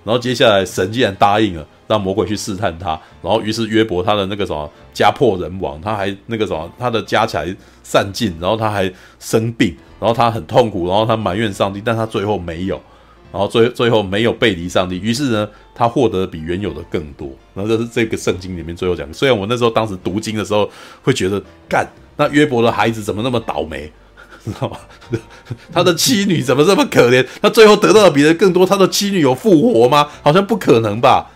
[0.03, 12.81] 然后接下来神既然答应了，让魔鬼去试探他，然后于是约伯他的那个什么家破人亡，他还那个什么他的家财散尽，然后他还生病，然后他很痛苦，然后他埋怨上帝，但他最后没有。
[13.33, 17.31] 然后最最后没有背离上帝，于是呢，他获得比原有的更多。
[17.55, 19.15] 然后这是这个圣经里面最后讲的。
[19.15, 20.69] 虽然我那时候当时读经的时候
[21.03, 23.93] 会觉得，干那约伯的孩子怎么那么倒霉，
[24.45, 24.77] 知道吗？
[25.73, 27.25] 他的妻女怎么这么可怜？
[27.41, 30.09] 他最后得到的比人更多，他的妻女有复活吗？
[30.23, 31.31] 好像不可能吧？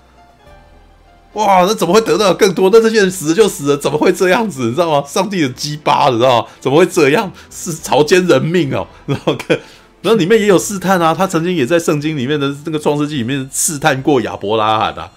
[1.35, 2.71] 哇，那怎么会得到更多？
[2.73, 4.65] 那这些人死了就死了，怎么会这样子？
[4.65, 5.07] 你知道吗？
[5.07, 6.49] 上帝的鸡巴，你知道吗？
[6.59, 7.31] 怎么会这样？
[7.51, 9.57] 是草菅人命哦，然后看。
[10.05, 15.11] 然后里面也有试探啊，他曾经也在圣经里面的那个创世纪里面试探过亚伯拉罕啊，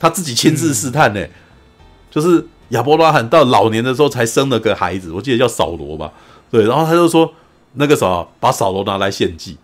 [0.00, 1.30] 他自己亲自试探呢、欸，
[2.10, 6.10] 就是亚伯拉罕到老年的时候才生了个孩子，我记得叫扫罗吧，
[6.50, 7.30] 对，然后他就说
[7.74, 9.58] 那个啥，把扫罗拿来献祭，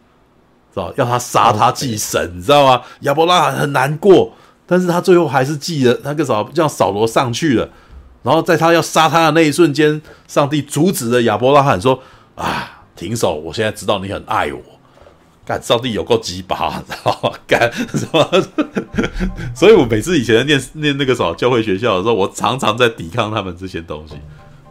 [0.75, 2.83] 知道要他杀他祭神，你知道吗？
[3.01, 4.35] 亚伯拉罕很难过，
[4.67, 7.67] 但是他最后还是祭了那个啥，让扫罗上去了，
[8.23, 12.03] 然后在他要杀他的那一瞬间，上帝阻止了亚伯拉罕说
[12.35, 14.61] 啊，停手，我现在知道你很爱我。
[15.47, 17.31] 干，上帝有够鸡巴，知道吗？
[17.47, 18.29] 干什么？
[19.57, 24.15] 所以我每次以前在念念那个什么教会学校的时候，我常常在抵抗他们这些东西。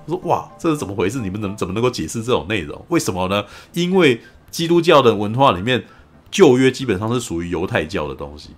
[0.05, 1.19] 我说哇，这是怎么回事？
[1.19, 2.85] 你们怎么怎么能够解释这种内容？
[2.89, 3.43] 为什么呢？
[3.73, 4.21] 因为
[4.51, 5.85] 基督教的文化里面，
[6.29, 8.51] 旧约基本上是属于犹太教的东西，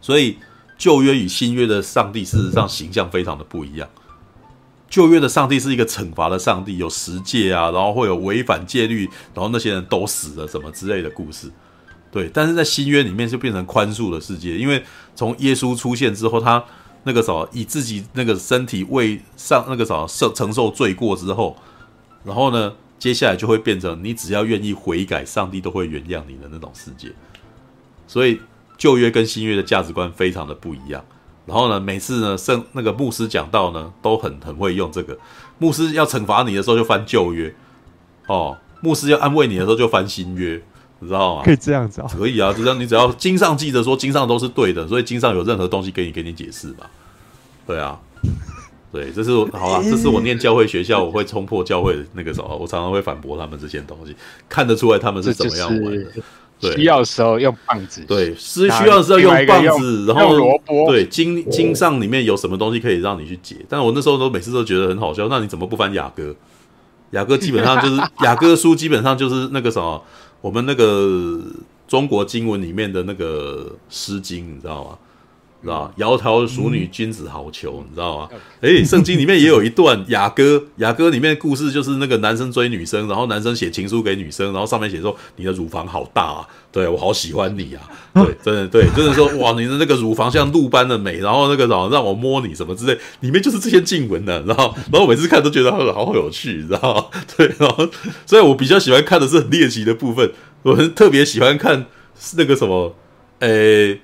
[0.00, 0.38] 所以
[0.78, 3.88] 旧约与新约的上帝事实上形象非常的不一样。
[4.92, 11.50] 旧约的上帝是一个惩罚的上帝，有十诫啊，然后会有违反戒律，然后那些人都死了什么之类的故事，
[12.10, 12.28] 对。
[12.30, 16.62] 但是在新约里面就变成宽恕的世界，因为从耶稣出现之后，他
[17.04, 21.56] 那个什么以自己那个身体为上那个什么受承受罪过之后，
[22.22, 27.10] 然后呢，接下来就会变成你只要愿意悔改，上帝都会原谅你的那种世界。
[28.06, 28.38] 所以
[28.76, 31.02] 旧约跟新约的价值观非常的不一样。
[31.44, 35.18] 然后呢，每次呢，圣那个牧师讲道呢，都很很会用这个。
[35.58, 37.50] 牧师要惩罚你的时候，就翻旧约；
[38.26, 40.60] 哦，牧师要安慰你的时候，就翻新约，
[41.00, 41.42] 你知道吗？
[41.44, 42.08] 可以这样子啊？
[42.16, 46.86] 可以啊，只要你只要经上记得说，经上都是对的，所以经上有任何东西给你给你解释嘛。
[47.66, 47.98] 对啊，
[48.90, 54.14] 对，这是好啊，这是我念教会学校，我会冲破教会的那个时候，我常常会反驳他们这些东西，
[54.48, 56.12] 看得出来他们是怎么样玩的。
[56.62, 60.38] 对需要的时候用棒子，对，是需要的时候用棒子，然后
[60.86, 63.56] 对经经上里面有什么东西可以让你去解？
[63.68, 66.32] 但我那时候都每次都觉得很好笑，那你怎么不翻雅歌？
[67.10, 70.02] 雅歌基本上就是 雅歌书，基本上就是那个什么，
[70.40, 71.40] 我们那个
[71.88, 74.98] 中国经文里面的那个诗经，你知道吗？
[75.62, 78.28] 知道窈窕淑女，君子好逑，你知道吗？
[78.60, 87.82] 哎，圣经里面也有一段雅歌， 雅歌里面的故事就是那个男生追女生，然后男生写情书给女生，然后上面写说你的乳房好大啊，对，我好喜欢你啊，
[88.14, 97.20] 对，真的对，就是说哇，你的那个乳房像鹿般的美，然后那个什么让我摸你什么之类，里面就是这些经文的，然后然后每次看都觉得好好有趣，你知道吗？
[97.36, 97.88] 对，然后
[98.26, 100.32] 所以我比较喜欢看的是很猎奇的部分，
[100.62, 101.86] 我很特别喜欢看
[102.36, 102.96] 那个什么，
[103.38, 104.00] 诶。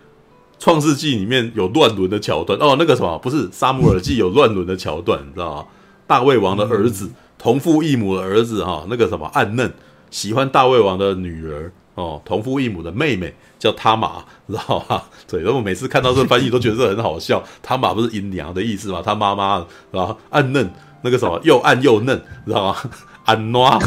[0.58, 5.64] 创世纪里面有乱伦的桥段哦，那个什么不是撒母耳记有乱伦的桥段，你知道吗？
[6.06, 9.72] 大卫王的儿子同父异母的儿子哈，那个什么暗嫩
[10.10, 15.02] 喜欢大卫王的女儿哦，同父异母的妹妹叫他玛，知道吗？
[15.28, 17.42] 对，然后我每次看到这个翻译都觉得这很好笑。
[17.62, 19.02] 他玛不是阴娘的意思吗？
[19.04, 19.64] 他妈妈是
[19.96, 20.16] 吧？
[20.30, 20.70] 暗嫩
[21.02, 22.76] 那个什么又暗又嫩，知道吗？
[23.28, 23.78] 安诺，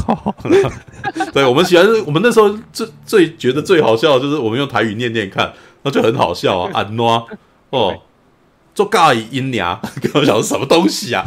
[1.33, 5.51] 对，我们喜欢我们那时候最最觉得最好笑的就是我们用台语念念看。
[5.83, 7.27] 那就很好笑啊， 安诺
[7.69, 8.01] 哦，
[8.75, 11.25] 做尬以阴娘， 跟我讲是什么东西啊？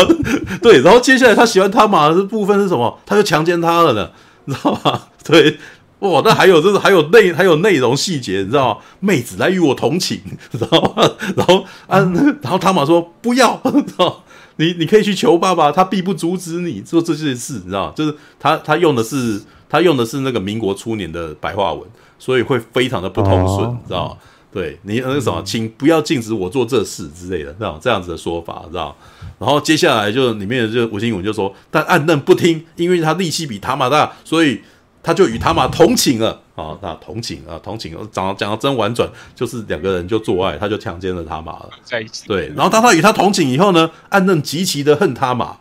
[0.62, 2.98] 对，然后接下来他喜欢他玛的部分是什么？
[3.04, 4.10] 他就强奸他了呢，
[4.44, 5.02] 你知道吗？
[5.24, 5.58] 对，
[6.00, 8.80] 哇，那还有就是还有内还有内容细节，你知道吗？
[9.00, 10.20] 妹子来与我同寝，
[10.50, 11.10] 知道吗？
[11.36, 11.98] 然后啊，
[12.42, 14.22] 然后他玛说不要，知道
[14.56, 17.92] 你你可以去求爸爸，他必不阻止你做这件事，你知道吗？
[17.96, 21.82] 就是他他用的是他用的是那个民国初年的白话文。
[22.18, 24.16] 所以会非常的不通顺，知道吗？
[24.50, 28.96] 对你那个什么，请不要禁止我做这事之类的，这样这样子的说法，知道？
[29.38, 34.62] 然后接下来就里面的就吴新勇就说，但暗嫩不听，因为他力气比塔玛大，所以
[35.02, 42.26] 他就与塔玛同寝了啊，那同寝啊，同寝，讲讲的真婉转，就是两个人就做爱，他就强奸了塔玛了，在一起。
[42.26, 45.58] 对，然后当他与他同寝以后呢，暗嫩极其的恨塔玛，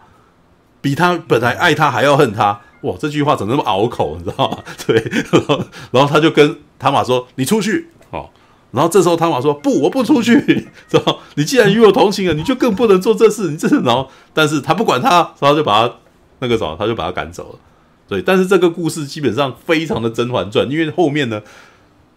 [0.82, 2.62] 比他本来爱他还要恨他。
[2.82, 4.64] 哇，这句话怎么那么拗口，你知道吗？
[4.86, 4.95] 对，
[5.32, 8.30] 然后，然后他就跟塔玛说：“你出去。”哦，
[8.72, 13.49] 然后这时候他玛说：“不，我不出去， 知道你既然与我同行了，你就更不能做这事。
[13.49, 13.80] 你这是……
[13.82, 15.95] 然后，但是他不管他，然后就把他
[16.40, 17.60] 那个什么，他就把他赶走了。
[18.08, 21.41] 对，但是这个故事基本上非常的《甄嬛传》，因为后面呢，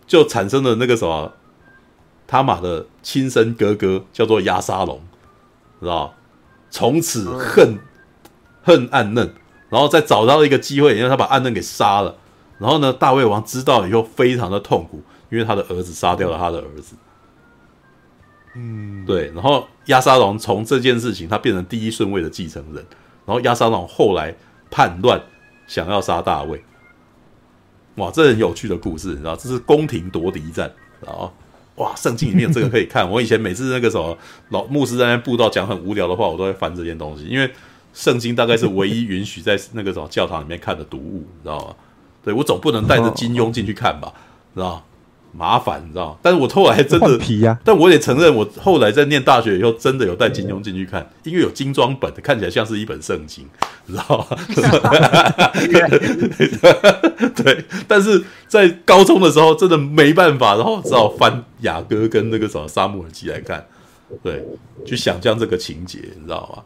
[0.06, 1.32] 就产生了那个什么，
[2.26, 5.00] 他玛的亲生哥哥叫做押沙龙，
[5.80, 6.14] 知道
[6.70, 7.78] 从此恨
[8.62, 9.34] 恨暗嫩。
[9.70, 12.16] 然后再找到一个机会，因为他把暗嫩给杀了。
[12.58, 16.94] 然后呢，大卫王知道以后非常的痛苦，因为他的儿子杀掉了他的儿子。
[18.54, 19.32] 嗯，对。
[19.34, 22.84] 然后押沙龙从这件事情，他变成第一顺位的继承人。
[23.24, 24.34] 然后押沙龙后来
[24.70, 25.22] 叛乱，
[25.66, 26.62] 想要杀大卫。
[27.94, 30.70] 哇，这很有趣的故事，你知道，这是宫廷夺嫡战
[31.06, 31.32] 啊！
[31.76, 33.08] 哇，圣经里面有这个可以看。
[33.08, 34.18] 我以前每次那个什么
[34.50, 37.50] 老牧师在那布道讲很无聊的话，我都会翻这件东西，因为。
[37.92, 41.74] 圣经大概是唯一允许在那个什么教堂里面看的读物，你知道吗？
[42.22, 44.12] 对，我总不能带着金庸进去看吧，
[44.54, 44.82] 知道吗？
[45.32, 46.18] 麻烦，你知道？
[46.20, 53.48] 但是我后来真的皮呀，但我也承认，我后来在念大学以后，真的有带金庸进去看，因为有精装本，看起来像是一本圣经，
[53.86, 54.26] 你知道吗？
[57.36, 63.64] 对，但是在高中的时候真的没办法，然后只好翻雅歌跟那个什么沙漠耳机来看，
[64.24, 64.44] 对，
[64.84, 66.62] 去想象这个情节，你知道吗？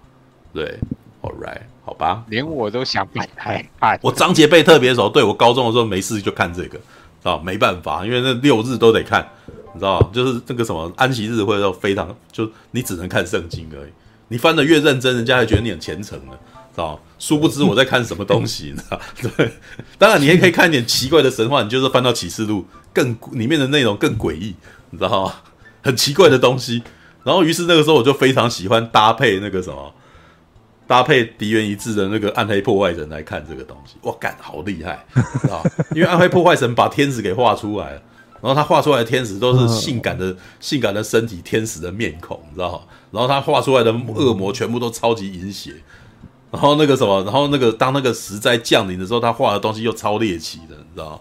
[0.54, 0.78] 对
[1.24, 3.66] ，All right，好吧，连我都想不开。
[4.02, 6.78] 我张杰被特别熟，对，我高中的时候没事就看这个。
[7.24, 9.26] 啊，没办法，因为那六日都得看，
[9.72, 13.90] 你知道就是那个什么安息日会都非常，就你只能看圣经而已。
[14.28, 16.32] 你翻的越认真，人家还觉得你很虔诚呢，
[16.74, 19.00] 知道殊不知我在看什么东西，你知道
[19.38, 19.50] 对，
[19.96, 24.54] 当然你也可以看一点奇怪的神话，你就是翻到启示录，更里面的内容更诡异，
[24.90, 25.34] 你知道吗？
[25.82, 26.82] 很奇怪的东西。
[27.22, 29.94] 然后于是那个时候我就非常喜欢搭配那个什么。
[30.86, 35.04] 搭配敌人一致的那个暗黑破坏神来看这个东西，哇，干好厉害，
[35.40, 38.02] 知 道因为暗黑破坏神把天使给画出来了，
[38.42, 45.72] 然后他画出来的天使都是性感的、性感的身体、天使的面孔，你知道然后他画出来的恶魔全部都超级淫邪，
[46.50, 51.18] 然后那个什么，然后那个当那个时灾降临的时候，他画的东西又超猎奇的，你知道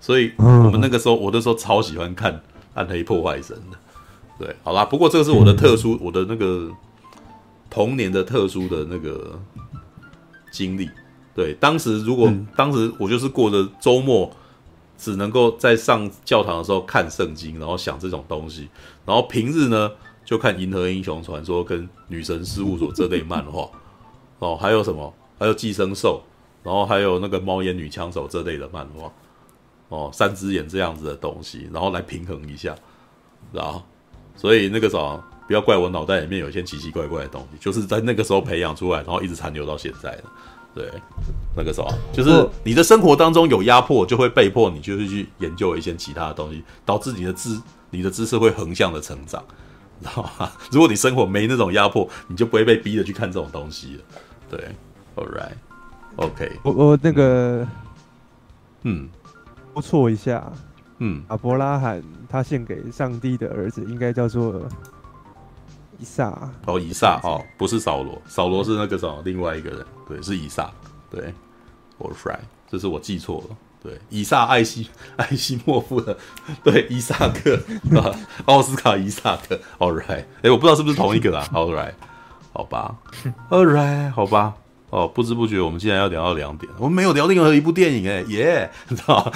[0.00, 2.40] 所以我们那个时候，我那时候超喜欢看
[2.74, 3.76] 暗黑破坏神的。
[4.38, 6.70] 对，好啦，不过这个是我的特殊，我的那个。
[7.70, 9.40] 童年的特殊的那个
[10.50, 10.90] 经历，
[11.34, 14.28] 对，当时如果、嗯、当时我就是过着周末
[14.98, 18.68] 只能够在上教堂的时候看圣经，然后想这种东西，
[19.06, 19.92] 然后平日呢
[20.24, 23.70] 就看《银河英雄传说》跟《女神事务所》这类漫画，
[24.40, 25.14] 哦，还有什么？
[25.38, 26.20] 还有《寄生兽》，
[26.66, 29.12] 然后还有那个《猫眼女枪手》这类的漫画，
[29.88, 32.74] 哦，三只眼这样子的东西，然后来平衡一下，
[33.52, 33.82] 然后，
[34.34, 35.24] 所以那个啥。
[35.50, 40.22] 不要怪我脑袋里面有一些奇奇怪怪的东西，就是在那个时候培养出来，然后一直残留到现在的。
[40.72, 40.88] 对，
[41.56, 47.60] 那个时候就是你的生活当中有压迫，就会被迫你就是去研究一些其他的东西，导致你的知
[47.90, 49.42] 你的知识会横向的成长，
[50.00, 50.52] 知道吗？
[50.70, 54.02] 如果你生活没那种压迫，你就不会被逼着去看这种东西了。
[54.48, 54.68] 对
[55.16, 57.66] ，All right，OK，我我那个，
[58.84, 59.08] 嗯，
[59.74, 60.52] 不错一下，
[60.98, 64.62] 嗯，阿伯拉罕他献给上帝的儿子应该叫做。
[66.00, 66.50] 以撒。
[66.66, 70.70] 哦，以撒哦，不是扫罗，扫罗是那个什么另外一个人，对，是以撒，
[71.10, 71.32] 对，
[71.98, 72.38] 我 fry，
[72.70, 76.16] 这是我记错了，对，以撒艾希艾希莫夫的，
[76.64, 77.60] 对，伊萨克
[78.00, 78.14] 啊，
[78.46, 81.92] 奥斯卡伊萨克，all right，哎、欸，我不知道是不是同一个啊， all right，
[82.52, 82.96] 好吧
[83.50, 84.54] ，all right，好吧，
[84.88, 89.32] 哦，不知不觉我们竟然要聊到两点，我们没有聊任何一部电影、欸，哎，耶，你知道吗？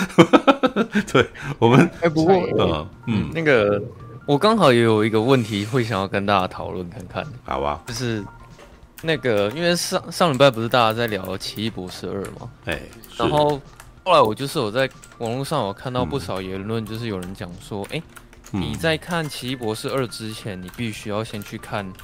[1.13, 1.29] 对，
[1.59, 3.83] 我们哎，不过嗯嗯，那个。
[4.27, 7.83] 我刚好也有一个问题会想要跟大家讨论看看，好吧？
[7.87, 8.25] 就是
[9.03, 12.51] 那个，因为上上礼拜不是大家在聊《奇异博士二》吗？
[12.65, 12.81] 哎，
[13.19, 13.61] 然后
[14.03, 14.89] 后来我就是我在
[15.19, 18.03] 网络上有看到不少言论，就是有人讲说，哎、
[18.53, 21.87] 嗯，你在看《奇异博士二》之前，你必须要先去看《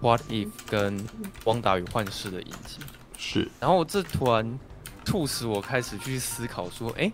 [0.00, 0.98] What If》跟
[1.44, 2.80] 《汪达与幻视》的影集。
[3.16, 4.58] 是，然后我这突然
[5.04, 7.12] 促使我开始去思考说，哎，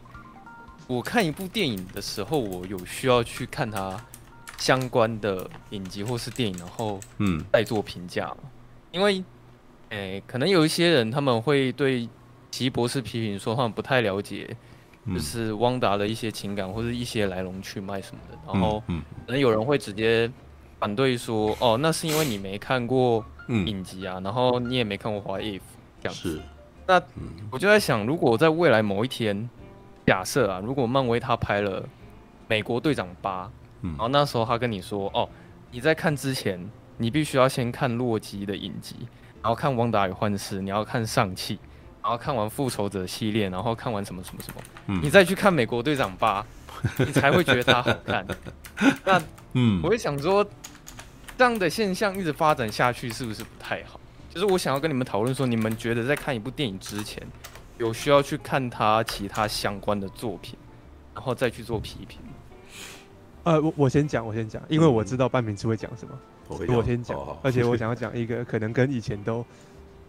[0.86, 4.00] 我看一部电影的时候，我有需要去看它。
[4.58, 8.34] 相关的影集或是电影，然后嗯，再做评价，
[8.92, 9.22] 因为，
[9.90, 12.08] 诶、欸，可能有一些人他们会对
[12.50, 14.56] 奇异博士批评说他们不太了解，
[15.06, 18.82] 就是汪达的一些情感或者一些来龙去脉什么的，然后
[19.26, 20.30] 可能有人会直接
[20.78, 25.58] 反对说，哦，那是因为你没看过影集啊，然后你也没看过《What If》
[26.00, 26.40] 这样子。
[26.86, 27.02] 那
[27.50, 29.48] 我就在想，如果在未来某一天，
[30.06, 31.82] 假设啊，如果漫威他拍了
[32.48, 33.46] 《美国队长八》。
[33.90, 35.28] 然后那时候他跟你说：“哦，
[35.70, 36.58] 你在看之前，
[36.98, 38.96] 你必须要先看洛基的影集，
[39.42, 41.58] 然后看《汪达与幻视》，你要看上汽，
[42.02, 46.44] 然后看完复仇者系列，然后看完什么什么什么，嗯、你再去看美国队长八，
[46.98, 48.26] 你才会觉得它好看。
[49.04, 50.44] 那嗯，我会想说，
[51.36, 54.00] 这样的现象一直发展下去是不是不太好？
[54.30, 57.22] 就是我想要跟你们讨论说，你们觉得在看一部电影之前，
[57.78, 60.56] 有需要去看他其他相关的作品，
[61.14, 62.18] 然后再去做批评。”
[63.44, 66.18] 呃，我我先讲，我先讲，因为我知道半明是会讲什么，
[66.48, 69.46] 我先讲，而且我想要讲一个可能跟以前都不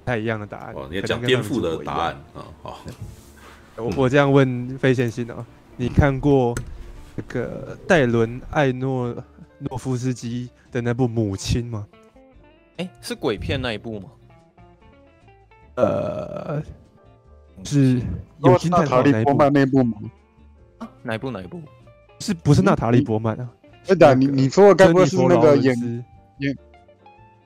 [0.06, 0.74] 太一样的答案。
[0.74, 2.46] 哦，你讲颠覆的答案啊？
[2.64, 2.80] 好，
[3.78, 5.46] 我我这样问费先生啊，
[5.76, 6.56] 你看过
[7.16, 9.14] 那个戴伦艾诺
[9.60, 11.86] 诺夫斯基的那部《母亲》吗？
[12.78, 14.10] 哎，是鬼片那一部吗？
[15.76, 16.64] 呃，
[17.66, 18.02] 是
[18.40, 19.98] 有金泰梨波曼那部吗？
[21.04, 21.30] 哪一部？
[21.32, 21.62] 哪一部？
[22.26, 23.48] 是不是娜塔莉波曼啊？
[23.86, 25.76] 对的，你你说的该不会是那个演
[26.40, 26.58] 演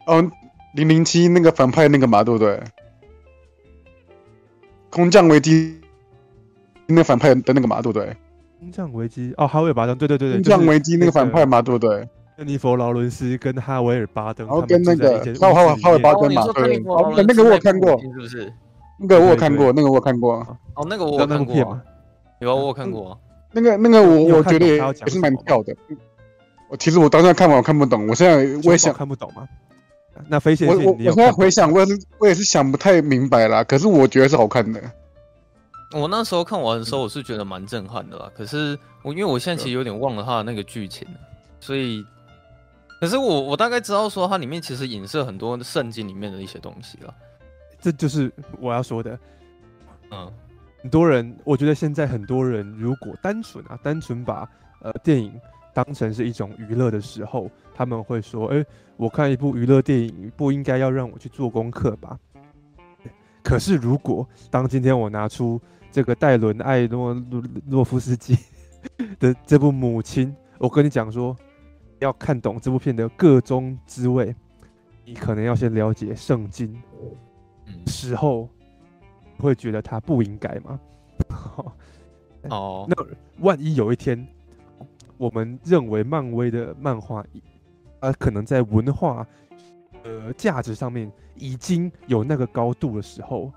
[0.06, 0.26] 哦
[0.74, 2.58] 零零七那个反派那个嘛，对不对？
[4.90, 5.78] 空降危机
[6.88, 8.16] 那反派的那个嘛，对不对？
[8.58, 12.08] 空降危机哦，哈维尔巴登，对对对对，空降危机那个反派嘛，对不对？
[12.38, 16.78] 珍妮佛劳伦斯跟哈维尔巴登，然后跟那个哈哈哈维尔巴登嘛，对，
[17.28, 18.54] 那个我有看过，是不是？
[18.98, 20.36] 那个我有看过，那个我有看过。
[20.76, 23.20] 哦，那个我有看过，有啊，我有看过。
[23.52, 25.76] 那个那个我我觉得也是蛮跳的。
[26.70, 29.48] 我其实我当时看完我看不懂，我现在我也想看不懂吗？
[30.28, 33.64] 那飞线我我我现在回想，我也是我也是想不太明白啦。
[33.64, 34.82] 可是我觉得是好看的。
[35.94, 38.30] 我那时候看完的时候，我是觉得蛮震撼的啦。
[38.36, 41.08] 可是我因为我现在其实有点忘了它的那个剧情，
[41.60, 42.06] 所以。
[43.00, 47.16] 可是我我大概知道说它里面其实影射很多圣经里面的一些东西了，
[47.80, 49.18] 这就是我要说的。
[50.12, 50.30] 嗯，
[50.82, 54.50] 很多人我觉得现在很多人如果单纯啊单纯把
[54.82, 55.32] 呃电影
[55.74, 58.66] 当成是一种娱乐的时候，他们会说：哎，
[58.98, 62.18] 我看一部娱乐电影不应该要让我去做功课吧？
[63.44, 65.62] 可是如果当今天我拿出
[65.92, 67.14] 这个戴伦艾诺
[67.68, 68.38] 洛夫斯基
[69.20, 71.36] 的这部《母亲》，我跟你讲说。
[72.00, 74.34] 要看懂这部片的各中滋味，
[75.04, 76.82] 你可能要先了解圣经。
[77.88, 78.48] 时候
[79.44, 80.80] 会觉得他不应该吗？
[82.50, 82.96] 哦，那
[83.40, 84.28] 万一有一天，
[85.18, 87.24] 我们认为漫威的漫画，
[88.00, 89.28] 呃，可能在文化
[90.04, 93.52] 呃价值上面已经有那个高度的时候，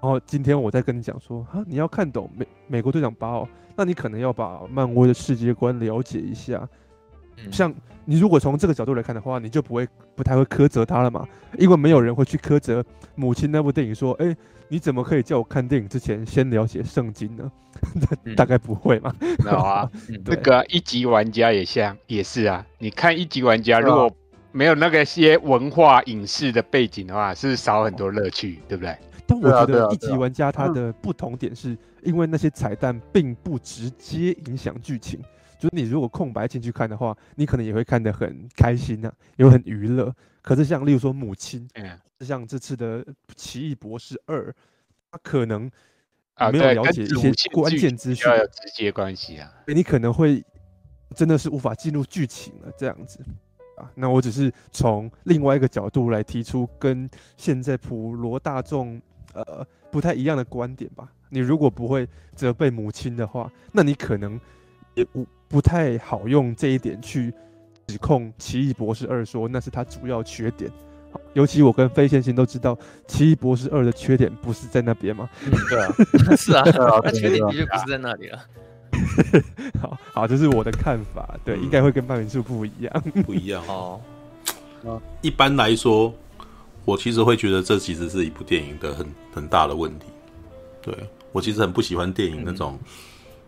[0.00, 6.68] 然后今天我再跟你讲说，啊，你要看懂美美国队长八哦，那你可能要把漫威的世界观了解一下。
[7.50, 7.72] 像
[8.04, 11.26] 你如果从这个角度来看的话，你就不会不太会苛责他了嘛，
[11.58, 12.84] 因为没有人会去苛责
[13.14, 14.34] 母亲那部电影，说，哎，
[14.68, 17.50] 你怎么可以叫我看电影之前先了解圣经呢？
[18.36, 19.14] 大概不会嘛。
[19.44, 19.90] 好啊，
[20.24, 24.10] 这个一级玩家也像也是啊，你看一级玩家如果
[24.50, 28.96] 没有那个些文化影视的背景的话，是少很多乐趣，对不对？
[29.26, 35.20] 但我觉得一级玩家他的不同点是因为那些彩蛋并不直接影响剧情。
[35.62, 40.12] 就是你如果空白进去看的话，你可能也会看得很开心呐、啊，也会很娱乐。
[40.40, 43.06] 可是像例如说母亲，嗯，像这次的
[43.36, 44.52] 奇异博士二，
[45.12, 45.70] 他可能
[46.50, 49.54] 没有了解一些关键资讯，有直接关系啊。
[49.68, 50.44] 你可能会
[51.14, 53.24] 真的是无法进入剧情了，这样子
[53.76, 53.88] 啊。
[53.94, 59.00] 那我只是从另外一个角度来提出跟现在普罗大众
[59.32, 61.08] 呃不太一样的观点吧。
[61.30, 64.40] 你如果不会责备母亲的话，那你可能
[64.96, 65.24] 也无。
[65.52, 67.32] 不太好用这一点去
[67.86, 70.70] 指控《奇异博士二》，说那是他主要缺点。
[71.34, 72.74] 尤其我跟飞线性都知道，
[73.06, 75.28] 《奇异博士二》的缺点不是在那边吗？
[75.44, 75.92] 嗯，对啊，
[76.34, 76.64] 是啊，
[77.04, 78.38] 他缺点的确不是在那里 了。
[79.78, 84.00] 好好，这是我的看法，对，嗯、应该会跟半明处不一样，不一样哦。
[85.20, 86.14] 一般来说，
[86.86, 90.06] 我其实会觉得这其实是一部电影的很很大的问题。
[90.80, 90.94] 对，
[91.30, 92.78] 我其实很不喜欢电影那种。
[92.82, 92.88] 嗯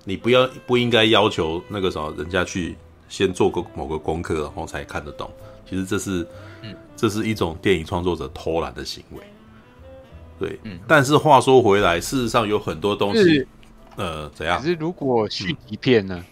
[0.05, 2.76] 你不要不应该要求那个什么人家去
[3.09, 5.31] 先做个某个功课，然后才看得懂。
[5.68, 6.26] 其实这是，
[6.62, 9.22] 嗯，这是一种电影创作者偷懒的行为。
[10.39, 10.78] 对，嗯。
[10.86, 13.47] 但是话说回来，事实上有很多东西，
[13.97, 14.60] 呃，怎样？
[14.60, 16.16] 可是如果续集片呢？
[16.18, 16.24] 嗯、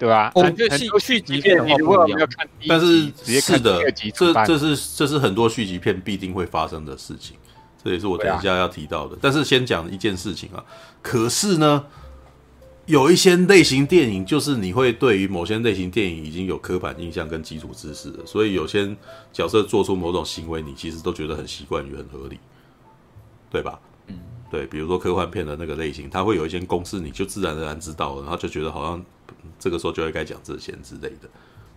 [0.00, 0.32] 对吧？
[0.34, 3.08] 我觉得续续集片你如果没有看，但是
[3.40, 7.36] 是的，这这是这是很多续集片必定会发生的事情。
[7.84, 9.14] 这也是我等一下要提到的。
[9.14, 10.64] 啊、但是先讲一件事情啊，
[11.00, 11.84] 可是呢。
[12.86, 18.92] 有一些类型电影，就是你会对于某些类型电影已经有刻板印象跟基础知识了，所以有些
[19.32, 22.40] 角色做出某种行为，你其实都觉得很习惯于很合理，
[23.48, 23.78] 对吧？
[24.08, 24.18] 嗯，
[24.50, 29.04] 对，比如说科幻片的那个类型，它会有一些公式，你就自然而然知道了，然后就觉得好像
[29.60, 31.28] 这个时候就会该讲这些之类的。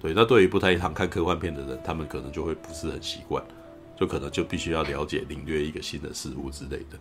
[0.02, 3.44] 对，那对于不太常看科幻片的人，他们可能就会不是很习惯，
[3.96, 6.98] 就可能就必须要了解、领略一个新的事物之类的。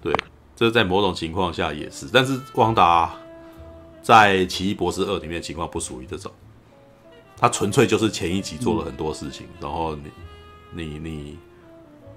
[0.00, 0.14] 对，
[0.54, 3.12] 这在某种情况下也是，但是汪达。
[4.02, 6.32] 在《奇异博士二》里面，情况不属于这种，
[7.36, 10.10] 他纯粹就是前一集做了很多事情，嗯、然后你
[10.72, 11.38] 你你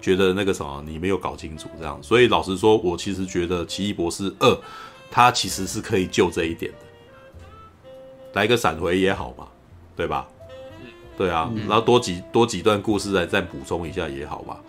[0.01, 4.49] 觉得那个什么，你没有搞清楚这样，所以老实说，我其实觉得《奇异博士二》
[5.11, 6.77] 它其实是可以救这一点的，
[8.33, 9.47] 来个闪回也好嘛，
[9.95, 10.27] 对吧？
[11.15, 14.59] 对啊，嗯、然后多几多几段故事来再补充一下也好吧。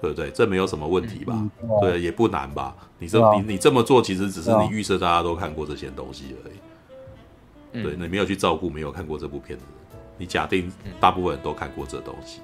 [0.00, 0.30] 对不对？
[0.30, 1.42] 这没有什么问题吧？
[1.80, 2.74] 对，也不难吧？
[2.98, 6.54] 你这、嗯、你你这么做，其实只是你预设大家都看过这些东西而已。
[7.72, 12.40] 嗯、对，你没有去照顾没有看过这部片的人，你假定大部分人都看过这东西。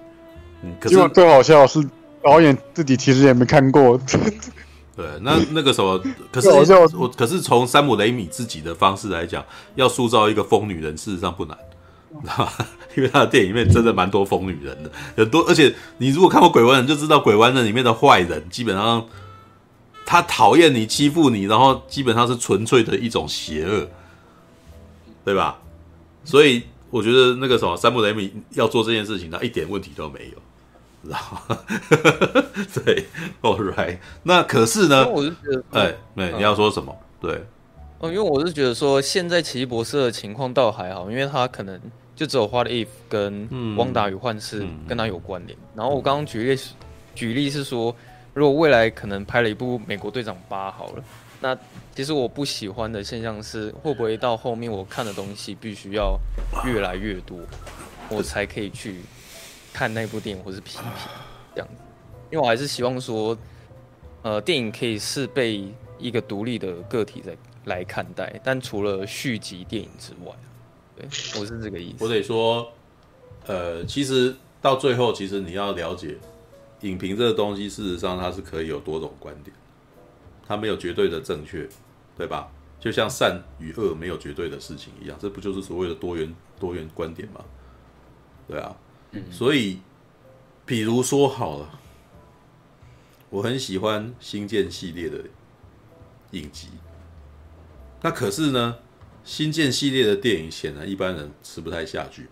[0.62, 1.80] 嗯，可是最好笑是
[2.22, 3.98] 导演自己其实也没看过。
[4.96, 6.02] 对，那那个什么，
[6.32, 6.48] 可是
[6.96, 11.56] 我可是从山姆雷米自己的方式来讲，要塑造一个疯女人，事实上不难。
[12.22, 12.66] 知道吧？
[12.96, 15.42] 因为他的电影里面真的蛮多疯女人的，很多。
[15.48, 19.06] 而且你如果看过《鬼湾人》，就知道《鬼湾人》里面的坏人基本上
[20.04, 23.88] 他讨厌你、欺负你，然后基本上是纯粹的一种邪恶。
[25.24, 25.58] 对吧？
[26.24, 30.38] 所以我觉得那个什么山姆雷米要做这件事情，他一点问题都没有。
[31.02, 31.18] 知道
[32.84, 33.06] 对
[33.42, 33.98] ，All right。
[34.22, 35.08] 那可是呢？
[35.08, 36.96] 我是觉得，哎，对，你要说什么？
[37.20, 37.44] 对，
[37.98, 41.80] 哦，因为我是觉得说，现在奇异博士的情况倒还好，因为他可能
[42.16, 45.56] 就只有 What If 跟汪达与幻视跟他有关联。
[45.76, 46.60] 然后我刚刚举例
[47.14, 47.94] 举例是说，
[48.34, 51.04] 如果未来可能拍了一部美国队长八好了，
[51.40, 51.56] 那
[51.94, 56.18] 其实我不喜欢的现象是，会不会到后面我看的东西必须要
[56.64, 57.38] 越来越多，
[58.10, 59.02] 我才可以去。
[59.72, 60.86] 看那部电影或是批评
[61.54, 61.82] 这样子，
[62.30, 63.36] 因为我还是希望说，
[64.22, 65.68] 呃，电影可以是被
[65.98, 67.36] 一个独立的个体在
[67.66, 70.32] 来看待，但除了续集电影之外，
[70.96, 71.06] 对，
[71.38, 72.02] 我是这个意思。
[72.02, 72.72] 我得说，
[73.46, 76.16] 呃，其实到最后，其实你要了解，
[76.80, 79.54] 影评这个东西，事实上它是可以有多种观点，
[80.46, 81.68] 它没有绝对的正确，
[82.16, 82.50] 对吧？
[82.80, 87.44] 就像善与恶没有绝对的事情一样，这不就是所谓的多元多元观点吗？
[88.48, 88.74] 对啊。
[89.30, 89.80] 所以，
[90.66, 91.80] 比如说好了，
[93.30, 95.18] 我很喜欢《星舰》系列的
[96.32, 96.68] 影集。
[98.02, 98.76] 那可是呢，
[99.26, 102.30] 《星舰》系列的电影显然一般人吃不太下去吧？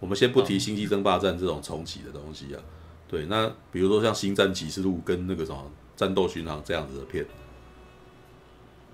[0.00, 2.60] 我们先不提《星际争霸战》这种重启的东西啊。
[3.08, 5.58] 对，那比如说像《星战启示录》跟那个什么
[5.98, 7.24] 《战斗巡航》这样子的片，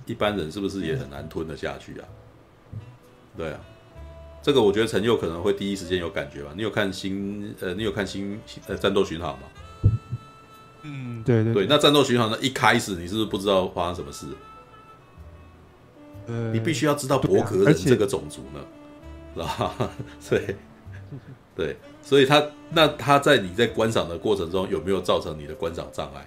[0.05, 2.07] 一般人是不是也很难吞得下去啊？
[3.37, 3.61] 对啊。
[4.43, 6.53] 这个我觉得陈佑可能会第一时间有感觉吧？
[6.55, 9.49] 你有看星呃，你有看新呃战斗巡航吗？
[10.83, 11.67] 嗯，对对对。
[11.67, 12.39] 那战斗巡航呢？
[12.43, 14.27] 一开始你是不是不知道发生什么事？
[16.27, 18.61] 呃，你必须要知道伯格人这个种族呢，
[19.35, 19.91] 是吧？
[20.29, 20.57] 对
[21.55, 26.27] 对，所以他那他在你在观赏的过程中有没有造成你的观赏障碍？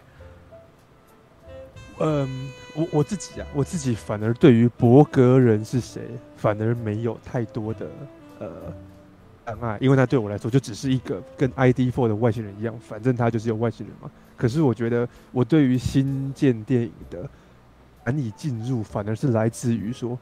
[1.99, 6.01] 嗯，我我自己啊，我自己反而对于伯格人是谁，
[6.37, 7.87] 反而没有太多的
[8.39, 8.49] 呃
[9.45, 14.09] 障碍，因为他对我来说就只是一个跟 ID Four 的外星人一样，反正他就是有外星人嘛。
[14.37, 17.29] 可是我觉得我对于新建电影的
[18.09, 20.17] 难以进入，反而是来自于说，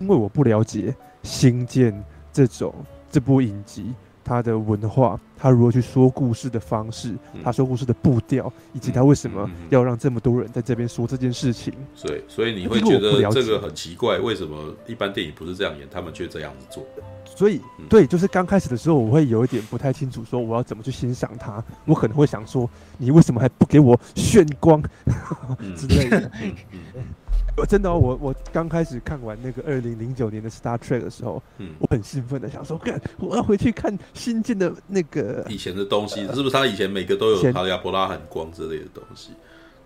[0.00, 0.94] 因为我不了解
[1.24, 1.92] 星舰
[2.32, 2.72] 这种
[3.10, 3.92] 这部影集。
[4.24, 7.12] 它的文化，它如何去说故事的方式，
[7.42, 11.74] 它说故事的步调，以及它为什么要让这么多人在这边说这件事情。
[11.92, 16.86] 所以，所以你会觉得这个很奇怪，为什么一般电影不是这样演，他们却这样子做？
[17.24, 21.62] 所以，对，就是刚开始的时候，我会有一点不太清楚，说我要怎么去欣赏它。
[21.84, 24.80] 我可能会想说，你为什么还不给我炫光
[25.76, 26.30] 之类的？
[27.54, 36.50] 我真的、哦，我我刚开始看完那个二零零九年的 Star Trek 的时候，嗯，我很兴奋的想说，看我要回去看新建的那个以前的东西，是不是？
[36.50, 39.32] 他以前每个都有哈利波拉罕光之类的东西，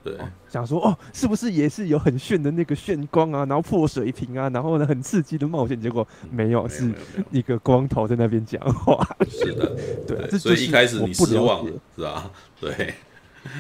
[0.05, 6.89] 对，哦、想说哦，是不是也是有很炫的那个炫光啊，然后破水瓶啊，然后呢很刺激的冒险，结果没有，是
[7.33, 9.77] 一个光头在那边讲话，是的，
[10.07, 12.31] 对，对，所以一开始你失望了，是吧？
[12.61, 12.95] 对，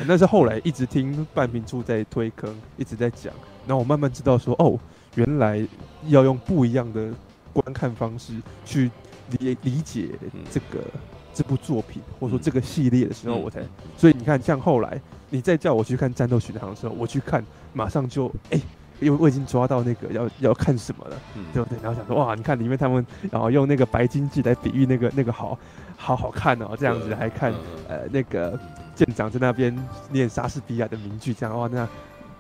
[0.06, 3.34] 那是后来一直听半瓶醋在推坑，一直在讲。
[3.66, 4.78] 然后我慢慢知道说，哦，
[5.16, 5.66] 原来
[6.06, 7.12] 要用不一样的
[7.52, 8.34] 观看方式
[8.64, 8.90] 去
[9.38, 10.10] 理理解
[10.50, 11.00] 这个、嗯、
[11.34, 13.60] 这部作品，或者说这个系列的时候，我才。
[13.60, 18.60] 嗯、所以你看，像后来你再叫我去看《战斗巡航》的时候，我去看，马上就哎，
[19.00, 21.78] 因为我已经抓到那个要要看什么了，嗯、对不对？
[21.82, 25.58] 然后想说，哇，你看里面他们，然后用那个白金记来比喻那个那个好
[25.96, 28.56] 好好看哦，这样子还看、嗯、呃那个
[28.94, 29.76] 舰长在那边
[30.12, 31.88] 念莎士比亚的名句，这样哇，那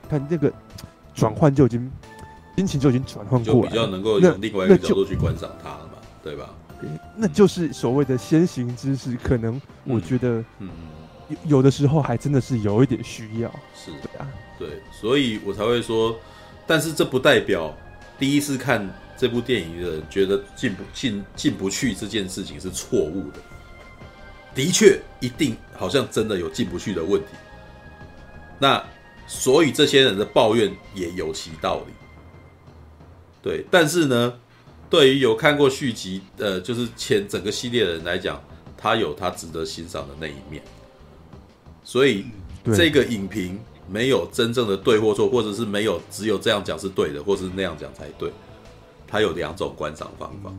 [0.08, 0.52] 看那个。
[1.16, 1.90] 转换就已经
[2.56, 6.50] 心情就已经转换过比较能够用另外一个角度去观赏它了嘛，对吧？
[7.16, 10.68] 那就是所谓的先行知识，可能我觉得，嗯，
[11.28, 13.90] 有有的时候还真的是有一点需要，是。
[13.92, 14.28] 的啊，
[14.58, 16.14] 对，所以我才会说，
[16.66, 17.74] 但是这不代表
[18.18, 18.86] 第一次看
[19.16, 23.40] 这部电影的人觉得进不进进不去这件事情是错误的，
[24.54, 27.28] 的确，一定好像真的有进不去的问题，
[28.58, 28.84] 那。
[29.26, 31.92] 所以这些人的抱怨也有其道理，
[33.42, 33.64] 对。
[33.70, 34.38] 但是呢，
[34.88, 38.40] 对于有看过续集，呃，就是前整个系列的人来讲，
[38.76, 40.62] 他有他值得欣赏的那一面。
[41.82, 42.26] 所以
[42.74, 43.58] 这个影评
[43.88, 48.32] 没有真正的对或错，或者是没有只有这样讲是对的，或是那样讲才对。
[49.08, 50.52] 它有两种观赏方法，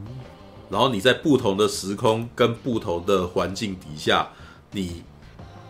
[0.70, 4.28] 然后你在不同的时空跟不同的环境底下，
[4.72, 5.04] 你。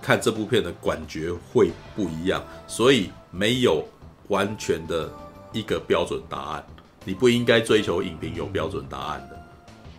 [0.07, 3.85] 看这部片的感觉会不一样，所以没有
[4.29, 5.11] 完全的
[5.51, 6.65] 一个标准答案。
[7.03, 9.37] 你不应该追求影评有标准答案的，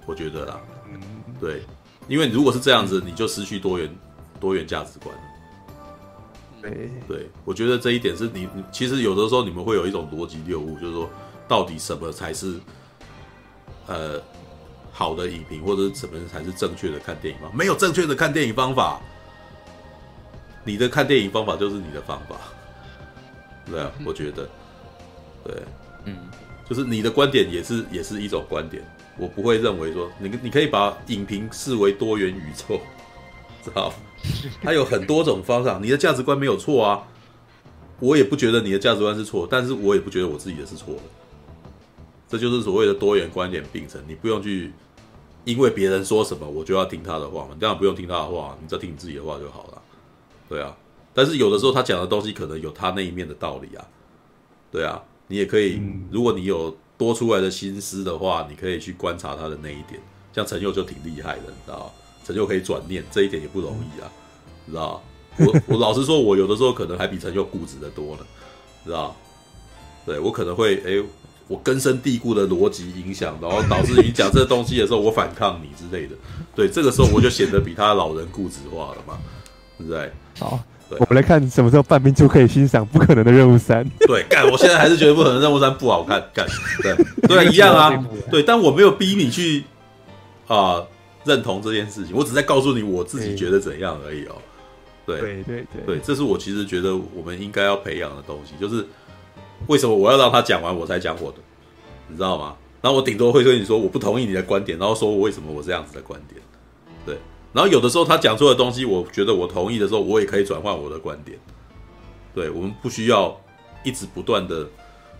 [0.07, 0.59] 我觉得啦。
[1.39, 1.63] 对，
[2.09, 3.95] 因为如果是这样子，你就失去多元
[4.41, 5.15] 多元价值观。
[6.63, 11.07] 对，对，我觉得这一点是你其实有的时候你们会有一种逻辑谬误，就是说
[11.47, 12.55] 到底什么才是
[13.87, 14.19] 呃
[14.91, 17.55] 好的影评或者什么才是正确的看电影方法？
[17.59, 19.03] 没有正确的看电影方法，
[20.69, 22.37] 你的看电影方法就是你的方法，
[23.65, 24.47] 对啊，我觉得，
[25.43, 25.55] 对，
[26.05, 26.15] 嗯，
[26.69, 28.85] 就是你的观点也是也是一种观点，
[29.17, 32.79] 我不会认为说你你可以把影评视为多元宇宙，
[33.65, 33.91] 知道？
[34.63, 37.03] 它有很多种方法，你的价值观没有错啊。
[38.01, 41.03] 我也不觉得你的价值观是错，但是我也不觉得我自己的是错的。
[42.29, 44.05] 这就是所谓的多元观点并存。
[44.07, 44.73] 你不用去
[45.45, 47.57] 因为别人说什么，我就要听他的话嘛。
[47.59, 49.83] 当然不用听他的话，你只要听你自己的话就好了。
[50.49, 50.77] 对啊，
[51.13, 53.85] 但是有的时候他讲的东西可能有他那一面的道理啊。
[54.71, 55.81] 对啊，你也可以，
[56.11, 60.01] 如果你有多出来的心思的话，你可以去观察他的那一点。
[60.33, 61.93] 像陈佑就挺厉害的，你知道？
[62.25, 64.11] 陈佑可以转念，这一点也不容易啊，
[64.67, 65.03] 你知道？
[65.39, 68.23] 我我老实说，我有的时候可能还比陈佑固执的多呢，
[68.85, 69.17] 知道？
[70.05, 71.05] 对我可能会哎、欸，
[71.47, 76.15] 我根深蒂固的逻辑影响，然后导致你讲这东西的时候，我反抗你之类的。
[76.55, 79.19] 对，这个时候我就显得比他老人固执化了嘛，
[79.79, 80.11] 对不对？
[80.39, 80.59] 好，
[80.91, 83.85] 对我们来看什么时候半边就可以欣赏《不可能的任务三》。
[84.07, 86.47] 对，干，我现在还是觉得《不可能任务三》不好看，干，
[86.83, 86.95] 对
[87.29, 89.65] 对，一样啊， 对，但我没有逼你去
[90.47, 90.83] 啊
[91.25, 94.35] 认同这件事情，我只在告诉你我自己觉得怎样而已哦。
[95.07, 98.87] 对对对对，这是我其实觉得我们应该要培养的东西，就是
[99.67, 101.39] 为什么我要让他讲完我才讲我的，
[102.09, 102.55] 你知道吗？
[102.81, 106.41] 然后我顶多会跟你说我不同意你的观点，然后说我为什么我这样子的观点，
[107.07, 107.17] 对。
[107.53, 111.39] 然后有的时候他讲出的东西，我觉得我同意的时候，我也可以转换我的观点。
[112.35, 113.39] 对，我们不需要
[113.85, 114.69] 一直不断的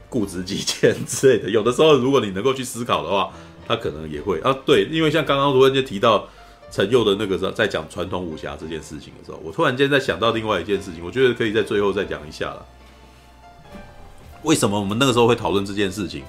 [0.09, 1.51] 固执己见之类的。
[1.51, 3.33] 有的时候如果你能够去思考的话，
[3.67, 4.57] 他可能也会啊。
[4.65, 6.29] 对，因为像刚刚卢文杰提到。
[6.71, 12.67] 陈佑的那个时候在讲传统武侠这件事情的时候，我突然间在想到另外一件事情，我觉得可以在最后再讲一下了。
[14.43, 16.25] 为什么我们那个时候会讨论这件事情？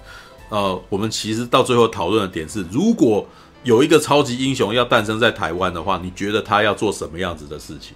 [0.47, 3.27] 呃，我们其实到最后讨论的点是，如果
[3.63, 7.95] 有一个超级英雄要诞生在台湾的话，你觉得他要做什么样子的事情？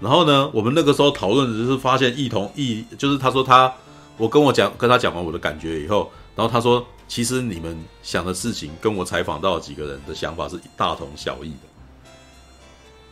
[0.00, 3.72] 然后呢，我们那个时候讨论的就是发现异同异，就是他说他，
[4.16, 6.86] 我跟我讲跟他讲完我的感觉以后，然后他说。
[7.10, 11.66] 其实你们想的事情跟我采访到几个人的想法是大同小异的。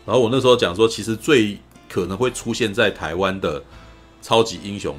[0.06, 1.58] 然后我那时候讲说，其实最
[1.88, 3.60] 可能会出现在台湾的
[4.22, 4.96] 超级英雄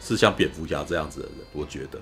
[0.00, 2.00] 是像蝙蝠侠这样子的人，我觉得。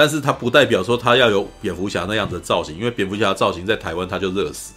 [0.00, 4.72] 但是他不代表说他要有蝙蝠侠那样子的造型，因为蝙蝠侠的造型在台湾他就热死，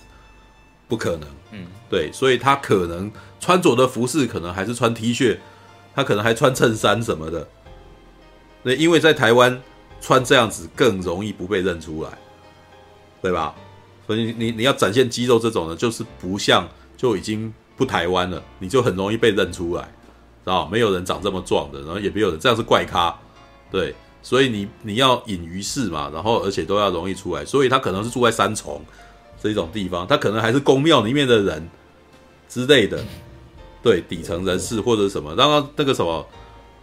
[0.90, 1.30] 不可能。
[1.52, 3.10] 嗯，对，所以他可能
[3.40, 5.38] 穿着的服饰可能还是穿 T 恤，
[5.96, 7.48] 他可能还穿衬衫什么的。
[8.64, 9.62] 那，因为在台湾。
[10.06, 12.10] 穿这样子更容易不被认出来，
[13.22, 13.56] 对吧？
[14.06, 16.68] 所以你你要展现肌肉这种呢，就是不像
[16.98, 23.18] 就已经不台湾了，你就很容易被认出来，知道没有人长这么壮的，然后也没有人这样是怪咖，
[23.72, 28.82] 对，所以你你要隐于市嘛，然后而且都要容易出来，所以他可能是住在三重
[29.40, 31.70] 这种地方，他可能还是宫庙里面的人
[32.50, 33.04] 之类的，
[33.84, 36.26] 对，底层人士或者什么，然后那个什么。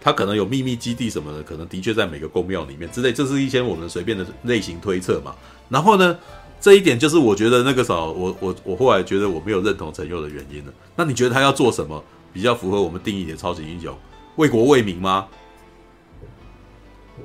[0.03, 5.37] 他可能有秘密基地什么的，可能的确在每个宫庙里面之类，这是一些我们随便的类型推测嘛。
[5.69, 6.19] 然后呢，
[6.59, 10.73] 这一点就是我觉得那个时候，我我我后来觉得我没有认同陈佑的原因了。
[10.97, 12.03] 那你觉得他要做什么
[12.33, 13.95] 比较符合我们定义的超级英雄？
[14.37, 15.29] 为国为民吗？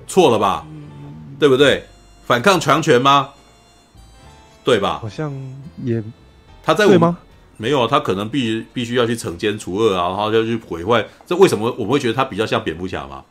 [0.08, 0.66] 错了吧？
[1.40, 1.86] 对不对？
[2.26, 3.30] 反抗强权吗？
[4.64, 5.00] 对吧？
[5.02, 5.32] 好像
[5.84, 6.02] 也
[6.64, 7.18] 他在对吗？
[7.58, 11.06] 没有，他可能必必须要去惩奸除恶啊，然后要去毁坏。
[11.26, 13.24] 这为什么我们会觉得他比较像蝙蝠侠嘛？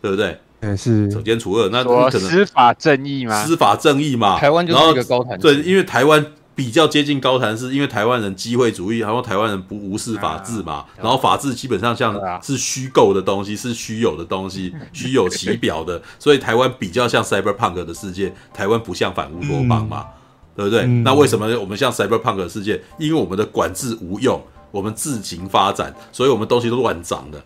[0.00, 0.38] 对不对？
[0.60, 1.68] 嗯，是惩奸除恶。
[1.70, 3.44] 那可能司法正义嘛？
[3.44, 4.38] 司法正义嘛。
[4.38, 5.38] 台湾就是一个高谭。
[5.38, 6.24] 对，因为台湾
[6.58, 10.72] 比较接近高谈，是因为台湾人机会主义，然后台湾人不无视法治嘛。
[10.72, 16.02] 啊、然后法治基本上像是虚构的东西，是虚有的东西， 虚有其表的。
[16.18, 20.00] 所以台湾比较像 cyberpunk 的世界，台湾不像反乌托邦嘛。
[20.00, 20.14] 嗯
[20.58, 20.82] 对不对？
[20.86, 22.82] 嗯、那为什么我们像 Cyberpunk 的世界？
[22.98, 27.38] 因为我们的管制无用，我们自行发展，所以我们东西都乱长的，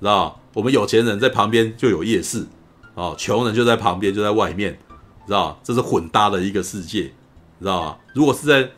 [0.00, 0.40] 知道？
[0.52, 2.44] 我们有钱人在旁边就有夜市，
[2.94, 4.76] 哦，穷人就在旁边就在外面，
[5.28, 5.56] 知道？
[5.62, 7.12] 这是混搭的一个世界，
[7.64, 7.96] 知道吗？
[8.14, 8.70] 如果是在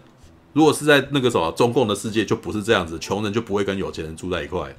[0.52, 4.74] 如果是在那个什么中共的世界，就不是这样子，穷人就不会跟有钱人住在一块，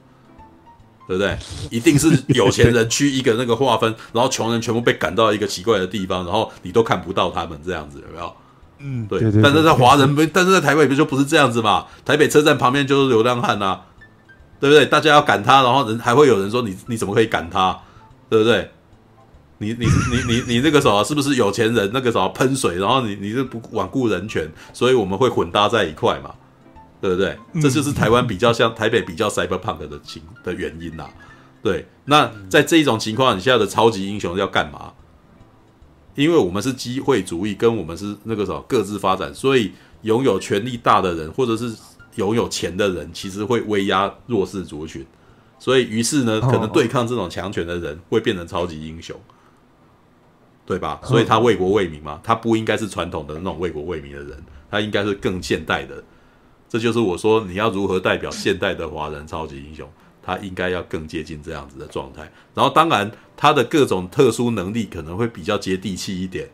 [1.08, 1.38] 对不对？
[1.72, 8.36] 一定是有钱人去一个那个划分，然后穷人全部被赶到一个奇怪的地方，然后你都看不到他们这样子，有没有？
[8.80, 11.86] 嗯，对，对对对，但是在华人不，但是在台北不就不是这样子嘛？
[12.06, 13.86] 台北车站旁边就是流浪汉呐、啊，
[14.60, 14.86] 对不对？
[14.86, 17.78] 大家要赶他，然后人还会有人说你你怎么可以赶他，
[18.30, 18.72] 对不对？
[19.60, 21.92] 你你你你你那个时候是不是有钱人？
[21.94, 26.34] 那个时候喷水，然后你你是不罔顾人权，所以我们会混搭在一块嘛，
[27.02, 27.38] 对不对？
[27.62, 31.10] 这就是台湾比较像台北比较 cyberpunk 的情的原因呐、啊。
[31.62, 34.94] 对，那在这一种情况，你现在的超级英雄要干嘛？
[36.16, 39.74] 因为我们是机会主义，跟我们是那个什么各自发展，所以
[40.04, 41.74] 拥有权力大的人，或者是
[42.16, 45.06] 拥有钱的人，其实会威压弱势族群。
[45.60, 49.14] 所以，于是呢，可能对抗这种强权的人会变成超级英雄，
[50.70, 51.02] 对吧？
[51.04, 54.38] 所以他为国为民嘛，他不应该是传统的那种为国为民的人，
[54.70, 55.96] 他应该是更现代的。
[56.70, 59.90] 这就是我说你要如何代表现代的华人超级英雄，
[60.22, 62.22] 他应该要更接近这样子的状态。
[62.54, 66.48] 然后，当然他的各种特殊能力可能会比较接地气一点。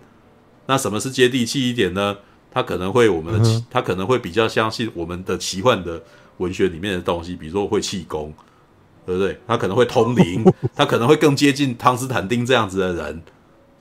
[0.66, 2.16] 那什么是接地气一点呢？
[2.50, 6.02] 他可能会我们的奇，他可能会比较相信我们的奇幻的
[6.38, 8.34] 文学里面的东西，比如说会气功。
[9.06, 9.38] 对不对？
[9.46, 10.44] 他可能会通灵，
[10.74, 13.22] 他可能会更接近汤斯坦丁这样子的人，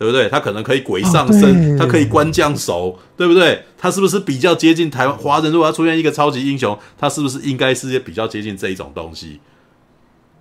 [0.05, 0.28] 对不对？
[0.28, 3.64] 他可能可以鬼上身，他可以官降手，对不对？
[3.78, 5.51] 他是不是比较接近台湾华人？
[5.51, 9.40] 如果要出现一个超级英雄，他是不是应该是比较接近这一种东西？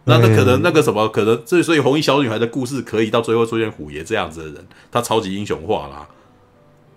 [0.06, 6.08] 那他可能那个什么，可能所以所以红衣小女孩的故事可以到最后出现虎爷这样子的人，他超级英雄化啦。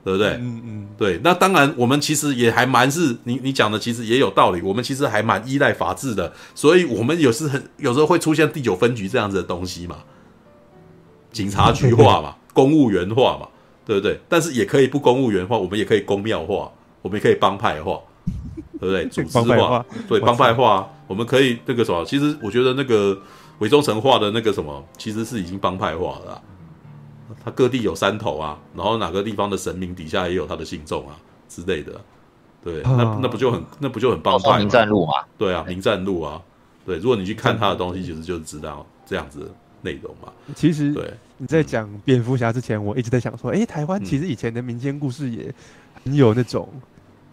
[0.04, 0.28] 对不对？
[0.34, 1.20] 嗯嗯，对。
[1.24, 4.62] 那当然，我们其实也还蛮是你你讲的，其实也有道理。
[4.62, 9.96] 我们其实还蛮依赖法治的，所以我们有时很有时候会出现第九分局这样子的东西嘛，
[11.32, 13.46] 警察局化嘛，公务员化嘛，
[13.84, 14.18] 对不对？
[14.30, 16.72] 但是也可以不公务员化，我们也可以公庙化，
[17.02, 18.00] 我们也可以帮派化，
[18.80, 19.04] 对不对？
[19.12, 22.02] 组织化，对帮派化，我们可以那个什么？
[22.06, 23.16] 其实我觉得那个
[23.58, 26.42] 伪忠诚化的那个什么，其实是已经帮派化了。
[27.44, 31.14] 他各地有山头啊，然后哪个地方的神明底下也有他的信众啊
[31.48, 32.00] 之类的，
[32.64, 34.58] 对，那那不就很那不就很帮派？
[34.58, 36.40] 名战路嘛，对啊，名战路啊，
[36.86, 39.46] 对，如果你去看他的东西，其实就是知道这样子的
[39.82, 40.32] 内容嘛。
[40.54, 45.54] 其实，对，你在讲蝙蝠侠之前，我一直在想说，哎，台湾其实以前的民间故事也
[46.04, 46.68] 很有那种。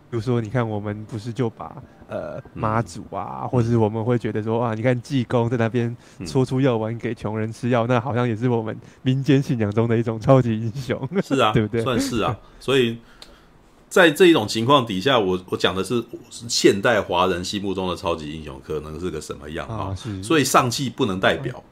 [0.10, 1.76] 比如说，你看，我们不是就把
[2.08, 11.10] 呃妈祖啊，嗯、或者是我们会觉得说啊，你看济公在那边搓出药丸给穷人吃药，嗯、那好像也是我们民间信仰中的一种超级英雄。
[11.24, 11.82] 是啊， 对不对？
[11.82, 12.38] 算是啊。
[12.60, 13.00] 所以
[13.90, 19.96] 在这一种情况底下，我我讲的是现代华人心目中的超级英雄可能是个什么样啊？
[19.96, 20.22] 是。
[20.22, 21.64] 所以上气不能代表，嗯、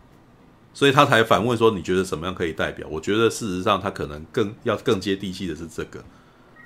[0.73, 2.87] 所以他才反问说，你觉得什么样可以代表？
[2.89, 6.03] 我觉得事实上他可能更要更接地气的是这个。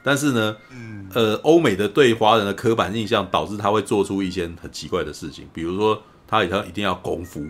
[0.03, 7.43] 但是呢，嗯，呃，欧美的对华人的刻板印象导致他会做出一些很奇怪的事情，比如说他以他一定要功夫，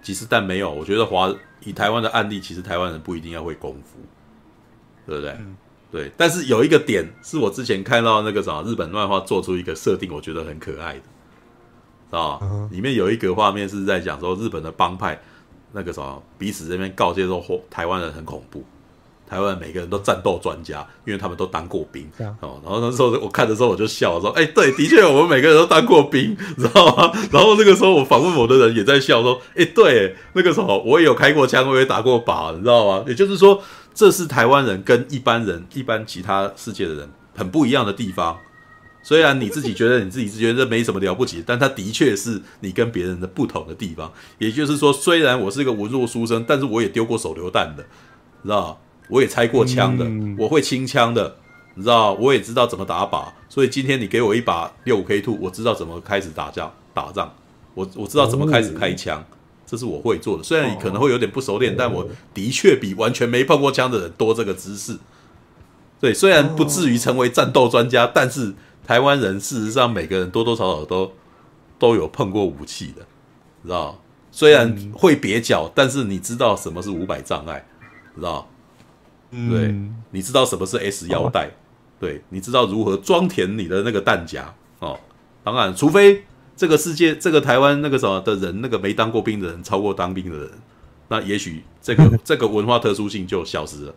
[0.00, 1.34] 其实但没有，我觉得华
[1.64, 3.98] 以台湾的案例，其实台湾人不一定要会功夫，
[5.04, 5.32] 对不对？
[5.32, 5.56] 嗯、
[5.90, 6.12] 对。
[6.16, 10.94] 但是有一个点是我之前看到那个什么日本漫画做出一个设定，我觉得很可爱
[12.10, 12.38] 的，啊，
[12.70, 15.20] 里面有一个画面是在讲说日本的帮派
[15.74, 18.64] 那个什么彼此这边告诫说台湾人很恐怖。
[19.26, 22.06] 台湾每个人都战斗专家，因为他们都当过兵
[22.40, 22.60] 哦。
[22.62, 33.60] 然后那时候我看的时候我就笑说：“哎，对，的确我们每个人都当过兵，知道吗？” 然后那个时候我访问我的人也在笑说：“哎，对，那个时候我也有开过枪，我也打过靶，你知道吗？”也就是说，
[33.94, 38.38] 这是台湾人跟一般人、一般其他世界的人很不一样的地方。
[39.04, 44.10] 虽然你自己觉得你自己觉得这没什么了不起，但他的确是你跟别人的不同的地方。
[44.38, 47.84] 也就是说，虽然我是一个文弱书生，但是我也丢过手榴弹的，
[48.42, 48.76] 你知道吗？
[49.10, 51.36] 我也拆过枪的，嗯、我会清枪的，
[51.74, 57.30] 你知道，我也知道怎么打靶，所以今天你给我一把六五 K two，我知道怎么开始打架打仗，
[57.74, 59.24] 我我知道怎么开始开枪，哦、
[59.66, 60.42] 这是我会做的。
[60.42, 64.96] 虽然你可能会有点不熟练，哦、但我的确比完全没碰过枪的人多这个知识。
[66.00, 68.54] 对，虽然不至于成为战斗专家，哦、但是
[68.86, 71.12] 台湾人事实上每个人多多少少都
[71.78, 73.04] 都有碰过武器的，
[73.64, 73.98] 知道？
[74.30, 77.64] 虽然会蹩脚，但是你知道什么是五百障碍，
[78.14, 78.48] 知道？
[79.30, 79.74] 对，
[80.10, 81.50] 你知道什么是 S 腰带？
[81.98, 84.98] 对，你知道如何装填你的那个弹夹哦。
[85.42, 86.24] 当然，除非
[86.56, 90.50] 这个世界、这个台湾那个什么的人，那个没当过兵的人超过当兵的人，
[91.08, 93.94] 那也许这个这个文化特殊性就消失了。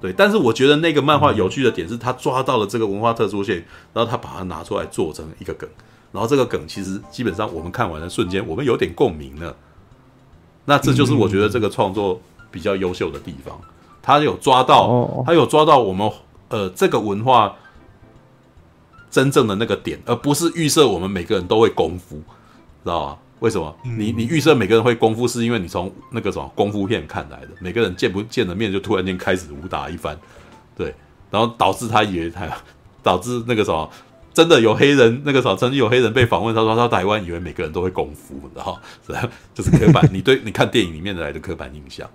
[0.00, 3.62] 对，但是我觉得那个漫画有趣的点是，他抓到了这个文化特殊性，
[3.92, 5.68] 然后他把它拿出来做成一个梗，
[6.10, 9.54] 然后这个梗其实基本上我们看完的瞬间，我们有点共鸣了。
[10.64, 12.20] 那这就是我觉得这个创作
[12.50, 13.60] 比较优秀的地方。
[14.02, 16.10] 他有抓到，他有抓到我们
[16.48, 17.54] 呃这个文化
[19.10, 23.18] 真正的那个点，而不是预设我们每个人都会功夫，知道吧？
[23.40, 23.74] 为什么？
[23.82, 30.16] 你你预设每个人会功夫，是因为你从那个什么功夫片看来的，每个人见不见的面就突然间开始武打一番，
[30.76, 30.94] 对，
[31.30, 32.48] 然后导致他以为他
[33.02, 33.90] 导致那个什么
[34.32, 38.78] 真的有黑人那个时候曾经有黑人被访问，他说他台湾以为每个人都会功夫，然后
[39.54, 42.08] 就是刻板， 你对你看电影里面的来的刻板印象。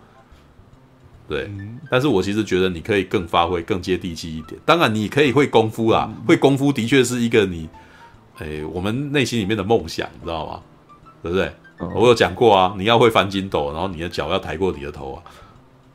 [1.28, 1.50] 对，
[1.90, 4.62] 但是我其实觉得你可以更发挥、更接地气一点。
[4.64, 7.68] 当然，你可以会功夫啦，会功夫的确是一个你，
[8.38, 10.62] 哎，我们内心里面的梦想，你知道吗？
[11.26, 11.52] 对不对？
[11.96, 15.18] 我有讲过啊，你要会翻筋斗，然后你的脚要抬过你的头啊，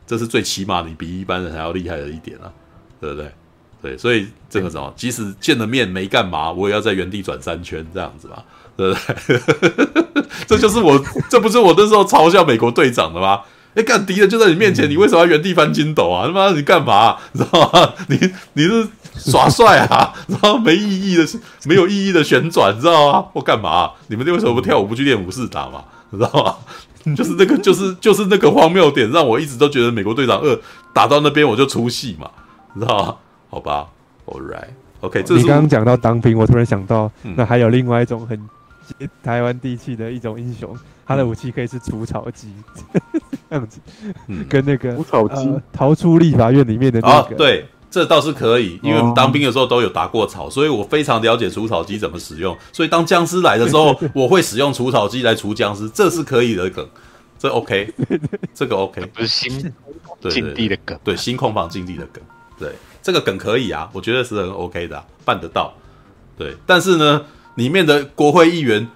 [0.04, 2.50] 这是最起码你比一般人还要厉害的一点啊，
[3.00, 3.32] 对不对？
[3.80, 8.42] 对，所以这个什么，即使见了面没干嘛，我也要在原地转三圈这样子嘛，
[8.76, 10.24] 对不对？
[10.48, 11.00] 这就是我，
[11.30, 13.42] 这不是我那时候嘲笑美国队长的吗？
[13.76, 16.26] 哎，干敌人就在你面前，你为什么要原地翻筋斗啊？
[16.26, 17.20] 他妈你干嘛、啊？
[17.32, 17.94] 你知道吗？
[18.08, 18.18] 你
[18.54, 18.88] 你是
[19.18, 20.12] 耍帅啊？
[20.28, 21.24] 然后没意义的、
[21.64, 23.26] 没有意义的旋转，你知道吗？
[23.32, 23.92] 我干嘛、啊？
[24.08, 25.84] 你们为什么不跳舞不去练武士打嘛？
[26.10, 26.56] 你知道吗？
[27.16, 30.60] 就是那个，就是就是那个荒谬点，让我一直都觉得美国队长二
[30.92, 32.30] 打到那边我就出戏嘛，
[32.74, 33.16] 你知道吗？
[33.48, 33.86] 好吧
[34.26, 35.24] ，All right，OK。
[35.30, 38.38] 你刚刚讲到当兵，我突然想到，那还有另外一种很
[39.22, 40.76] 台湾地气的一种英雄，
[41.06, 42.52] 他的武器可以是除草机，
[43.48, 43.80] 这样子，
[44.48, 52.56] 跟那个除草机逃出立法院里面的那个，对，这倒是可以，因为我们当兵的时候都有打过草，所以我非常了解除草机怎么使用。
[52.72, 56.88] 所以当僵尸来的时候， 我会使用除草机来除僵尸，这是可以的梗，
[57.38, 57.92] 这 OK，
[58.54, 59.72] 这个 OK，不是新
[60.28, 62.22] 禁地的梗，对，新控房禁地的梗，
[62.58, 62.70] 对。
[63.02, 65.72] 这个梗可以啊，我觉得是很 OK 的，啊，办得到。
[66.36, 68.86] 对，但是呢，里面的国会议员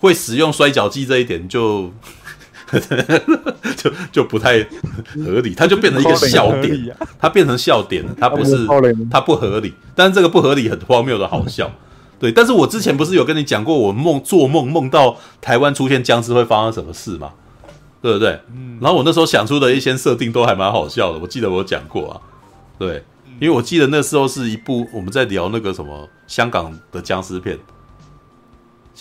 [0.00, 1.92] 会使用摔角机这一点就
[3.76, 4.62] 就就不太
[5.24, 8.66] 合理，它就变成一个笑点，它变成笑点了，它不是
[9.10, 11.70] 它不合理，但是这个不合理很荒谬的好笑。
[12.18, 17.30] 对，但是我之前不是有跟你讲过，我梦做梦梦到台湾出现僵尸会发生什么事吗？
[18.00, 18.40] 对不对？
[18.54, 18.78] 嗯。
[18.80, 22.20] 然后我那时候想出的一些设定都还蛮好笑的，我记得我有讲过啊，
[22.78, 23.02] 对。
[23.40, 27.58] 因为我记得那时候是一部我们在聊那个什么香港的僵尸片，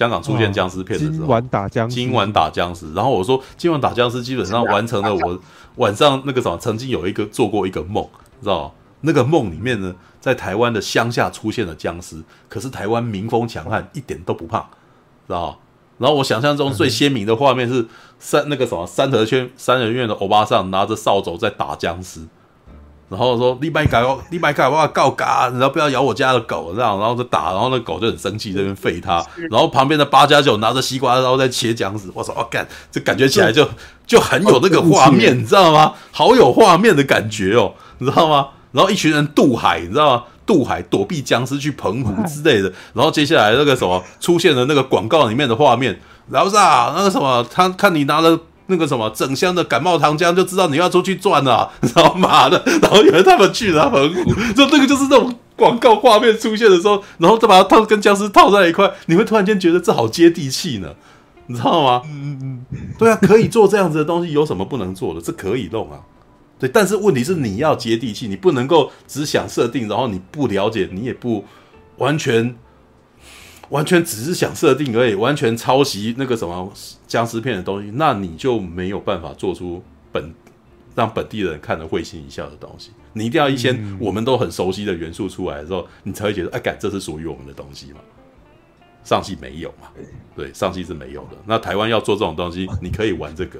[0.02, 2.92] 香港出现僵尸片的时候，今晚打僵尸，今晚打僵尸。
[2.96, 5.14] 然后我说，今晚打僵尸基本上完成了。
[5.14, 5.40] 我
[5.78, 8.04] 晚上那个什么，曾经有一个做过一个梦，
[8.42, 8.72] 知道吗？
[9.02, 12.20] 那个梦里面呢，在台湾的乡下出现了僵尸，
[12.50, 14.62] 可是台湾民风强悍，一点都不怕，
[15.28, 15.58] 知道吗？
[16.00, 17.86] 然后我想象中最鲜明的画面是
[18.18, 22.22] 三那个什么三合圈三合院的欧巴桑拿着扫帚在打僵尸。
[23.12, 29.22] 然后说你买改，你买改，我要告嘎，然后不要咬我家的狗，这样，然后就打，然后那狗就很生气，这边废他。
[29.50, 33.68] 然后旁边的八加九拿着西瓜刀在切姜子，我说哦干，这感觉起来就
[34.08, 35.92] 就很有那个画面，你知道吗？
[36.14, 38.48] 好有画面的感觉哦，你知道吗？
[38.72, 40.24] 然后一群人渡海，你知道吗？
[40.46, 42.72] 渡海躲避僵尸去澎湖之类的。
[42.94, 48.40] 然后接下来那个什么出现了那个广告里面的画面，然后是啊，那个什么，他看你拿了。
[48.72, 52.50] 那个什么整箱的感冒糖浆，就知道你要出去赚了， 知道吗？
[52.50, 60.96] 的，然后以为他们去了澎湖，就那个就是那种广告画面出现的时候，然后再把它套跟僵尸套在一块，你会突然间觉得这好接地气呢，
[61.48, 62.02] 你知道吗？
[62.06, 65.22] 嗯嗯嗯，对啊，可以做这样子的东西，有什么不能做的？
[65.22, 66.00] 这可以弄啊，
[66.58, 71.46] 对，但是问题是你要接地气，你不能够只想设定，然后你不了解，你也不
[71.98, 72.56] 完全。
[73.72, 76.72] 完全只是想设定而已，完全抄袭那个什么
[77.08, 79.82] 僵尸片的东西，那你就没有办法做出
[80.12, 80.34] 本
[80.94, 82.92] 让本地人看了会心一笑的东西。
[83.14, 88.00] 你一定要一些我们都很熟悉的元素出来的时候，你才会觉得哎，感，这是属于我们的东西嘛。
[89.04, 89.88] 上戏没有嘛？
[90.36, 91.38] 对，上戏是没有的。
[91.46, 93.60] 那台湾要做这种东西，你可以玩这个，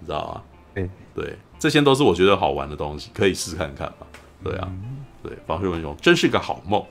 [0.00, 0.34] 你知道
[0.74, 0.88] 吗？
[1.14, 4.06] 对，这些都是我觉得好玩的东西，可以试看看嘛。
[4.42, 4.72] 对啊。
[5.24, 6.84] 对，房飞文雄真是个好梦。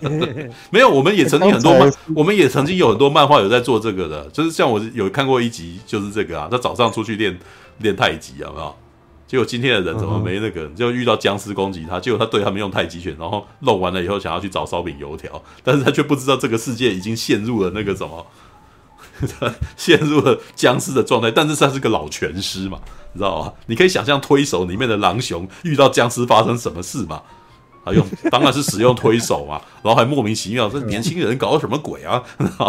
[0.68, 7.38] 没有，我们也曾经很多漫，我们也曾经有很多漫画有在做这个的，就是像我有看过一集，就是这个啊，他早上出去练
[7.78, 8.76] 练太极，有没有？
[9.26, 10.66] 结果今天的人怎么没那个？
[10.76, 18.26] 就遇到僵尸攻击他，结果他对他们用太极拳，然后弄完了以后想要去找烧饼油条，但是他却不知道这个世界已经陷入了那个什么。
[19.76, 22.80] 陷入了僵尸的状态，但是他是个老拳师嘛，
[23.12, 23.52] 你知道吗？
[23.66, 27.22] 你可以想象推手里面的狼熊遇到僵尸发生什么事嘛？
[27.84, 32.22] 啊，用当然是使用推手嘛，然后还莫名其妙，这年轻人搞什么鬼啊？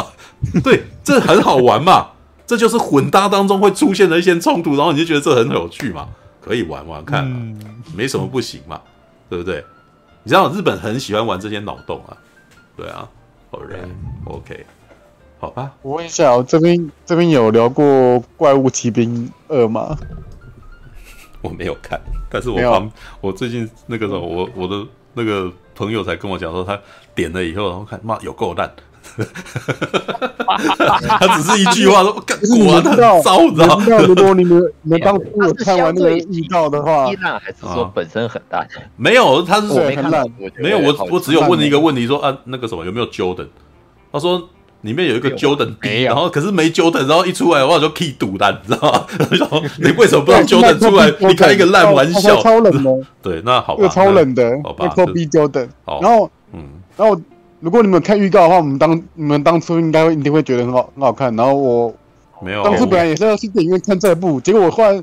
[0.63, 2.07] 对，这很好玩嘛，
[2.47, 6.09] 这就是混搭当中会出现的一些冲突，然后你就觉得这很有趣嘛，
[6.41, 7.53] 可以玩玩看嘛，
[7.95, 8.81] 没什么不行嘛，
[9.29, 9.63] 对不对？
[10.23, 12.17] 你知道日本很喜欢玩这些脑洞啊，
[12.75, 13.07] 对啊
[13.51, 14.65] ，Alright，OK。
[15.39, 17.85] 好吧，我问一下，我这边这边有聊过
[18.37, 19.95] 《怪物骑兵二》吗？
[21.43, 21.99] 我没有看，
[22.29, 22.89] 但是我旁
[23.21, 24.83] 我最近那个时候，我我的
[25.13, 26.79] 那个朋友才跟我讲说，他
[27.13, 28.71] 点了以后，然后看妈有够烂，
[31.19, 32.23] 他只是一句话说，果
[32.71, 33.85] 然很糟，你知道吗？
[34.07, 38.65] 如果你们 你们当初有看完那个预告的话，烂还是说本身很烂？
[38.95, 40.25] 没有，他是说没看烂，
[40.57, 43.49] 没有，我我只有问一个问题，说啊，那个什么有没有 Jordan？
[44.11, 44.49] 他说。
[44.83, 49.05] 里面有一个 Jordan D，然后可是没 Jordan，然后一出来的话就 key 赌单，你知道吗？
[49.31, 51.11] 然 后你为什么不让 Jordan 出来？
[51.19, 53.07] 你开一个烂玩笑，超冷的。
[53.21, 54.87] 对，那好吧，又超冷的，好吧。
[55.13, 56.61] B Jordan，然后嗯，
[56.97, 57.19] 然后
[57.61, 61.35] 如果你们看预告的话，我们当你们当初应该一定会觉得很好很好看。
[61.35, 61.95] 然后我
[62.41, 65.01] 没有，当初本来也是要去电影院看这部，结果我后来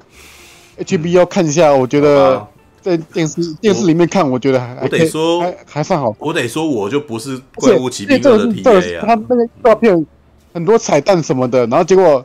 [0.85, 2.47] HBO 看一下，我觉得
[2.81, 6.15] 在电视电视里面看，我觉得还我得说还还算好。
[6.19, 9.05] 我得说，我就不是怪物骑兵二的 TA 啊。
[9.07, 10.07] 他那个照片
[10.53, 12.25] 很多彩蛋什么的，然后结果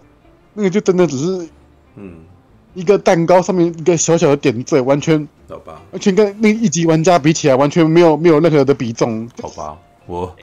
[0.54, 1.48] 那个就真的只是
[1.96, 2.14] 嗯
[2.74, 9.30] 一个蛋糕上面一个小小的点缀，完全好吧，完全跟那一级玩家比起来，完全没有没有任何的比重。
[9.42, 10.36] 好吧，我。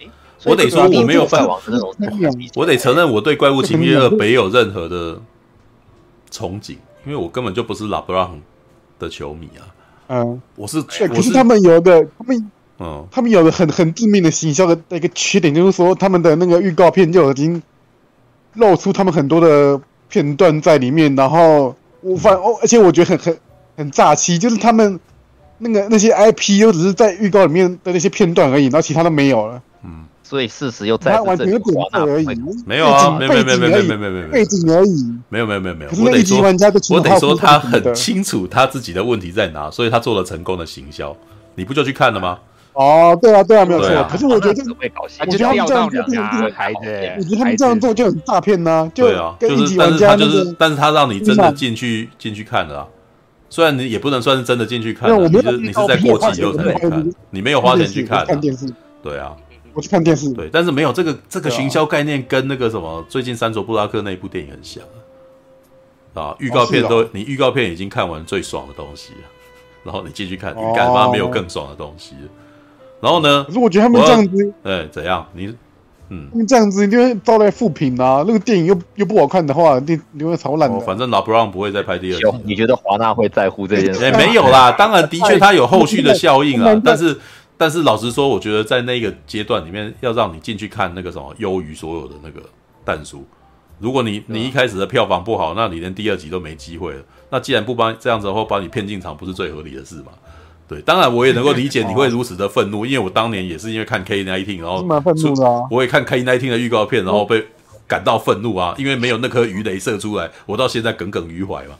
[0.45, 1.57] 我得说，我没有办法。
[2.57, 5.15] 我得承认，我对《怪物奇兵二》没有任何的
[6.33, 6.73] 憧憬，
[7.07, 8.41] 因为我根本就不是拉布朗
[8.99, 9.63] 的球迷啊。
[10.15, 10.83] 嗯，我是。
[10.83, 17.63] 可是他们有的，他们嗯，他们有的很很致命的行销的一个缺点，就是说他们的那个预告片就已经
[18.55, 19.81] 露出他们很多的
[20.11, 23.39] 片段在里面，然后我反哦，而且我觉得很很
[23.79, 25.01] 很炸气，就是他们
[25.57, 29.63] 那个那些 IP 又只是在预告里面的那些片段而已，然后其他都没有了。
[29.83, 30.05] 嗯。
[30.33, 31.61] 所以事实又再次证明，
[31.93, 32.27] 而已，
[32.65, 35.91] 没有啊，没有没有没有没有没有没有没有背景而已，没有没有没有没有。
[35.91, 41.15] 我得说，我得说他很清楚他自己的问题在哪，所以他做了成功的行销。
[41.55, 42.39] 你不就去看了吗？
[42.73, 43.91] 哦，对啊对啊，没有错。
[44.11, 48.91] 可是我觉得我觉得他们这样做就很孩子，我觉得他们这样做就很诈骗呐。
[48.95, 52.89] 对啊，就是但是他就是，但是他让你真的进去进去看了啊。
[53.51, 58.65] 虽然你也不能算是真的进去看，你是你是在过期以后才去看，你没有花钱去看，看电视。
[59.03, 59.37] 对啊。
[59.75, 64.83] 我去看电视，对，但是没有这个这个行销概念，跟那个什么最近三卓布拉克那一部电影很像
[66.15, 66.35] 啊。
[66.39, 69.29] 预告片都你预告片已经看完最爽的东西了，
[69.85, 72.15] 然后你继续看，你干嘛没有更爽的东西？
[73.01, 73.45] 然后呢？
[73.45, 75.27] 可是我觉得他们这样子，哎，怎样？
[75.33, 75.55] 你
[76.11, 78.23] 嗯，他们这样子你就会招来负评啊。
[78.27, 80.79] 那个电影又又不好看的话，你你会超烂的。
[80.81, 82.39] 反正老布朗不会再拍第二集。
[82.45, 84.05] 你觉得华纳会在乎这件事？
[84.05, 87.19] 哎，没有啦，当然的确它有后续的效应啊，但是。
[87.63, 92.43] 但是老实说，我觉得在那个阶段里面，要让你进去看那个什么优于所有的那个
[92.85, 93.25] 蛋书。
[93.79, 97.01] 如果你你一开始的票房不好，那你连第二集都没机会了。
[97.31, 100.11] 那既然不帮这样子的话，把你骗进场，不是最合理的事吗？
[100.67, 105.63] 对，当然我也能够理解你会如此的愤怒，因为我当年也是因为看 K nineteen，然后 蛮愤怒的啊。
[105.71, 107.47] 我也看 K nineteen 的预告片，然后被
[107.87, 111.77] 感到愤怒啊，因为没有那颗鱼雷射出来，我到现在耿耿于怀嘛，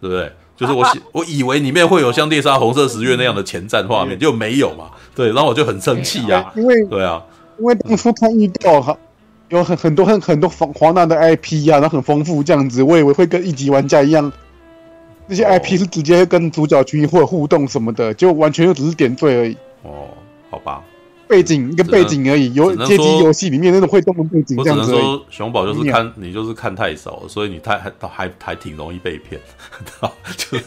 [0.00, 0.32] 对不对？
[0.56, 4.90] 就是我 我以为里面会有像猎杀红色十月那样的前战画面，就没有嘛。
[5.14, 7.22] 对，然后我就很生气呀，因为对啊，
[7.58, 8.96] 因为当初看预告哈，
[9.48, 14.32] 有很很多很很多华华纳的 IP 呀，然后很丰富这样子，我以为会跟一级玩家一样，
[15.26, 19.56] 那些 IP 是直接跟主角群或者互动什么的，就完全就只是点缀而已。
[19.82, 20.08] 哦，
[20.50, 20.82] 好吧。
[21.28, 24.80] 背景一个背景而已，有街机游戏里面那种会动的背景这样子。
[24.80, 29.40] 我只能说熊宝就是看你就是看太少，所以你太还还还挺容易被骗。
[30.36, 30.58] 就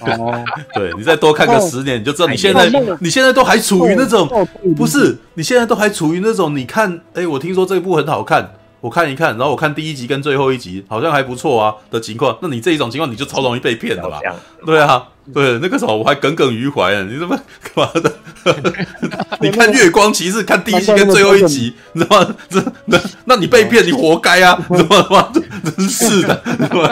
[0.00, 2.68] 哦，对你再多看个十年，你就知道你现在
[3.00, 4.28] 你现在都还处于那种
[4.76, 14.20] 不是，你现在都还处于那种你看，哎，我听说这部很好看，我看一看，然后我看第一集跟最后一集好像还不错啊的情况，那你这一种情况你就超容易被骗的啦？
[14.66, 15.08] 对啊。
[15.34, 17.02] 对，那个时候我还耿耿于怀啊！
[17.08, 18.12] 你怎么干嘛的？
[19.40, 22.34] 你看《月光骑士》看第一集跟最后一集，你知道吗？
[22.48, 24.58] 这那那你被骗，你活该啊！
[24.70, 25.30] 你知道吗？
[25.76, 26.42] 真是的，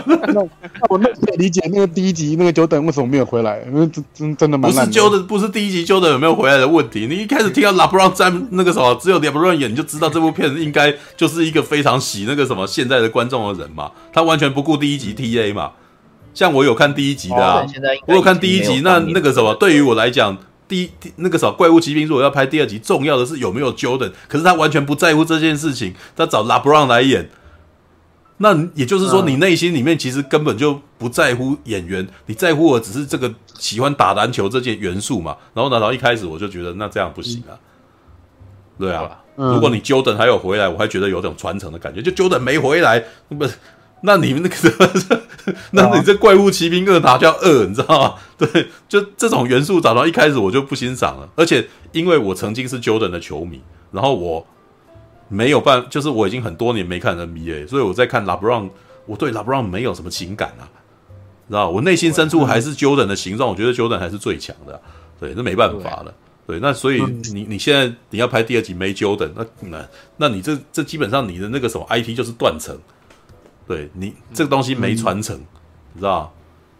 [0.06, 0.40] 那那
[0.88, 3.62] 我那可以理解那个第一集那个 Jordan 为什么没有回来？
[3.66, 4.70] 因为真真真的蛮。
[4.70, 7.06] 不是 Jordan，不是第一集 Jordan 有没有回来的问题。
[7.08, 13.90] 你一开始听到 LeBron 在那个时候只有 LeBron 演，你就知道这部片应该就是一个非常喜那个什么现在的观众的人嘛。
[14.12, 15.70] 他完全不顾第一集 TA 嘛。
[16.36, 17.64] 像我有看第一集的啊，
[18.06, 19.74] 我有看第一集，那那个什么，对。
[19.74, 20.36] 于我来讲，
[20.68, 27.30] 第一那个什么怪物骑兵如果要拍第二集，重要的是有没有 Jordan，可是他完全不在乎这件事情，他找 LeBron 来演，
[28.36, 35.34] 那也就是说，你内心里面其实根本就不在乎演员，你在乎的只是这个喜欢打篮球这件元素嘛。
[35.54, 37.56] 然后呢，然后一开始我就觉得那这样不行啊，
[38.78, 43.54] 对啊，如果你 Jordan 还有回来，我还觉得有种传承的感觉，就 Jordan 没回来，不是。
[44.06, 45.18] 那你们那个，
[45.72, 47.66] 那你这怪物骑兵二哪叫二？
[47.66, 48.14] 你知道吗？
[48.38, 51.28] 对，就这种元素找到一开始我就不欣赏了。
[51.34, 53.60] 而且因为我曾经是 Jordan 的球迷，
[53.90, 54.46] 然后我
[55.28, 58.70] 没有办，就是我已经很多年没看 NBA，所以我在看 LeBron，
[59.06, 60.70] 我对 LeBron 没有什么情感啊，
[61.48, 64.80] 知道我内心深处还是 Jordan 的形状，我觉得 Jordan 还是最强的。
[65.18, 66.14] 对，那没办法了。
[66.46, 67.02] 对，那所以
[67.34, 72.78] 你你现在你要拍第二集没 Jordan，那那那你这这基本上你的那个什么 IP 就是断层。
[73.66, 75.46] 对你这个东西没传承，嗯、
[75.94, 76.32] 你知道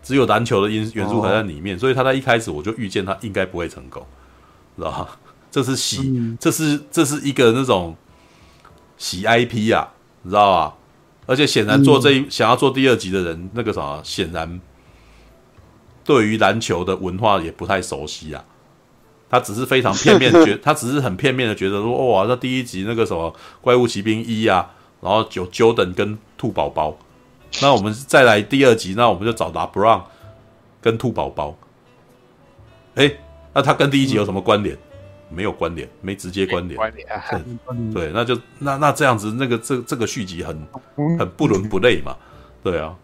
[0.03, 4.07] 只有篮球的因元素还在里面，哦、所以他在一开始我就预见他应该不会成功，
[4.77, 5.19] 知道吧？
[5.51, 7.97] 这是喜，嗯、这是这是一个那种
[8.97, 9.93] 喜 IP 啊，
[10.23, 10.75] 你知道吧？
[11.27, 14.61] 而且显然做这一、嗯、想要做第二集的人，那个什么显然
[16.05, 18.45] 对于篮球的文化也不太熟悉啊。
[19.29, 24.71] 他只是非常片面觉， 他只是很片面的觉得说，哇，那第一集那个什么怪物骑兵一啊。
[25.01, 26.97] 然后九 Jordan 跟兔宝宝，
[27.61, 30.03] 那我们再来第二集，那我们就找 LeBron，
[30.81, 31.55] 跟兔宝宝，
[32.95, 33.11] 哎，
[33.53, 34.77] 那他跟第一集有什么关联？
[35.29, 36.77] 没有关联，没直接关联。
[36.77, 37.21] 关联啊，
[37.93, 40.57] 对，那就那那这样子，那个这这个续集很
[41.19, 42.15] 很不伦不类嘛，
[42.63, 42.95] 对啊。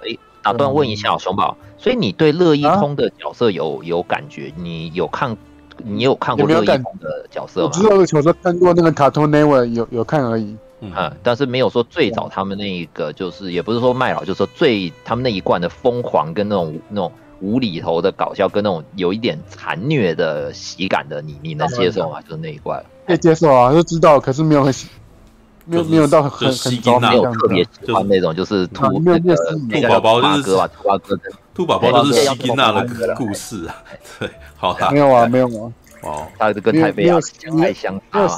[0.00, 4.50] 哎，打断问一下熊宝，所以你对乐一通的角色有有感觉？
[4.56, 5.36] 你有看，
[5.84, 7.66] 你有看过乐一通的角色吗？
[7.66, 10.56] 我知道的角色看过那个卡通 Never 有有看而已。
[10.80, 10.92] 嗯，
[11.22, 17.12] 但是没有说最早他们那一个，就是也不是说卖老，就是说最他们那一贯的疯狂跟那种那种。
[17.40, 22.20] 无厘头的搞笑跟那种有一点残虐的喜感的，你你能接受吗？
[22.28, 24.74] 就是那一贯可以接受啊，就知道，可是没有很
[25.64, 31.18] 没有没有到很很着迷，没有特别喜欢那种，就是兔那个兔宝宝就是兔宝宝的
[31.54, 33.76] 兔宝宝就是希金娜的故事啊，
[34.18, 35.72] 对，好的，没有啊，没有啊，
[36.02, 37.20] 哦，他是跟台北啊
[37.56, 38.28] 太相差了，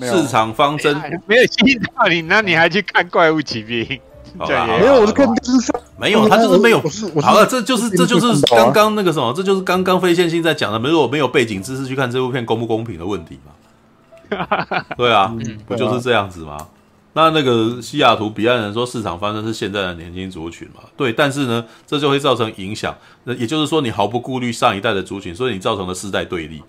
[0.00, 0.96] 市场方针
[1.26, 4.00] 没有吸引到你，那你还去看怪物骑兵？
[4.32, 6.80] 没有，我是看电视没有，他就是没有。
[7.20, 10.78] 好了，这就是这就是刚刚那个什么，这就是刚刚非线性在讲的。
[10.78, 14.46] 没有没有背景知识去看这部片公不公平的问题嘛？
[14.96, 15.34] 对啊，
[15.66, 16.68] 不就是这样子吗？
[17.12, 20.82] 那那个西雅图彼岸人说市场方针是现在的年轻族群嘛？
[20.96, 22.96] 对，但是呢，这就会造成影响。
[23.24, 26.62] 那也就是说，你毫不顾虑上一代的族群，所以你造成了世代对立，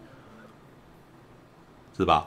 [1.95, 2.25] 是吧？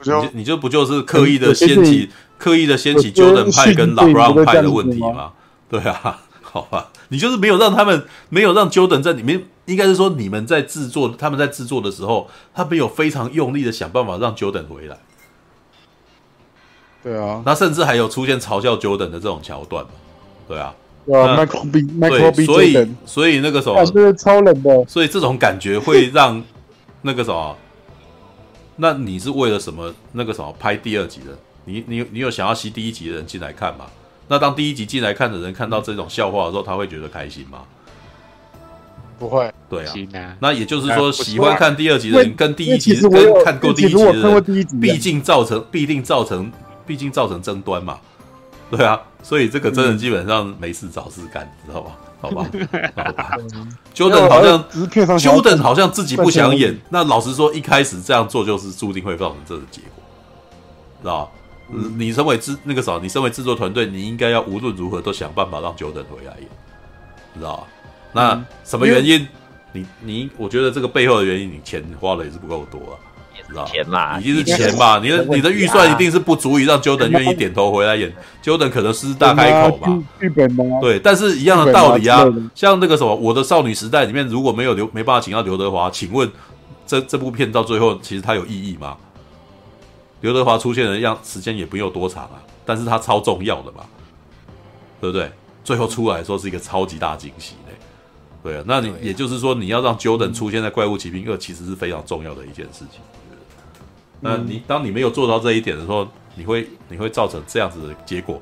[0.00, 2.10] 你就你就不就是刻意的掀起？
[2.38, 5.32] 刻意的掀起 Jordan 派跟 LeBron 派的问题吗？
[5.70, 14.98] 对啊， 好吧，你就是没有让他们没有让 Jordan 在里面，应该是说你们在制作，他们在制作的时候，他没有非常用力的想办法让 Jordan 回来。
[17.02, 19.90] 对啊，那甚至还有出现嘲笑 Jordan 的这种桥段嘛？
[20.46, 20.74] 对啊，
[21.06, 26.44] 啊，Michael B，Michael B，所以所以那个时候是超冷的，所以这种感觉会让
[27.00, 27.56] 那个什么？
[28.76, 29.92] 那你是为了什么？
[30.12, 31.36] 那个什么拍第二集的？
[31.64, 33.86] 你你你有想要吸第一集的人进来看吗？
[34.28, 37.62] 那当第一集进来看的人看到这种笑话的时候，他会觉得开心吗？
[39.18, 39.50] 不会。
[39.70, 40.36] 对啊。
[40.40, 43.10] 那也就是说，喜欢看第二集的人跟第一集跟
[43.44, 46.52] 看过第一集的人，毕竟造成必定造成
[46.86, 47.98] 毕竟造成争端嘛。
[48.70, 51.96] 对啊，所以这个真的基本上没事找事干，知道吧？
[52.26, 52.50] 好吧。
[52.96, 53.38] 好吧。
[53.94, 54.64] Jordan 好像
[55.18, 56.78] Jordan 好像自己不想演。
[56.90, 60.02] 那老实说，一开始这样做就是注定会造成这个结果，
[61.02, 61.32] 知道吧？
[61.96, 66.48] 你身为制那个啥，你身为制作团队，你应该要无论如何都想办法让 Jordan 回来演，
[67.36, 67.66] 知道吧？
[68.12, 69.26] 那什么原因？
[69.72, 72.94] 你你，我觉得这个背后的原因，你钱花的也是不够多啊，
[73.48, 78.12] 知道钱嘛，一定是钱嘛，你的你的预算一定是不足以让 Jordan 愿意点头回来演
[78.42, 80.64] ，Jordan 可能狮子大开口嘛，剧本吗？
[80.80, 82.24] 对，但是一样的道理啊，
[82.54, 86.30] 像那个什么，我的少女时代里面如果没有刘没办法请到刘德华，请问
[86.86, 88.96] 这这部片到最后其实它有意义吗？
[90.22, 93.84] 刘德华出现的样时间也不用多长啊，但是他超重要的嘛，
[95.00, 95.30] 对不对？
[95.62, 97.74] 最后出来说是一个超级大惊喜嘞，
[98.42, 103.00] 对啊，那你也就是说你要让 Jordan 出现在《怪物奇兵二》，其实是非常重要的一件事情。
[104.20, 108.40] 那你当你没有做到这一点的时候，你会你会造成这样子的结果，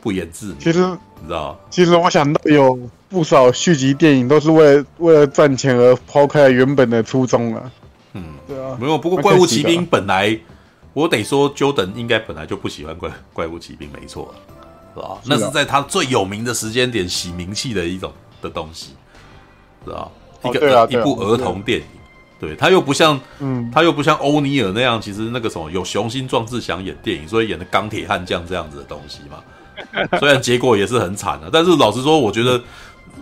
[0.00, 0.58] 不言自明。
[0.58, 0.80] 其实
[1.20, 7.72] 你知道，其实我想到有不少续集电影都是为了为了赚钱而抛开了原本的初衷了。
[8.14, 8.96] 嗯，对啊，没有。
[8.96, 10.38] 不过《怪物骑兵》本来。
[10.96, 14.34] 我得说，Jordan 应该本来就不喜欢怪怪物骑兵，没错，
[14.94, 15.18] 是吧？
[15.26, 18.10] 那是在他最有名的时间点洗名气的一种
[18.40, 18.92] 的东西，
[19.84, 20.08] 是吧？
[20.44, 21.86] 一个、哦啊、一部儿童电影，
[22.38, 29.38] 对，他又不像，嗯，他又不像欧尼尔那样，其实那个什么有雄心壮志想演电影，所以演的钢铁悍将这样子的东西嘛。
[30.18, 32.62] 虽然结果也是很惨的，但是老实说，我觉得，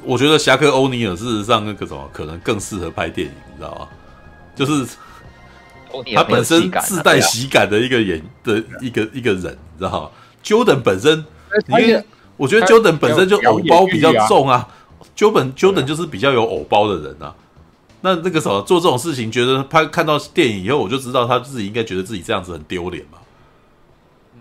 [0.04, 3.88] 我觉得侠客欧尼尔事实上那个什么可能更适合拍电影，你知道吗？
[4.54, 4.86] 就是。
[6.12, 10.10] 他本身自带喜感的一个演的一个一个人，你知道吗
[10.42, 11.24] ？Jordan 本身，
[11.68, 12.04] 因为
[12.36, 14.66] 我觉得 Jordan 本身就偶包比较重啊
[15.16, 17.32] ，Jordan Jordan 就是比较有偶包的人啊。
[18.04, 23.16] 那那个什么做这种事情，觉得拍看到电影以后，我就知道他自己应该觉得自己这样子很丢脸嘛。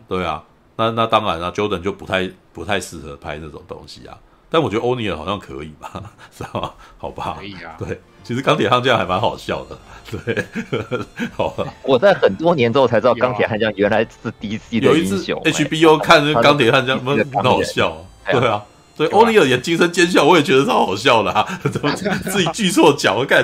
[0.09, 0.43] 对啊，
[0.75, 4.17] 那那当然了，Jordan 就不太不太适合拍那种东西啊。
[4.49, 5.89] 但我觉得欧尼尔好像可以吧，
[6.29, 6.75] 是吧？
[6.97, 7.73] 好吧，可以啊。
[7.79, 9.77] 对，其实钢铁悍将还蛮好笑的。
[10.11, 10.45] 对，
[11.33, 11.73] 好吧。
[11.83, 15.41] 我在很多年之后才知道钢铁悍将原来是 DC 的英雄。
[15.43, 18.05] 有一次 HBO 看那钢铁悍将，很好笑。
[18.29, 18.61] 对啊。
[18.95, 21.43] 所以欧尼尔演惊声尖笑，我也觉得超好笑的啊！
[21.71, 21.91] 怎么
[22.29, 23.43] 自己锯错脚干？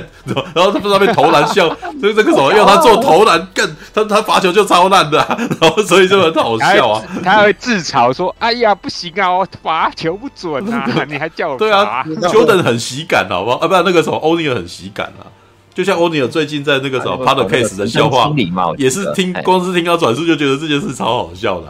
[0.54, 1.68] 然后他在那边投篮笑，
[2.00, 5.18] 所以这个什么要他做投篮干，他他罚球就超烂的，
[5.60, 7.04] 然后所以就很好笑啊！
[7.24, 10.86] 他会自嘲说：“哎呀，不行啊，我罚球不准啊！
[11.10, 13.58] 你还叫我对啊？”Jordan 很喜感，好不好？
[13.58, 15.26] 啊，不然那个什么欧尼尔很喜感啊！
[15.74, 18.32] 就像欧尼尔最近在那个什么 p o d c a s e 的笑话，
[18.78, 21.68] 也是听光是听到转述就觉得这件事超好笑的。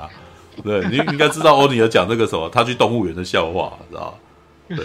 [0.64, 4.18] 对，你应该知道欧尼尔讲那个什么，他去动物园的笑话，知道
[4.70, 4.78] 对，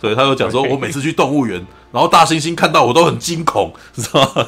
[0.00, 4.46] 对他有讲说，我每次去动物园，然后大猩猩看到我都很惊恐，知道吗？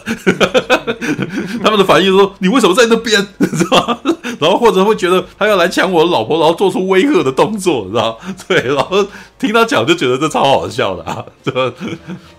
[1.65, 3.99] 他们的反应说，你为什么在那边， 知道吗？
[4.39, 8.35] 然后或者会觉得他要来抢我的老婆，然后做出威吓的动作，知道吗？
[8.47, 9.05] 对，然后
[9.37, 11.73] 听他讲就觉得这超好笑的啊，对，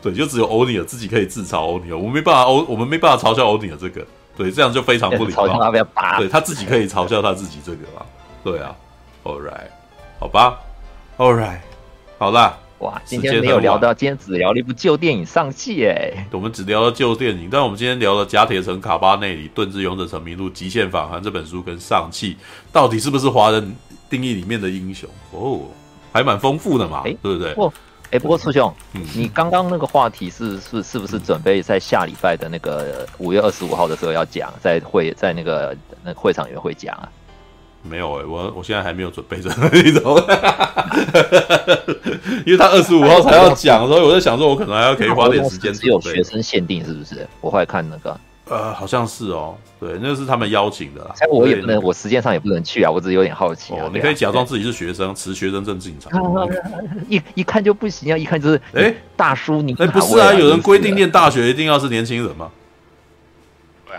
[0.02, 4.02] 对，就只有欧尼尔自己可以自嘲欧尼尔，我们没办法欧，我们没办法嘲笑欧尼尔这个，
[4.38, 5.46] 对，这样就非常不礼貌。
[6.18, 8.06] 对，他自己可以嘲笑他自己这个嘛，
[8.44, 8.76] 对啊
[9.24, 9.68] ，All right，
[10.20, 10.60] 好吧
[11.18, 11.60] ，All right。
[12.18, 22.36] 好啦，哇，今天没有聊到，今天只聊了一部旧电影《尚气》哎，我们只聊了旧电影，但我们今天聊了《甲铁城卡巴内里》、《盾之勇者成名录》、《极限返航》这本书跟《尚气》，
[22.74, 23.74] 到底是不是华人
[24.10, 25.10] 定义里面的英雄？
[25.32, 25.62] 哦，
[26.12, 27.54] 还蛮丰富的嘛，欸、对不对？
[27.54, 27.74] 不，
[28.12, 37.10] 哎，不过苏兄，嗯、你刚刚那个话题是是是不是准备在下礼拜的那个五月二十五号的时候要讲，在会在那个那个会场里面会讲啊？
[37.82, 39.70] 没有哎、欸，我我现在还没有准备着那
[40.00, 40.18] 种，
[42.46, 45.74] 因为他二十五号才要讲，所以我在想说，我可能还要可以花点时间。
[45.74, 47.26] 只有学生限定是不是？
[47.40, 48.20] 我后来看那个，
[48.50, 51.16] 呃，好像是哦，对，那是他们邀请的啦。
[51.32, 53.86] 我也不能，我时间上也不能去啊，我只是有点好奇啊。
[53.86, 56.12] 哦、你可以假装自己是学生，持学生证进场。
[57.08, 62.52] 一一看就不行啊，一看就是哎，大叔你哎，不是啊，有人规定念大学一定要是年轻人吗？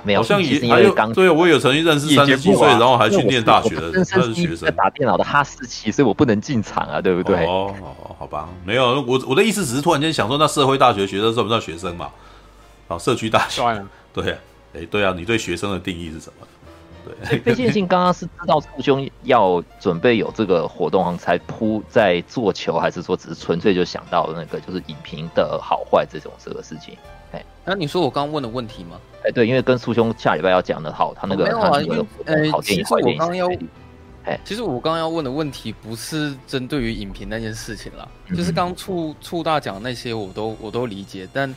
[0.04, 7.44] 没有，好像也还有对，我有曾经认识三十几岁，然后还去念大学的，他是学生，打电脑的哈士奇，所以我不能进场啊，对不对？
[7.46, 7.74] 哦，
[8.18, 12.10] 好吧，没有，我我的意思只是突然间想说，那社会大学学生算不算学生嘛？
[12.88, 13.62] 好，社区大学，
[14.12, 14.36] 对，
[14.74, 16.46] 哎，对啊，你对学生的定义是什么？
[17.02, 26.96] 对，费建信刚刚是知道父兄要准备有这个活动才铺在做球，还是说只是纯粹就想到那个就是影评的好坏这种这个事情？
[27.64, 29.00] 哎，那你说我刚刚问的问题吗？
[29.24, 33.48] 哎，对，因为跟苏兄下礼拜要讲的好，他那个、哦、没有啊，因为呃，其实我刚刚要，
[34.24, 41.54] 哎，其实我刚刚要问的问题不是针对于影评那件事情啦，嗯、就是刚促促大讲那些我都我都理解，但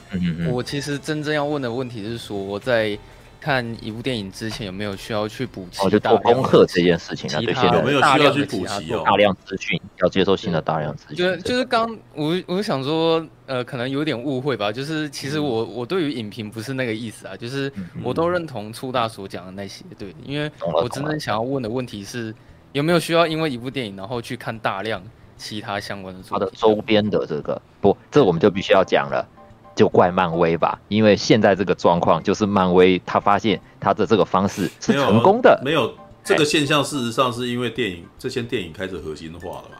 [0.49, 2.97] 我其实真正要问的问题是说我在。
[3.43, 5.85] 看一部电影之前有没有需要去补齐？
[5.85, 9.03] 哦，就做功课这件事情啊，对，有没有需要去补齐哦？
[9.05, 11.17] 大量资讯要接受新的大量资讯。
[11.17, 14.71] 就就是刚我我想说，呃，可能有点误会吧。
[14.71, 17.69] 就是其实我我对于影评不是那个意思啊，就是
[18.01, 22.33] 我都认同初大所讲的那些，对，因为我真正想要问的问题是
[22.71, 25.03] 有没有需要因为一部电影然后去看大量
[25.37, 29.27] 其他相关的它的周边的这个不，这我们就必须要讲了。
[29.75, 35.59] 就怪漫威吧，因为现在这个状况就是漫威他发现他的这个方式是成功的。
[35.65, 35.93] 没有，
[36.23, 39.77] 这个现象，事实上是因为电影这些电影开始核心化了嘛？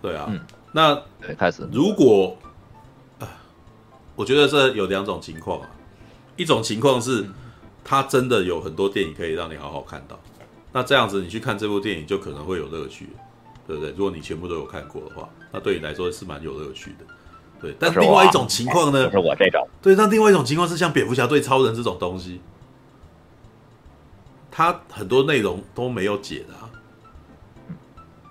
[0.00, 0.40] 对啊，嗯、
[0.72, 1.68] 那对开始。
[1.72, 2.36] 如果
[3.18, 3.28] 啊，
[4.16, 5.68] 我觉得这有两种情况啊，
[6.36, 7.26] 一种情况是
[7.84, 10.18] 他真的有很多电影可以让你好好看到，
[10.72, 13.08] 那这样子你去看这部电影就可能会有乐趣，
[13.66, 13.92] 对不对？
[13.92, 17.04] 如果你全部都有看过的话，那对你来说是蛮有乐趣的。
[17.60, 19.10] 对，但另外一种情况呢？
[19.10, 19.66] 是我这种。
[19.80, 22.40] 对，但另外一种情况是像蝙蝠侠对超人这种东西，
[24.50, 26.70] 他很多内容都没有解的啊。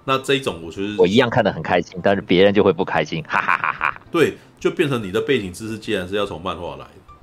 [0.05, 4.01] 那这一种，我觉得我一样看得很开心，但是别人就会不开心，哈哈哈哈。
[4.11, 7.13] 对，就变成你的背景知识既然是要从漫画来的，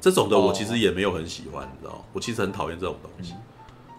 [0.00, 3.34] 这种的我其实也没有很喜欢，你知道我其实很讨厌这种东西。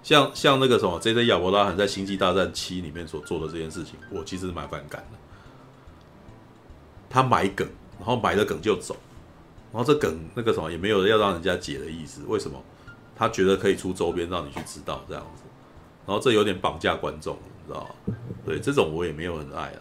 [0.04, 1.28] 像像那个什么，J.J.
[1.28, 5.18] 亚伯拉罕在《星际大战七》里面所做的这件事情，我其实蛮反感的。
[7.12, 7.68] 他埋梗，
[8.00, 8.96] 然后埋了梗就走，
[9.74, 12.22] 然后这梗那个什么也没有要让人家解的意思。
[12.28, 12.58] 为什么？
[13.14, 15.44] 他觉得可以出周边让你去知道这样子，
[16.08, 18.16] 然后这有点绑架观众，你知道吗？
[18.44, 19.80] 对，这种我也没有很爱啊。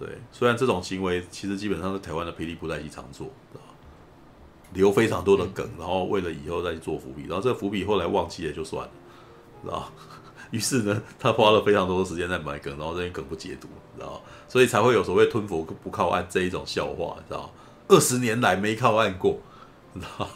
[0.00, 3.72] 对，虽然这种行为其实基本上是台湾的霹雳布袋戏常做，知道吗？
[4.72, 8.92] 留非常多的梗，然后为了以后再去做伏笔，然后这伏笔后来忘记了就算了，
[9.62, 9.92] 知道？
[10.52, 13.66] 于是呢，他花了非常多的时间在买梗，然后这些梗不解读，
[13.96, 14.22] 知道？
[14.46, 17.48] 所以才会有所谓吞佛不靠岸这一种笑话，你知道吗？
[17.88, 19.40] 二十年来没靠岸过，
[19.94, 20.28] 你知道？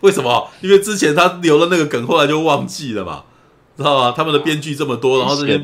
[0.00, 0.50] 为什么？
[0.60, 3.24] 因为之前他留了那个梗，后来就忘记了嘛，
[3.76, 4.12] 知道吗？
[4.16, 5.56] 他们的编剧这么多，然后这些，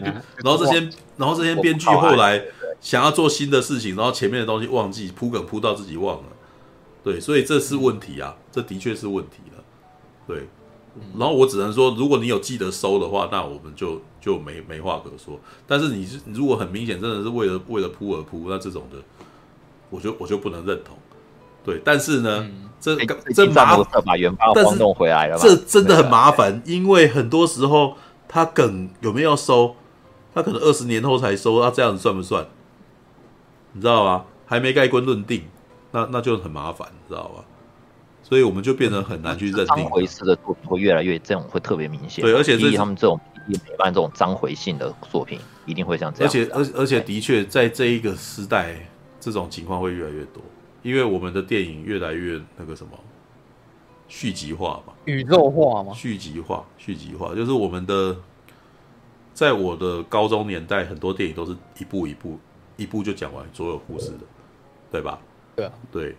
[0.45, 2.41] 然后这些，然后这些编剧后来
[2.81, 6.29] 想要做新的事情，然后前面的东西忘记铺梗铺到自己忘了，
[7.03, 9.65] 对，所以这是问题啊，这的确是问题了，
[10.29, 10.49] 对。
[11.19, 15.39] 然后我只能说，如果你有记得收的话，那我们就就没没话可说。
[15.67, 18.99] 但是你是如果很明显真的是为了为了铺而铺，那这种的，
[19.91, 20.97] 我就我就不能认同。
[21.65, 22.97] 对，但是呢，嗯、这
[23.35, 27.97] 这麻烦把原发弄弄回来了，这真的很麻烦，因为很多时候
[28.29, 29.75] 他梗有没有收，
[30.35, 32.47] 他可能二十年后才收，那这样子算不算？
[33.73, 34.25] 你知道吗？
[34.47, 35.43] 还没盖棺论定，
[35.91, 37.45] 那那就很麻烦，你知道吧？
[38.29, 39.67] 所以我们就变得很难去认定。
[39.67, 42.25] 当回事的会越来越这种会特别明显。
[42.25, 46.29] 对，而且是他们这种也美漫这种章回性的作品，一定会像这样。
[46.29, 48.75] 而且，而而且的确，在这一个时代，
[49.21, 50.43] 这种情况会越来越多，
[50.83, 52.91] 因为我们的电影越来越那个什么
[54.09, 58.17] 续集化嘛，宇宙化嘛，续集化，续集化，就是我们的，
[59.35, 62.41] 在我的高中年代，很多电影都是一部一部
[62.77, 64.25] 一部就讲完所有故事的，
[64.91, 65.21] 对吧？
[65.55, 66.17] 对啊，对。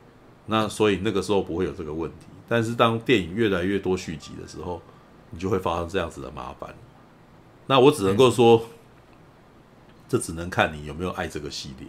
[0.47, 4.81] 那所以那个时候不会有这个问题，但是当电影越来越多续集的时候，
[5.29, 6.73] 你就会发生这样子的麻烦。
[7.65, 8.63] 那我只能够说，嗯、
[10.07, 11.87] 这只能看你有没有爱这个系列，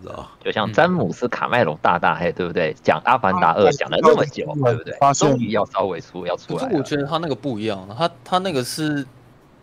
[0.00, 2.72] 知道就像詹姆斯卡麦隆大大嘿，对不对？
[2.80, 4.94] 讲《阿凡达二》讲了那么久，对不对？
[5.14, 6.62] 终于要稍微出要出来。
[6.62, 9.04] 可是我觉得他那个不一样，他他那个是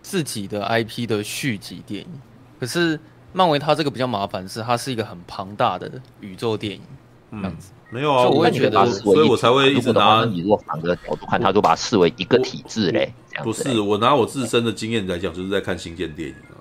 [0.02, 2.10] 自己的 IP 的续集电影，
[2.60, 3.00] 可是
[3.32, 5.90] 漫威他这个比较麻烦，是它是一个很庞大的
[6.20, 6.82] 宇宙电影，
[7.32, 7.72] 这样子。
[7.72, 13.14] 嗯没有啊，我也觉得，所以我才会一直拿你如果反个角度看，他都把它视为一个体制嘞。
[13.42, 16.60] 不是，我拿我自身的经验来讲，就是在看新建电影啊。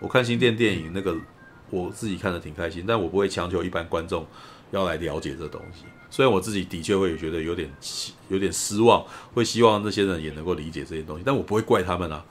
[0.00, 1.14] 我看新建电影那个，
[1.70, 4.26] 我自己看的挺开心，但我不会强求一般观众
[4.72, 5.84] 要来了解这东西。
[6.10, 7.70] 虽然我自己的确会觉得有点
[8.28, 12.24] 有点失望，会希望这些人也能够理解这些东西，但我不会怪他们啊。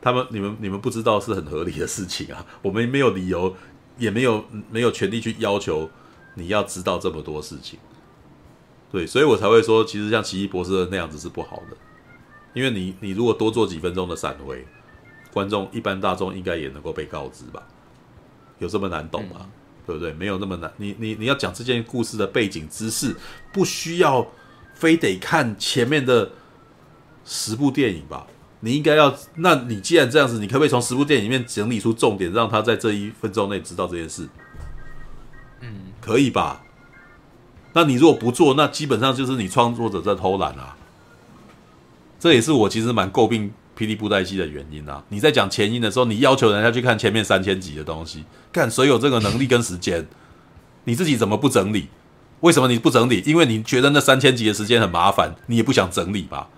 [0.00, 2.42] 他们、你们、你们不知道是很合理的事情啊。
[2.62, 3.54] 我们没有理由，
[3.98, 5.90] 也没有没有权利去要求。
[6.34, 7.78] 你要知道这么多事情，
[8.90, 11.76] 对，所以我才会说，其实像奇异博士那样子是不好的，
[12.52, 14.66] 因为你你如果多做几分钟的闪回，
[15.32, 17.62] 观众一般大众应该也能够被告知吧？
[18.58, 19.36] 有这么难懂吗？
[19.40, 19.50] 嗯、
[19.86, 20.12] 对不对？
[20.12, 20.72] 没有那么难。
[20.76, 23.14] 你你你要讲这件故事的背景知识，
[23.52, 24.26] 不需要
[24.74, 26.30] 非得看前面的
[27.24, 28.26] 十部电影吧？
[28.60, 34.26] 你应该要，那你既然这样子，你可不可以从十部电影里面整理出重点，让他在这一分钟内知道这件事？
[36.04, 36.60] 可以吧？
[37.72, 40.76] 那你如果不做，那基本上就是你创作者在偷懒啊。
[42.20, 45.02] 这也是我其实蛮诟病《霹雳布袋戏》的原因啊。
[45.08, 50.06] 你在讲前因的时候，你要求人家去看前面三千集的东西，看谁有这个能力跟时间？
[50.84, 51.88] 你自己怎么不整理？
[52.40, 53.22] 为什么你不整理？
[53.24, 56.48] 因为你觉得那三千集的时间很麻烦，你也不想整理吧？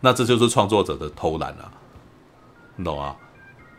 [0.00, 1.72] 那这就是创作者的偷懒啊，
[2.76, 3.16] 你懂啊？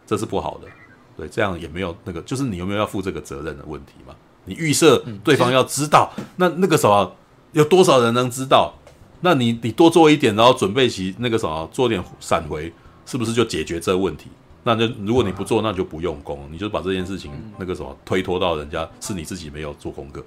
[0.08, 0.68] 这是不好的。
[1.16, 4.16] 对，这样也没有那个，就是你有没有要负这个责任的问题嘛？
[4.46, 7.16] 你预设对方要知道，嗯、那那个什么，
[7.54, 8.74] 有多少人能知道？
[9.22, 12.74] 那你你多做一点，然后准备起那个什么，做点闪回，
[13.06, 14.28] 是不是就解决这个问题？
[14.64, 20.24] 那就如果你不做，那就不用功，你就把这件事情那个什么推脱到人家，是你自己没有做功课。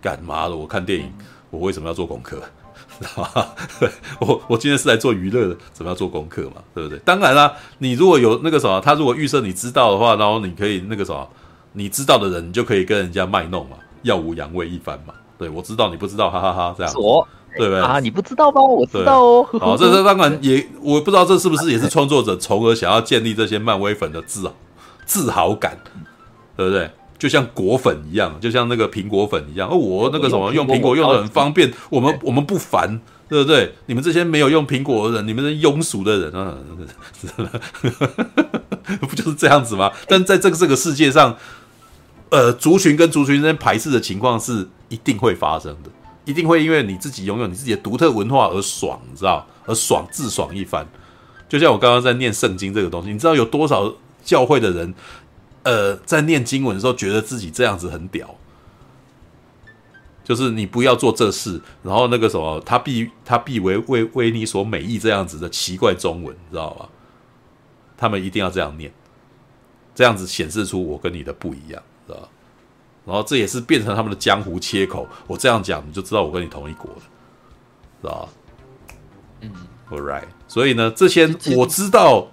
[0.00, 0.56] 干嘛的？
[0.56, 1.12] 我看电影，
[1.50, 2.42] 我为什么要做功课？
[3.00, 3.46] 知道吗？
[4.20, 6.62] 我我今天是来做娱乐的，怎么要做功课嘛？
[6.74, 6.98] 对不对？
[7.04, 11.28] 当然啦，你如果有那个什么，他如果预设你知道的话，然后你可以那个什么，
[11.72, 15.14] 你知道的人，你就可以跟人家卖弄嘛，耀武扬威一番嘛。
[15.38, 17.26] 对，我知道你不知道，哈哈哈哈，这样我
[17.56, 17.80] 对不对？
[17.80, 18.60] 啊，你不知道吗？
[18.62, 19.46] 我知道哦。
[19.58, 24.50] 好，这这当然也，我不知道这是不是也是创作者从而想要建立这些漫威粉的自
[25.06, 25.78] 自豪感，
[26.56, 26.90] 对不对？
[27.20, 29.68] 就像果粉一样，就像那个苹果粉一样。
[29.68, 32.98] 哦，我那个什么用苹果用的很方便，我们我们不烦，
[33.28, 33.74] 对不对？
[33.84, 36.56] 你们这些没有用苹果的人，你们是庸俗的人啊，
[39.02, 39.92] 不就是这样子吗？
[40.08, 41.36] 但在这个这个世界上，
[42.30, 45.90] 呃，族群跟族群之间排斥的情况是一定会发生的，
[46.24, 49.46] 一定会因为你自己拥有你自己的独特文化而爽，你知道？
[49.66, 50.88] 而爽自爽一番。
[51.50, 53.92] 就像我刚刚在念圣经这个东西，你知道有多少
[54.24, 54.94] 教会的人？
[55.62, 58.34] 呃，在念经文的时候，觉得自己这样子很屌，
[60.24, 66.88] 就是你不要做这事，然后那个什么，他必他必为为为你所美意这样子的奇怪中文，知道吧？
[67.96, 68.90] 他们一定要这样念，
[69.94, 72.28] 这样子显示出我跟你的不一样，知道吧？
[73.04, 75.06] 然后这也是变成他们的江湖切口。
[75.26, 77.02] 我这样讲，你就知道我跟你同一国了，
[78.00, 78.28] 知道吧？
[79.42, 79.52] 嗯
[79.90, 80.28] ，All right。
[80.48, 82.28] 所以呢，这些我知道。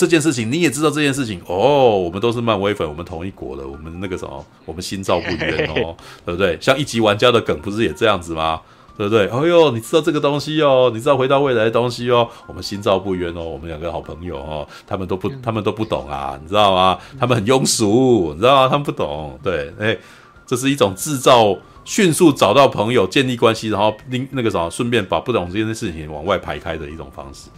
[0.00, 5.94] 这件事情你也知道这件事情哦，我们都是漫威粉，我们同一国的，我们那个什么，我们心照不宣哦，
[6.24, 6.56] 对不对？
[6.58, 8.58] 像一级玩家的梗不是也这样子吗？
[8.96, 9.26] 对不对？
[9.28, 16.98] 哎呦，你知道这个东西哦，你知道回到未来的东西哦，我们心照不宣哦，我们两个好朋友哦，他们都不，他们都不懂啊，你知道吗？
[17.18, 18.68] 他们很庸俗，你知道吗？
[18.68, 19.94] 他们不懂，对，哎，
[20.46, 21.54] 这是一种制造
[21.84, 27.50] 迅速找到朋友、建立关系，然后另那个什么，顺便把不懂这件事情往外排开的一种方式，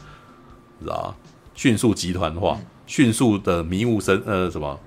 [0.81, 1.15] 知道吗？
[1.55, 4.79] 迅速集团化，迅速的迷雾生呃什么，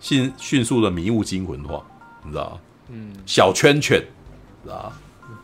[0.00, 1.84] 迅迅速的迷雾惊魂化，
[2.24, 2.60] 你知道吗？
[2.88, 4.00] 嗯，小圈圈，
[4.62, 5.00] 知道吧？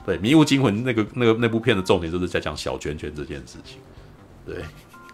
[0.06, 3.78] 对，迷雾惊魂那个那个那部片的重点就是在讲小圈圈这件事情。
[4.44, 4.64] 对，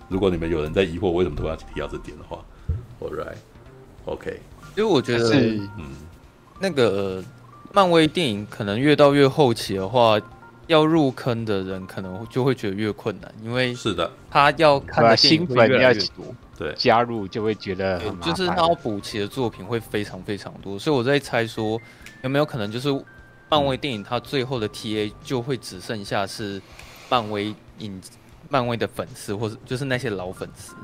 [0.08, 2.38] 如果你们有人在疑惑为什么突然提到这点的话
[3.00, 4.40] ，All right，OK，
[4.76, 5.56] 因为我觉得是。
[5.76, 5.86] 嗯，
[6.60, 7.22] 那个
[7.72, 10.18] 漫威电影可能越到越后期的话，
[10.68, 21.80] 要入坑的人可能就会觉得越困难，因为是的，他要看的新粉要多，对，加入就会觉得很就是他要补齐的作品会非常非常多，所以我在猜说
[22.22, 22.88] 有没有可能就是
[23.50, 26.60] 漫威电影它最后的 TA 就会只剩下是
[27.08, 28.00] 漫威影
[28.50, 30.74] 漫威的粉丝，或者就是那些老粉丝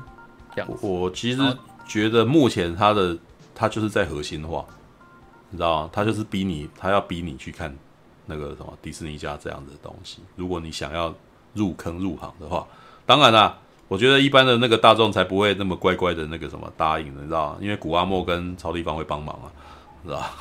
[0.55, 0.69] 这样。
[0.81, 1.57] 我其实
[1.87, 3.15] 觉得目前他的
[3.53, 4.65] 他就是在核心化，
[5.51, 5.89] 你知道吗？
[5.93, 7.75] 他就是逼你，他要逼你去看。
[8.25, 11.13] 那个什么迪士尼家这样的东西，如果你想要
[11.53, 12.65] 入坑入行的话，
[13.05, 13.57] 当然啦，
[13.87, 17.57] 我觉得一般的那个大众才不会那么乖乖的那个什么答应，你知道吗？
[17.61, 19.47] 因为古阿莫跟曹立芳会帮忙啊，
[20.03, 20.33] 知道吧？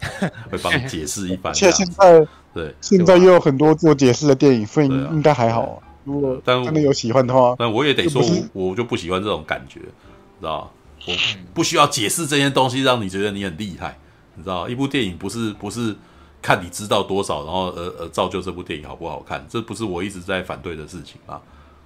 [0.50, 1.52] 会帮你解释一番。
[1.56, 5.82] 现现在对，现在又有很多做解释的电影，所以应该还好啊。
[6.04, 10.70] 如果但真的有喜欢的话，但我也得说，我就不喜欢这种感觉，知道吧？
[11.06, 11.12] 我
[11.54, 13.96] 不需要解释这些东西，让你觉得你很厉害，
[14.34, 15.94] 你知道一部电影不是不是。
[16.40, 21.40] 看你知道多少，然后呃呃造就这部电影好不好看，这不是我一直在反对的事情啊。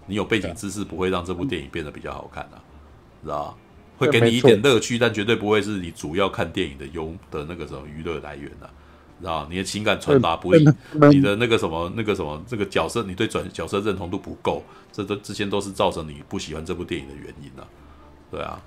[0.06, 2.58] 你有背景知识不会让这部电影变得比较好看啊，
[3.22, 3.56] 知道
[3.98, 8.66] 会给你一点乐趣，但绝对不会是你主要看电影的优的那个什么娱乐来源啊，
[9.20, 10.64] 知道你的情感传达不易，
[11.12, 17.64] 你的那个什么那个什么这个角色，你对转角色认同度不够，这都之前都是造成你不喜欢这部电影的原因啊。
[18.28, 18.60] 对啊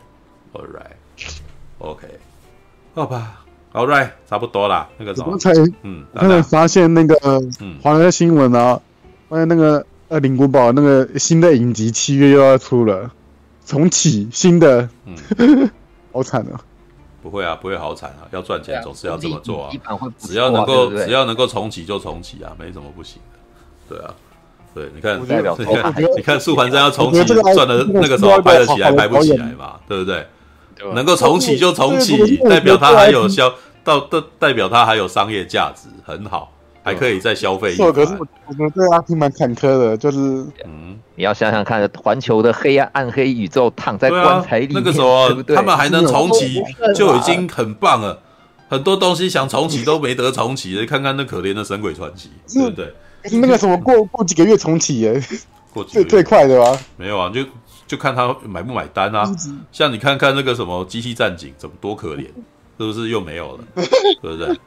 [0.53, 2.07] ，All right，OK，
[2.93, 3.44] 好吧。
[3.75, 4.87] All right，差不多啦。
[4.97, 5.51] 那个什么，刚才
[5.83, 7.15] 嗯，刚才发现那个
[7.59, 8.79] 嗯，华人的新闻啊，
[9.27, 13.11] 发现那个呃，恶灵古堡那个新的影集七月又要出了，
[13.65, 15.69] 重启新的，嗯，
[16.13, 16.55] 好惨啊！
[17.21, 19.71] 不会啊，不会好惨啊，要赚钱总是要这么做啊。
[20.19, 23.39] 只要能够只要能够重启就重启啊，没什么不行的。
[23.89, 24.13] 对啊，
[24.73, 30.25] 对，你看，你看，你看素环真要重启，赚的那个时候拍得起来，拍不起来嘛，对不对？
[30.93, 33.53] 能够重启就重启，代表它还有消。
[33.83, 37.93] 到代代表它还有商业价值，很好，还可以再消费一番。
[37.93, 40.17] 可是我觉得对阿挺蛮坎坷的，就是
[40.65, 46.63] 嗯，你要想想看，环球的黑暗暗黑宇宙躺在棺材里，那个时候他们还能重启，
[46.95, 48.19] 就已经很棒了。
[48.67, 52.91] 很多东西想重启都没得重启，看看那可怜的神鬼传奇，对不对？
[53.39, 55.21] 那个什么过过几个月重启耶，
[55.87, 56.75] 最最快的吧？
[56.97, 57.41] 没有啊，就
[57.87, 59.29] 就看他买不买单啊。
[59.71, 62.25] 像你看看那个什么机器战警，怎么多可怜。
[62.77, 63.63] 是不是又没有了？
[64.21, 64.59] 对不对？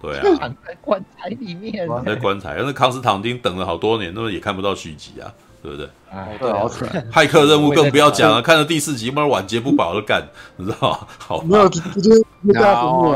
[0.00, 2.56] 对啊，躺在棺材里面，躺在棺材。
[2.58, 5.28] 那康斯坦丁等了好多年，那么也看不到续集啊，
[5.62, 5.86] 对不对？
[6.10, 6.88] 哎，对，好惨。
[7.12, 11.06] 骇客任务更不要讲了， 看了第四集，不然晚节不保的干，你知道吗？
[11.18, 12.54] 好，没有直接那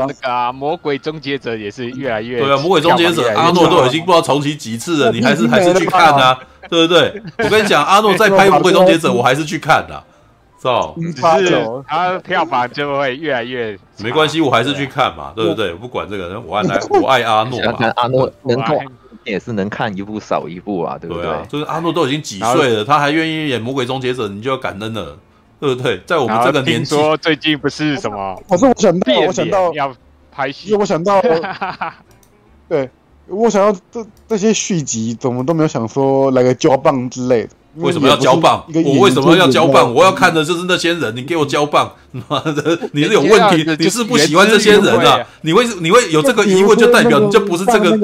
[0.07, 6.39] 个魔鬼终结者也是越来越对啊，魔鬼终结者阿诺都已经不知道重启几次了，你还是还是去看啊，
[6.69, 7.21] 对不对？
[7.43, 10.03] 我跟你讲，阿诺再拍魔鬼终结者，我还是去看的。
[10.57, 11.21] 走，只是
[11.87, 15.71] 他票房就会越来越没关系，我还是去看嘛，对不对？
[15.71, 17.93] 我不管这个人，我爱来， 我爱阿诺嘛。
[17.95, 18.77] 阿诺能看
[19.23, 21.31] 也是能看一部少一部啊，对不对？
[21.47, 25.17] 就是阿诺都已经几岁了，他还愿意演魔鬼终结者，你就要感恩了，
[25.61, 25.97] 对不对？
[26.05, 28.37] 在我们这个年纪，说最近不是什么？
[28.49, 29.93] 可是我想到，我想到要
[30.29, 31.21] 拍戏，因为我想到，
[32.67, 32.89] 对，
[33.29, 37.49] 我想要这这些续集，怎么都没有想说来个交棒之类的。
[37.75, 38.65] 为什么要交棒？
[38.83, 39.93] 我为什么要交棒？
[39.93, 41.15] 我要看的就是那些人。
[41.15, 41.93] 你给我交棒，
[42.27, 43.63] 妈的，你是有问题？
[43.77, 45.25] 你是不喜欢这些人啊？
[45.41, 47.95] 你会你会有这个疑问，就代表你就不是这个。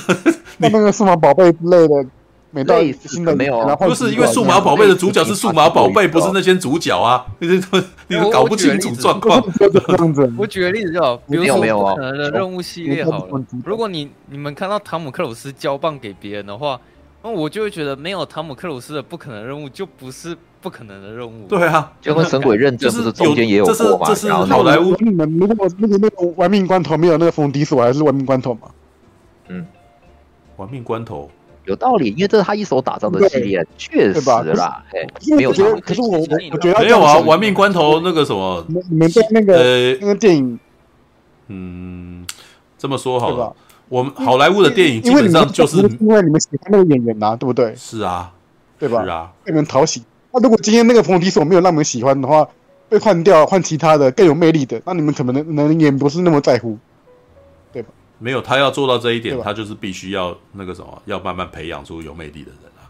[0.56, 2.04] 你那个数码宝贝之类的，
[2.50, 7.24] 每到新的没有，不是因为数码宝贝的主角是数码宝贝，不是那些主角啊？
[7.38, 7.48] 你
[8.08, 9.42] 你搞不清楚状况。
[10.36, 13.44] 我举个例子就好，比如说不可能的任务系列好了。
[13.64, 16.80] 如果你你们看到汤姆克鲁斯交棒给别人的话。
[17.22, 21.46] 那我就会觉得没有汤姆克鲁斯的不可能任务就不是不可能的任务。
[21.46, 24.06] 对啊，就跟神鬼认证不是中间也有过吗？
[24.08, 24.96] 这是好莱坞。
[25.00, 28.70] 你们如果那个那个玩命关头没有那个冯迪斯，我，还是玩命关头嘛？
[29.48, 29.66] 嗯，
[30.56, 31.30] 玩命关头
[31.70, 34.20] 有道理，因为这是他一手打造的系列，确实
[34.54, 34.84] 啦。
[34.92, 40.58] 哎，没有，可是我我觉得没有啊，玩命关头那个什么，你们被那个那个电影，
[41.46, 42.26] 嗯，
[42.76, 43.54] 这么说好了。
[43.88, 47.74] 我们好莱坞的电影基本上就是因为你们喜欢那个演员呐，对不对？
[47.76, 48.32] 是啊，
[48.78, 49.02] 对吧？
[49.02, 50.02] 是啊，被人讨喜。
[50.32, 52.46] 那如果今天那个冯迪索没有让你们喜欢的话，
[52.88, 56.78] 被换掉换其他的更有魅力的，那你们可能能也不是那么在乎？
[58.20, 62.84] 没有，他要做到这一点，他就是必须要那个什么，要慢慢培养出有魅力的人啊。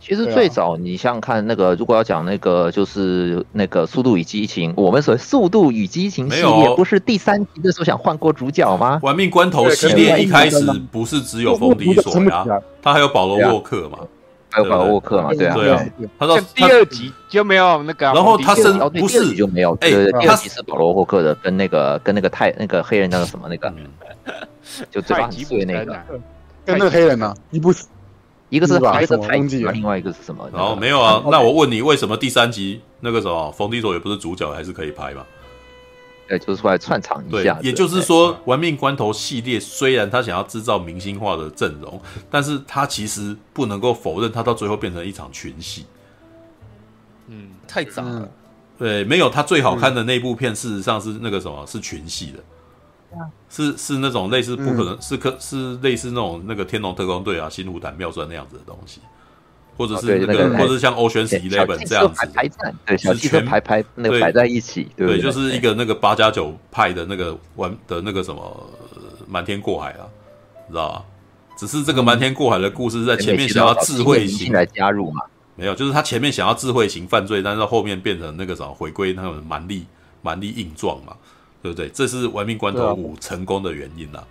[0.00, 9.00] 其实最早，你像看那个，如果要讲那个，就是那个《速度与激情》，我们所谓《速度与激情》系列，不是第三集的时候想换过主角吗？
[9.02, 12.46] 玩命关头系列一开始不是只有冯迪索呀，
[12.80, 13.98] 他还有保罗沃克嘛，
[14.58, 15.86] 还有保罗沃克嘛，对啊，对啊。
[16.18, 19.76] 他说第二集就没有那个，然后他是不是就没有？
[19.80, 23.72] 哎，第二集是保罗沃克的，跟那个跟那个泰那个黑人叫做什么那个，
[24.90, 25.96] 就嘴巴很碎那个。
[26.64, 27.34] 跟那个黑人呢？
[27.50, 27.72] 一部
[28.50, 30.48] 一个是白色太子，另外一个是什么？
[30.52, 31.22] 然后没有啊？
[31.30, 35.24] 那我问你，为什么第三集那个什么冯迪索也不是主角，还是可以拍嘛？
[36.28, 37.58] 对，就是出来串场一下。
[37.62, 42.00] 也就是说，玩命关头系列虽然他想要制造明星化的阵容，
[42.30, 45.86] 但是他其实不能够否认，他到最后变成一场群戏。
[47.28, 48.28] 嗯，太杂了。
[48.78, 52.38] 对，没有他最好看的那部片，事实上是那个什么，是群戏的。
[53.48, 59.00] 是是那种类似不可能，是可是类似那种那个天龙特工队啊、新虎胆妙算那样子的东西，
[59.78, 62.28] 或者是那个，或者是像 Ocean's Eleven 这样子，
[62.84, 68.68] 对，小汽车排排那个摆在一起，对，就是一个那个八加九派的那个玩的那个什么
[69.26, 70.04] 瞒天过海啊，
[70.68, 71.04] 知道吧？
[71.56, 75.22] 只是这个瞒天过海的故事在前面想要智慧型来加入嘛，
[75.54, 79.86] 没有，就是他前面想要智慧型犯罪，但是到后面变成那个什么回归那种蛮力
[80.20, 81.14] 蛮力硬撞嘛。
[81.60, 81.88] 对不对？
[81.88, 84.22] 这是《玩命关头五》成功的原因呐？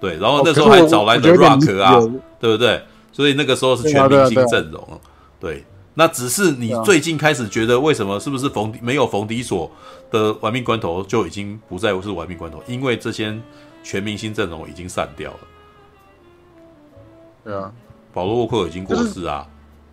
[0.00, 2.00] 对，然后那时候还找来 The Rock 啊，
[2.40, 2.82] 对不对？
[3.18, 5.00] 所以那个时候是全明星阵容。
[5.40, 5.64] 对，
[5.94, 9.68] 那只是你最近开始觉得，为什么是不是冯没有冯迪索
[10.08, 12.58] 的《玩命关头》就已经不再是《玩命关头》？
[12.68, 13.36] 因为这些
[13.82, 15.38] 全明星阵容已经散掉了。
[17.42, 17.72] 对啊，
[18.14, 19.44] 保罗沃克已经过世啊，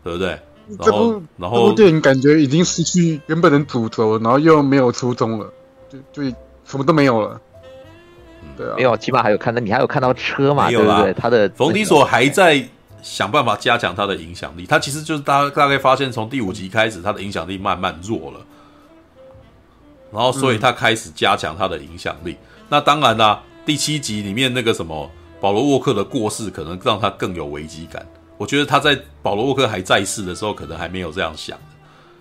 [0.04, 0.40] 对不对？
[0.78, 5.52] 然后，然后电影感觉已经失去原本的主轴，然后又没有初衷了。
[6.14, 6.22] 就
[6.64, 7.42] 什么都没有了，
[8.56, 11.12] 对啊，没有，起码还有看到你还有看到车嘛，对不对？
[11.14, 12.68] 他的冯迪索还在
[13.06, 18.40] 想办法加强他的影响力，他其实就是大大概发现，从第五集开始，他的影响力慢慢弱了，
[20.11, 22.35] 然后所以他开始加强他的影响力。
[22.67, 25.08] 那当然啦，第七集里面那个什么
[25.40, 28.03] 保罗沃克的过世，可能让他更有危机感。
[28.38, 31.56] 我觉得他在保罗沃克还在世的时候，可能还没有这样想。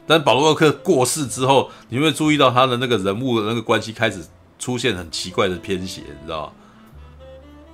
[0.06, 4.22] 但保罗沃克过世之后，你会注意到他的那个人物的那个关系开始
[4.58, 6.52] 出现很奇怪的偏斜，你知道吗？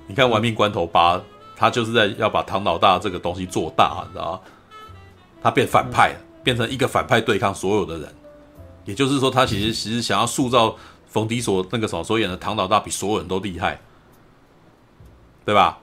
[0.07, 1.17] 你看《玩命关头八》，
[1.61, 4.39] 他就是在要把唐老大这个东西做大，你知道吗？
[5.43, 8.09] 他变反派，变成一个反派对抗所有的人。
[8.83, 10.75] 也就是说，他其实其实想要塑造
[11.05, 13.79] 冯迪所那个什么所演的唐老大比所有人都厉害，
[15.45, 15.77] 对吧？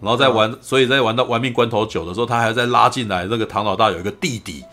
[0.00, 4.64] 然后在玩，所以在玩到《玩命关头九》的时候，他还在拉进来那个唐老大有一个弟弟。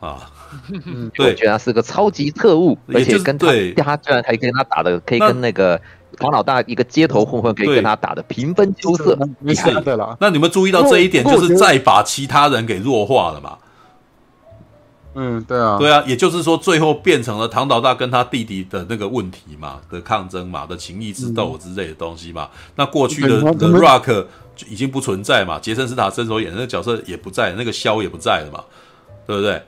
[0.00, 0.30] 啊，
[1.14, 3.46] 对，我觉得他是个超级特务，而且跟他
[3.84, 5.78] 他居然可以跟他打的，可以跟那个
[6.18, 10.16] 唐老大一个街头混混可以跟他打的平分秋色，没事的啦。
[10.20, 13.58] 那你们注意到这一点，就是再把其他人给弱化了嘛？
[15.14, 22.48] 嗯，对啊，对啊，也就是说，最后变成了唐老大跟他弟弟的那个问题嘛，的抗争嘛，的情谊之斗之类的东西嘛。
[22.76, 24.26] 那过去的 The Rock
[24.56, 28.64] 就已经不存在嘛，杰森斯坦森所演的那个角色也不在，那个肖也不在了嘛，
[29.26, 29.62] 对不对？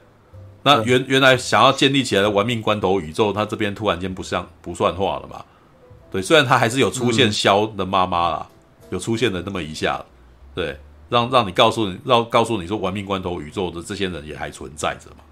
[0.63, 5.45] 那原原来想要建立起来的玩命关头宇宙，他这边突然间不像不算话了嘛？
[6.15, 8.47] 对，虽然他还是有出现肖的妈妈啦，
[8.83, 10.01] 嗯、有出现的那么一下，
[10.55, 10.79] 对，
[11.09, 15.25] 让让你告诉你，让告诉你说玩命关头宇宙的这些人也还存在着嘛？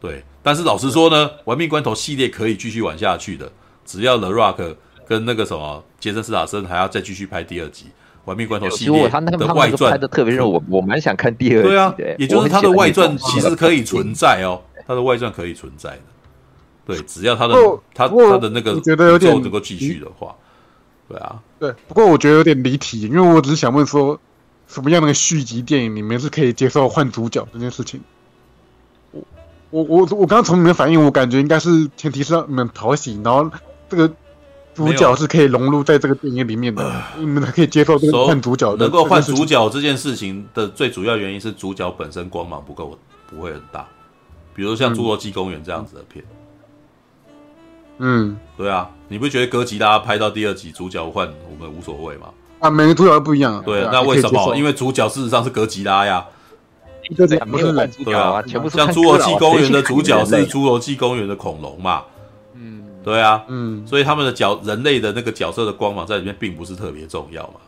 [0.00, 3.52] 对，但是老实说呢，玩命关头系列可以继续玩下去的，
[3.84, 7.88] 只要 The Rock 跟那个什么杰森斯坦森还要再继续拍第二集。
[8.24, 11.68] 玩命关头系列的外传拍的特别热，我我蛮想看第二集。
[11.68, 16.00] 对啊，也就是他的外传其实可以存在哦，他的外传可以存在的。
[16.86, 17.54] 对，只要他的
[17.92, 20.34] 他他的那个觉得有点能够继续的话，
[21.08, 21.74] 对啊，对。
[21.88, 24.18] 不过我觉得有点离题，因为我只是想问说，
[24.68, 28.00] 什么样的续集电影你们是可以接受换主角这件事情？
[29.10, 29.22] 我
[29.70, 33.50] 我我我刚刚从你们反应，我感觉应该是前提是让你们讨喜，然后
[33.88, 34.10] 这个。
[34.76, 43.88] 主角是可以融入在这个电影里面的，你们可以接受这个换主角能够换主角这件事情的最主要原因是主角本身光芒不够，不会很大。
[44.52, 46.35] 比如像《侏罗纪公园》这样子的片，嗯，
[48.56, 52.28] 对啊，你不觉得哥吉拉拍到第二集主角换我们无所谓吗？
[52.60, 53.62] 啊，每个主角都不一样。
[53.64, 54.56] 对，那为什么？
[54.56, 56.24] 因为主角事实上是哥吉拉呀。
[57.16, 62.02] 哥吉拉不是主角啊，全部像《侏罗纪公园》的主角是《侏罗纪公园》的恐龙嘛。
[62.54, 67.60] 嗯对啊，嗯，所以他们的角人类的那个角色的光芒在里面并不是特别重要嘛，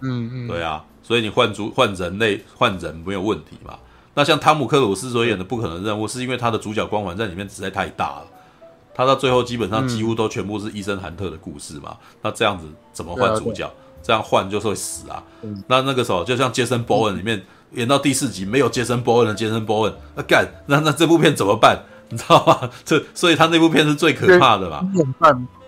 [0.00, 3.74] 嗯嗯，对啊，所以你换主换人类换人没有问题嘛。
[4.14, 8.26] 那像汤姆克鲁斯所演的《不可能任务》，是因为他的主角光环在里面实在太大了，
[8.94, 11.96] 他到最后基本上几乎都全部是伊森韩特的故事嘛。
[12.00, 13.70] 嗯、那这样子怎么换主角？
[14.02, 15.22] 这样换就是会死啊。
[15.42, 21.84] 嗯、那那个时候就像杰森·波恩里面、嗯、演到第四集没有杰森·波恩的杰森·波恩，那干那那这部片怎么办？
[22.10, 22.68] 你知道吗？
[22.84, 24.86] 这所以他那部片是最可怕的嘛，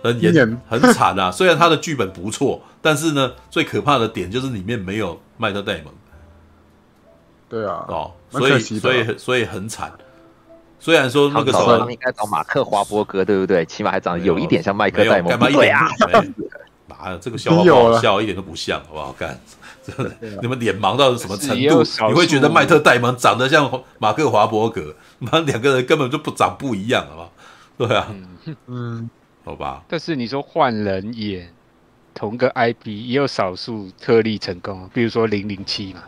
[0.03, 1.31] 很严很惨啊。
[1.31, 5.85] 虽然他的剧本不错，但是呢，最可怕的点就是里面没有麦特戴蒙。
[7.49, 9.91] 对啊，哦，所以所以所以很惨。
[10.85, 13.65] 虽然说那个时候应该找马克华伯格，对不对？
[13.65, 15.31] 起码还长得有一点像麦克戴蒙。
[15.31, 15.75] 干嘛一点？
[15.75, 19.11] 啊，这个笑话不好笑，一点都不像，好不好？
[19.17, 19.35] 看，
[19.81, 21.83] 真的，你们脸盲到什么程度？
[22.07, 27.31] 你会觉得迈特戴蒙长得像马克华伯格，妈两个人根本就不长不一样，好不好？
[27.89, 28.07] 对啊，
[28.67, 29.09] 嗯，
[29.43, 29.83] 好吧。
[29.87, 31.51] 但是你说换人演
[32.13, 36.03] 同个 IP，也有少数特例成功，比如说零零七嘛。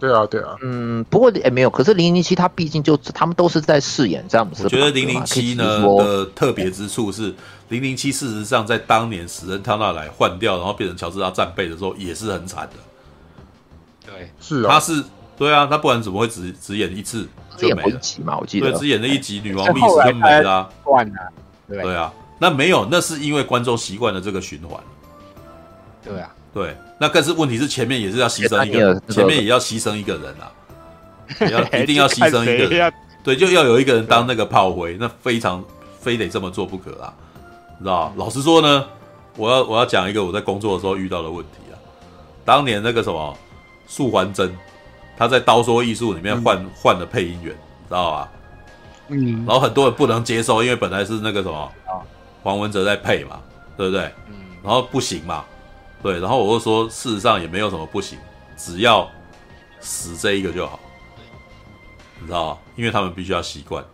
[0.00, 0.56] 对啊，对啊。
[0.62, 1.68] 嗯，不过也没有。
[1.68, 4.64] 可是零零七他毕竟就他们都是在饰演詹姆斯。
[4.64, 7.34] 我觉得零零七呢的特别之处是，
[7.68, 14.10] 零零七事实上在当年史恩汤纳莱换掉，然后变成乔治拉战备的时候，也是很惨的。
[14.10, 15.04] 对，是啊，他是
[15.36, 18.00] 对啊，他不然怎么会只只演一次就没了？
[18.24, 18.70] 嘛，我记得。
[18.70, 20.68] 对，只演了一集女王秘史就没了。
[20.82, 21.14] 断了，
[21.68, 24.80] 对啊，那没有，那是因为观众习惯了这个循环。
[26.02, 26.34] 对啊。
[26.52, 30.50] 对，那更是问题是前面也是要牺牲一个，前面也要牺牲一个人啊，
[31.50, 35.64] 要一定要牺牲一个人，对，就要有一个人当那个炮灰，那非常
[36.00, 37.14] 非得这么做不可啊，
[37.78, 38.12] 你知道？
[38.16, 38.84] 老实说呢，
[39.36, 41.78] 我要我要讲一个我在工作的时候遇到的问题啊，
[42.44, 43.36] 当年那个什么
[43.86, 44.52] 素还真，
[45.16, 47.54] 他在《刀说艺术》里面换换了配音员，
[47.88, 48.28] 知道吧？
[49.08, 51.72] 嗯，然后很多人不能接受，因为本来是那个什么
[52.42, 53.38] 黄文哲在配嘛，
[53.76, 54.02] 对不对？
[54.28, 55.44] 嗯，然后不行嘛。
[56.02, 58.18] 对，然后我就说，事实上也没有什么不行，
[58.56, 59.10] 只要
[59.80, 60.80] 死这一个就好，
[62.20, 62.58] 你知道吗？
[62.76, 63.84] 因为他们必须要习惯，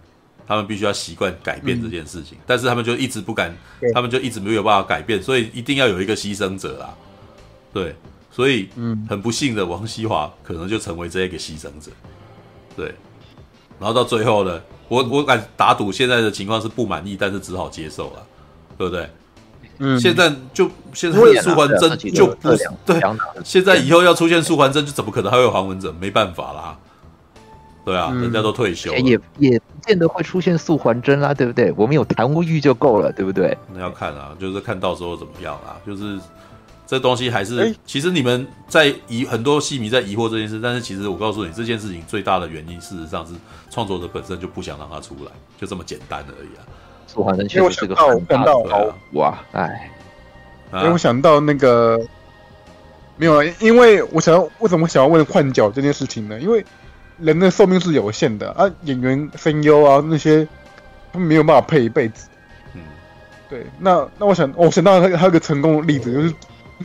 [0.47, 3.57] 他们必须要习惯改变这件事情，嗯、但是他们就一直不敢，
[3.93, 6.95] 他们就一直没有办法改变，所以一定要有一个牺牲者啦。
[7.73, 7.95] 对，
[8.31, 8.69] 所以
[9.09, 11.91] 很不幸的，王西华可能就成为这一个牺牲者。
[12.77, 12.95] 对，
[13.81, 18.27] 然后到最后呢，我我敢打赌，现在的情况是不满意，但是只好接受了，
[18.79, 19.11] 对不对？
[19.79, 22.35] 嗯，现在就现在素还真就不
[22.87, 23.01] 对，
[23.45, 25.95] 现在以后要出现素还真，就怎么可能还会有黄文哲？
[26.01, 26.79] 没办法啦，
[27.85, 31.73] 对啊，人家都退休了，也也不见得会出现素还真啦，对不对？
[31.77, 33.57] 我们有谈无欲就够了，对不对？
[33.73, 36.19] 那要看啊，就是看到时候怎么样啊，就是
[36.87, 43.35] 这东西还是，其实你们在疑很多戏迷在疑惑这件事，但是其实我告诉你，这件事情最大的原因，事实上是
[43.71, 46.65] 创作者本身就不想让他出来，就这么简单而已啊。
[47.07, 49.91] 素还真确实是个很大的哇，哎，
[50.73, 51.99] 因为我想到那个
[53.17, 56.39] 没有啊，因为我想要为什么想要问换角这件事情呢？
[56.41, 56.65] 因为
[57.19, 60.47] 人的寿命是有限的啊，演员声优啊那些
[61.13, 62.29] 他们没有办法配一辈子。
[62.75, 62.83] 嗯，
[63.49, 66.35] 对，那那我想，我想到还还有个成功的例子，就是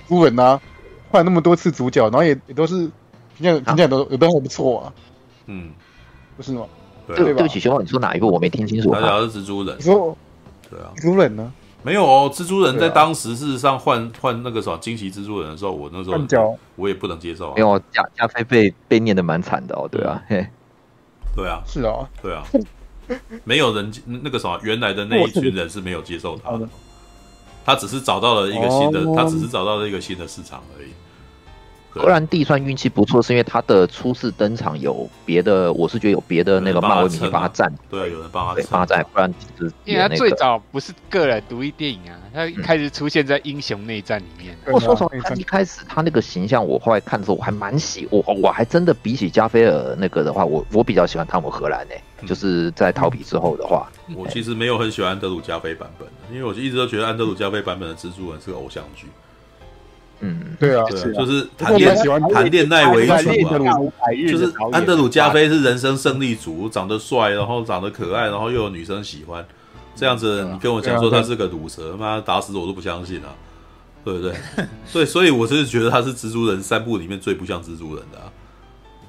[0.08, 0.60] 朱文啊，
[1.10, 2.90] 换那么多次主角，然后也也都是
[3.38, 4.94] 评价评价都也都还不错啊。
[5.48, 5.72] 嗯，
[6.38, 6.66] 不是吗？
[7.16, 8.28] 对，对不起，兄弟，你说哪一部？
[8.28, 8.94] 我没听清楚。
[8.94, 9.76] 他讲的是蜘蛛人。
[9.78, 10.18] 你说，
[10.70, 11.52] 对啊，蜘蛛人呢？
[11.84, 17.54] 没有哦，蜘蛛人在当时事实上换换那个什么惊奇蜘蛛人的时候，我那时候我也不能接受啊。
[17.56, 20.46] 没有，加加菲被被念的蛮惨的哦，对啊，嘿，
[21.36, 22.44] 对啊，是啊，对啊，
[23.44, 26.70] 没有人那个什么原来的那一群人是没有接受他的，
[27.66, 30.90] 他只是找到了一个新的，他只是找到了一个新的市场而已。
[31.94, 44.58] 荷兰弟算运气不错，是因为他的初次登场有别的，我是觉得有别的那个漫威明星帮他站，对，有人帮他对帮他站，不然其实因为他最早不是个人独立电影啊，他一开始出现在英雄内战里面。
[44.68, 59.08] 我说实话，他一开始他那个形象，我后来看的时候我还蛮喜，我我还真的比起加菲尔那个的话，我我比较喜欢汤姆荷兰诶，就是在逃避之后的话，我其实没有很喜欢安德鲁加菲版本，因为我一直都觉得安德鲁加菲版本的蜘蛛人是个偶像剧。
[60.22, 61.96] 嗯，对啊，对，就是谈恋
[62.32, 63.20] 谈恋爱为主啊，
[64.30, 69.44] 就是安德鲁加菲是人生胜利组，长得帅，然后长得可爱，然后又有女生喜欢，
[69.96, 73.34] 这样子你跟我讲说他是个毒蛇，他妈打死我都不相信啊，
[74.06, 74.36] 对不对？
[74.86, 78.20] 所以所以我是觉得他是蜘蛛人三部里面最不像蜘蛛人的，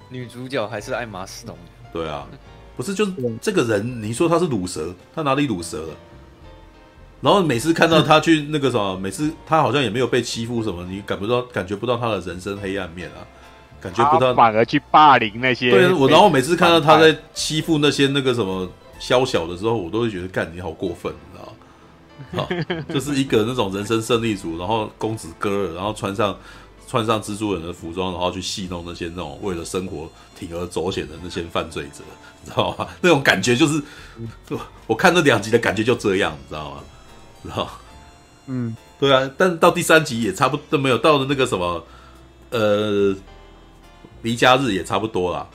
[0.09, 1.55] 女主角还是艾玛斯东，
[1.93, 2.27] 对啊，
[2.75, 5.89] 不是就是这个人，你说他是鲁蛇，他哪里鲁蛇了？
[7.23, 13.23] 然后每次看到他去那个什么，每次他好像也没有被欺负什么，你感不到感觉不到他的人生黑暗面啊，
[13.81, 15.71] 感觉不到反而去霸凌那些。
[15.71, 18.69] 对，我然后每次看到他在欺负那些那个什么
[18.99, 21.53] 宵小的时候，我都会觉得干你好过分，你知道吗？
[22.37, 22.49] 好，
[22.93, 26.37] 就是一个那种人生胜利组，然后公子哥儿，然后穿上
[26.89, 32.03] 穿上蜘蛛人的服装，然后去戏弄那些那种为了生活铤而走险的那些犯罪者，
[32.43, 32.89] 你知道吗？
[33.01, 33.81] 那种感觉就是，
[34.89, 36.81] 我看那两集的感觉就这样，你知道吗？
[37.43, 37.71] 知道，
[38.47, 41.85] 嗯，对啊，但到第三集也差不多没有到的那个什么，
[42.51, 43.15] 呃，
[44.23, 45.49] 离家日也差不多啦。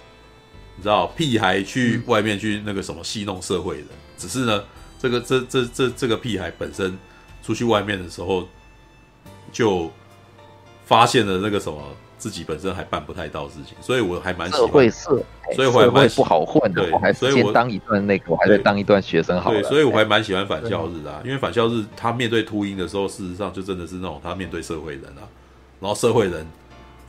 [0.76, 4.64] 你知道，屁孩去外面去那个什么戏弄社会的，嗯、只是呢，
[5.00, 6.98] 这个这这这这个屁孩本身
[7.42, 8.48] 出去外面的时候，
[9.52, 9.92] 就
[10.86, 11.82] 发现了那个什么
[12.28, 15.24] 自己本身还办不太到事情，所以我还蛮喜欢社会社，
[15.56, 19.62] 所以我还蛮不好混的，我还是先当一段那个，我还在当一段学生好了。
[19.62, 25.24] 对，所以我还蛮喜欢返校日啊，因为返校日他面对秃鹰的时候，事实上就真的是那种他面对社会人啊，
[25.80, 26.46] 然后社会人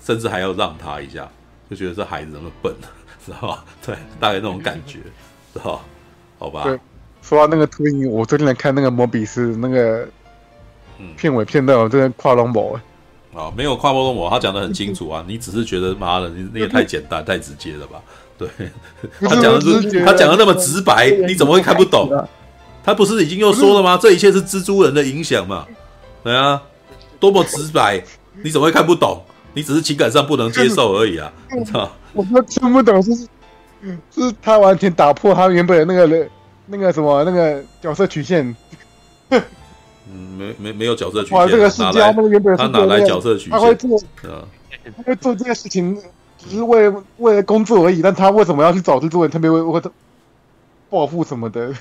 [0.01, 1.29] 甚至还要让他一下，
[1.69, 2.73] 就觉得这孩子怎么笨，
[3.27, 3.65] 知道吧？
[3.85, 5.01] 对，大概那种感觉，
[5.53, 5.83] 知道？
[6.39, 6.63] 好吧。
[6.63, 6.79] 对，
[7.23, 10.09] 说到那个秃鹰，我最近来看那个摩比斯那个
[11.17, 12.81] 片尾片段，我真的跨龙膜。
[13.39, 15.25] 啊，没有跨波动我，他讲的很清楚啊。
[15.29, 18.01] 你只是觉得妈的，你那也太简单、太直接了吧？
[18.37, 18.49] 对，
[19.29, 22.11] 他讲的是他讲的那么直白，你怎么会看不懂？
[22.85, 23.99] 他不是已经又说了吗？
[24.01, 25.67] 这一切是蜘蛛人的影响嘛？
[26.25, 26.61] 对啊，
[27.21, 28.03] 多么直白，
[28.43, 29.23] 你怎么会看不懂？
[29.55, 31.33] 你只是情感上不能接受而已啊！
[31.67, 33.15] 操，我说听不懂，是
[34.15, 36.29] 是，他完全打破他原本的那个
[36.67, 38.55] 那个什么那个角色曲线。
[40.11, 43.53] 嗯，没没没有角色曲线，这个世界那个原本他哪来角色曲线？
[43.53, 44.01] 他会做，
[44.97, 46.01] 他会做这件事情，
[46.39, 48.01] 只是为了为了工作而已。
[48.01, 49.83] 但他为什么要去找制作人，特别为为
[50.89, 51.73] 报复什么的？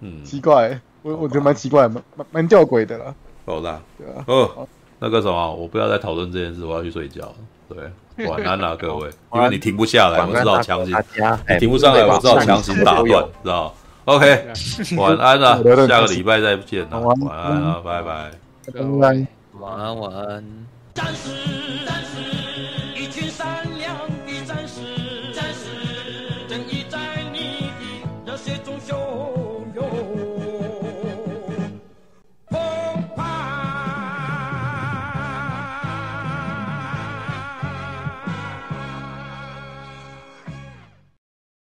[0.00, 3.14] 嗯， 奇怪，我我觉得蛮奇怪，蛮蛮吊诡的啦。
[3.46, 4.24] 好啦，对啊。
[4.26, 4.68] 哦，
[4.98, 7.32] 那个什么，我不要再讨论这件事，我要去睡觉。
[7.68, 11.02] 对， 晚安啦，各位，因为你停不下来，我知道强行，
[11.48, 13.74] 你停不上来，我知道强行打断，知道。
[14.04, 14.46] OK，
[14.96, 18.30] 晚安了，下个礼拜再见了，晚安啊，拜拜，
[18.72, 19.26] 拜拜，
[19.60, 20.44] 晚安，晚安。
[20.92, 21.30] 战士，
[21.86, 22.18] 战士，
[23.00, 23.46] 一群善
[23.78, 24.80] 良的战士，
[25.32, 25.68] 战士，
[26.48, 26.98] 正义在
[27.32, 27.70] 你
[28.26, 28.71] 的热血中修。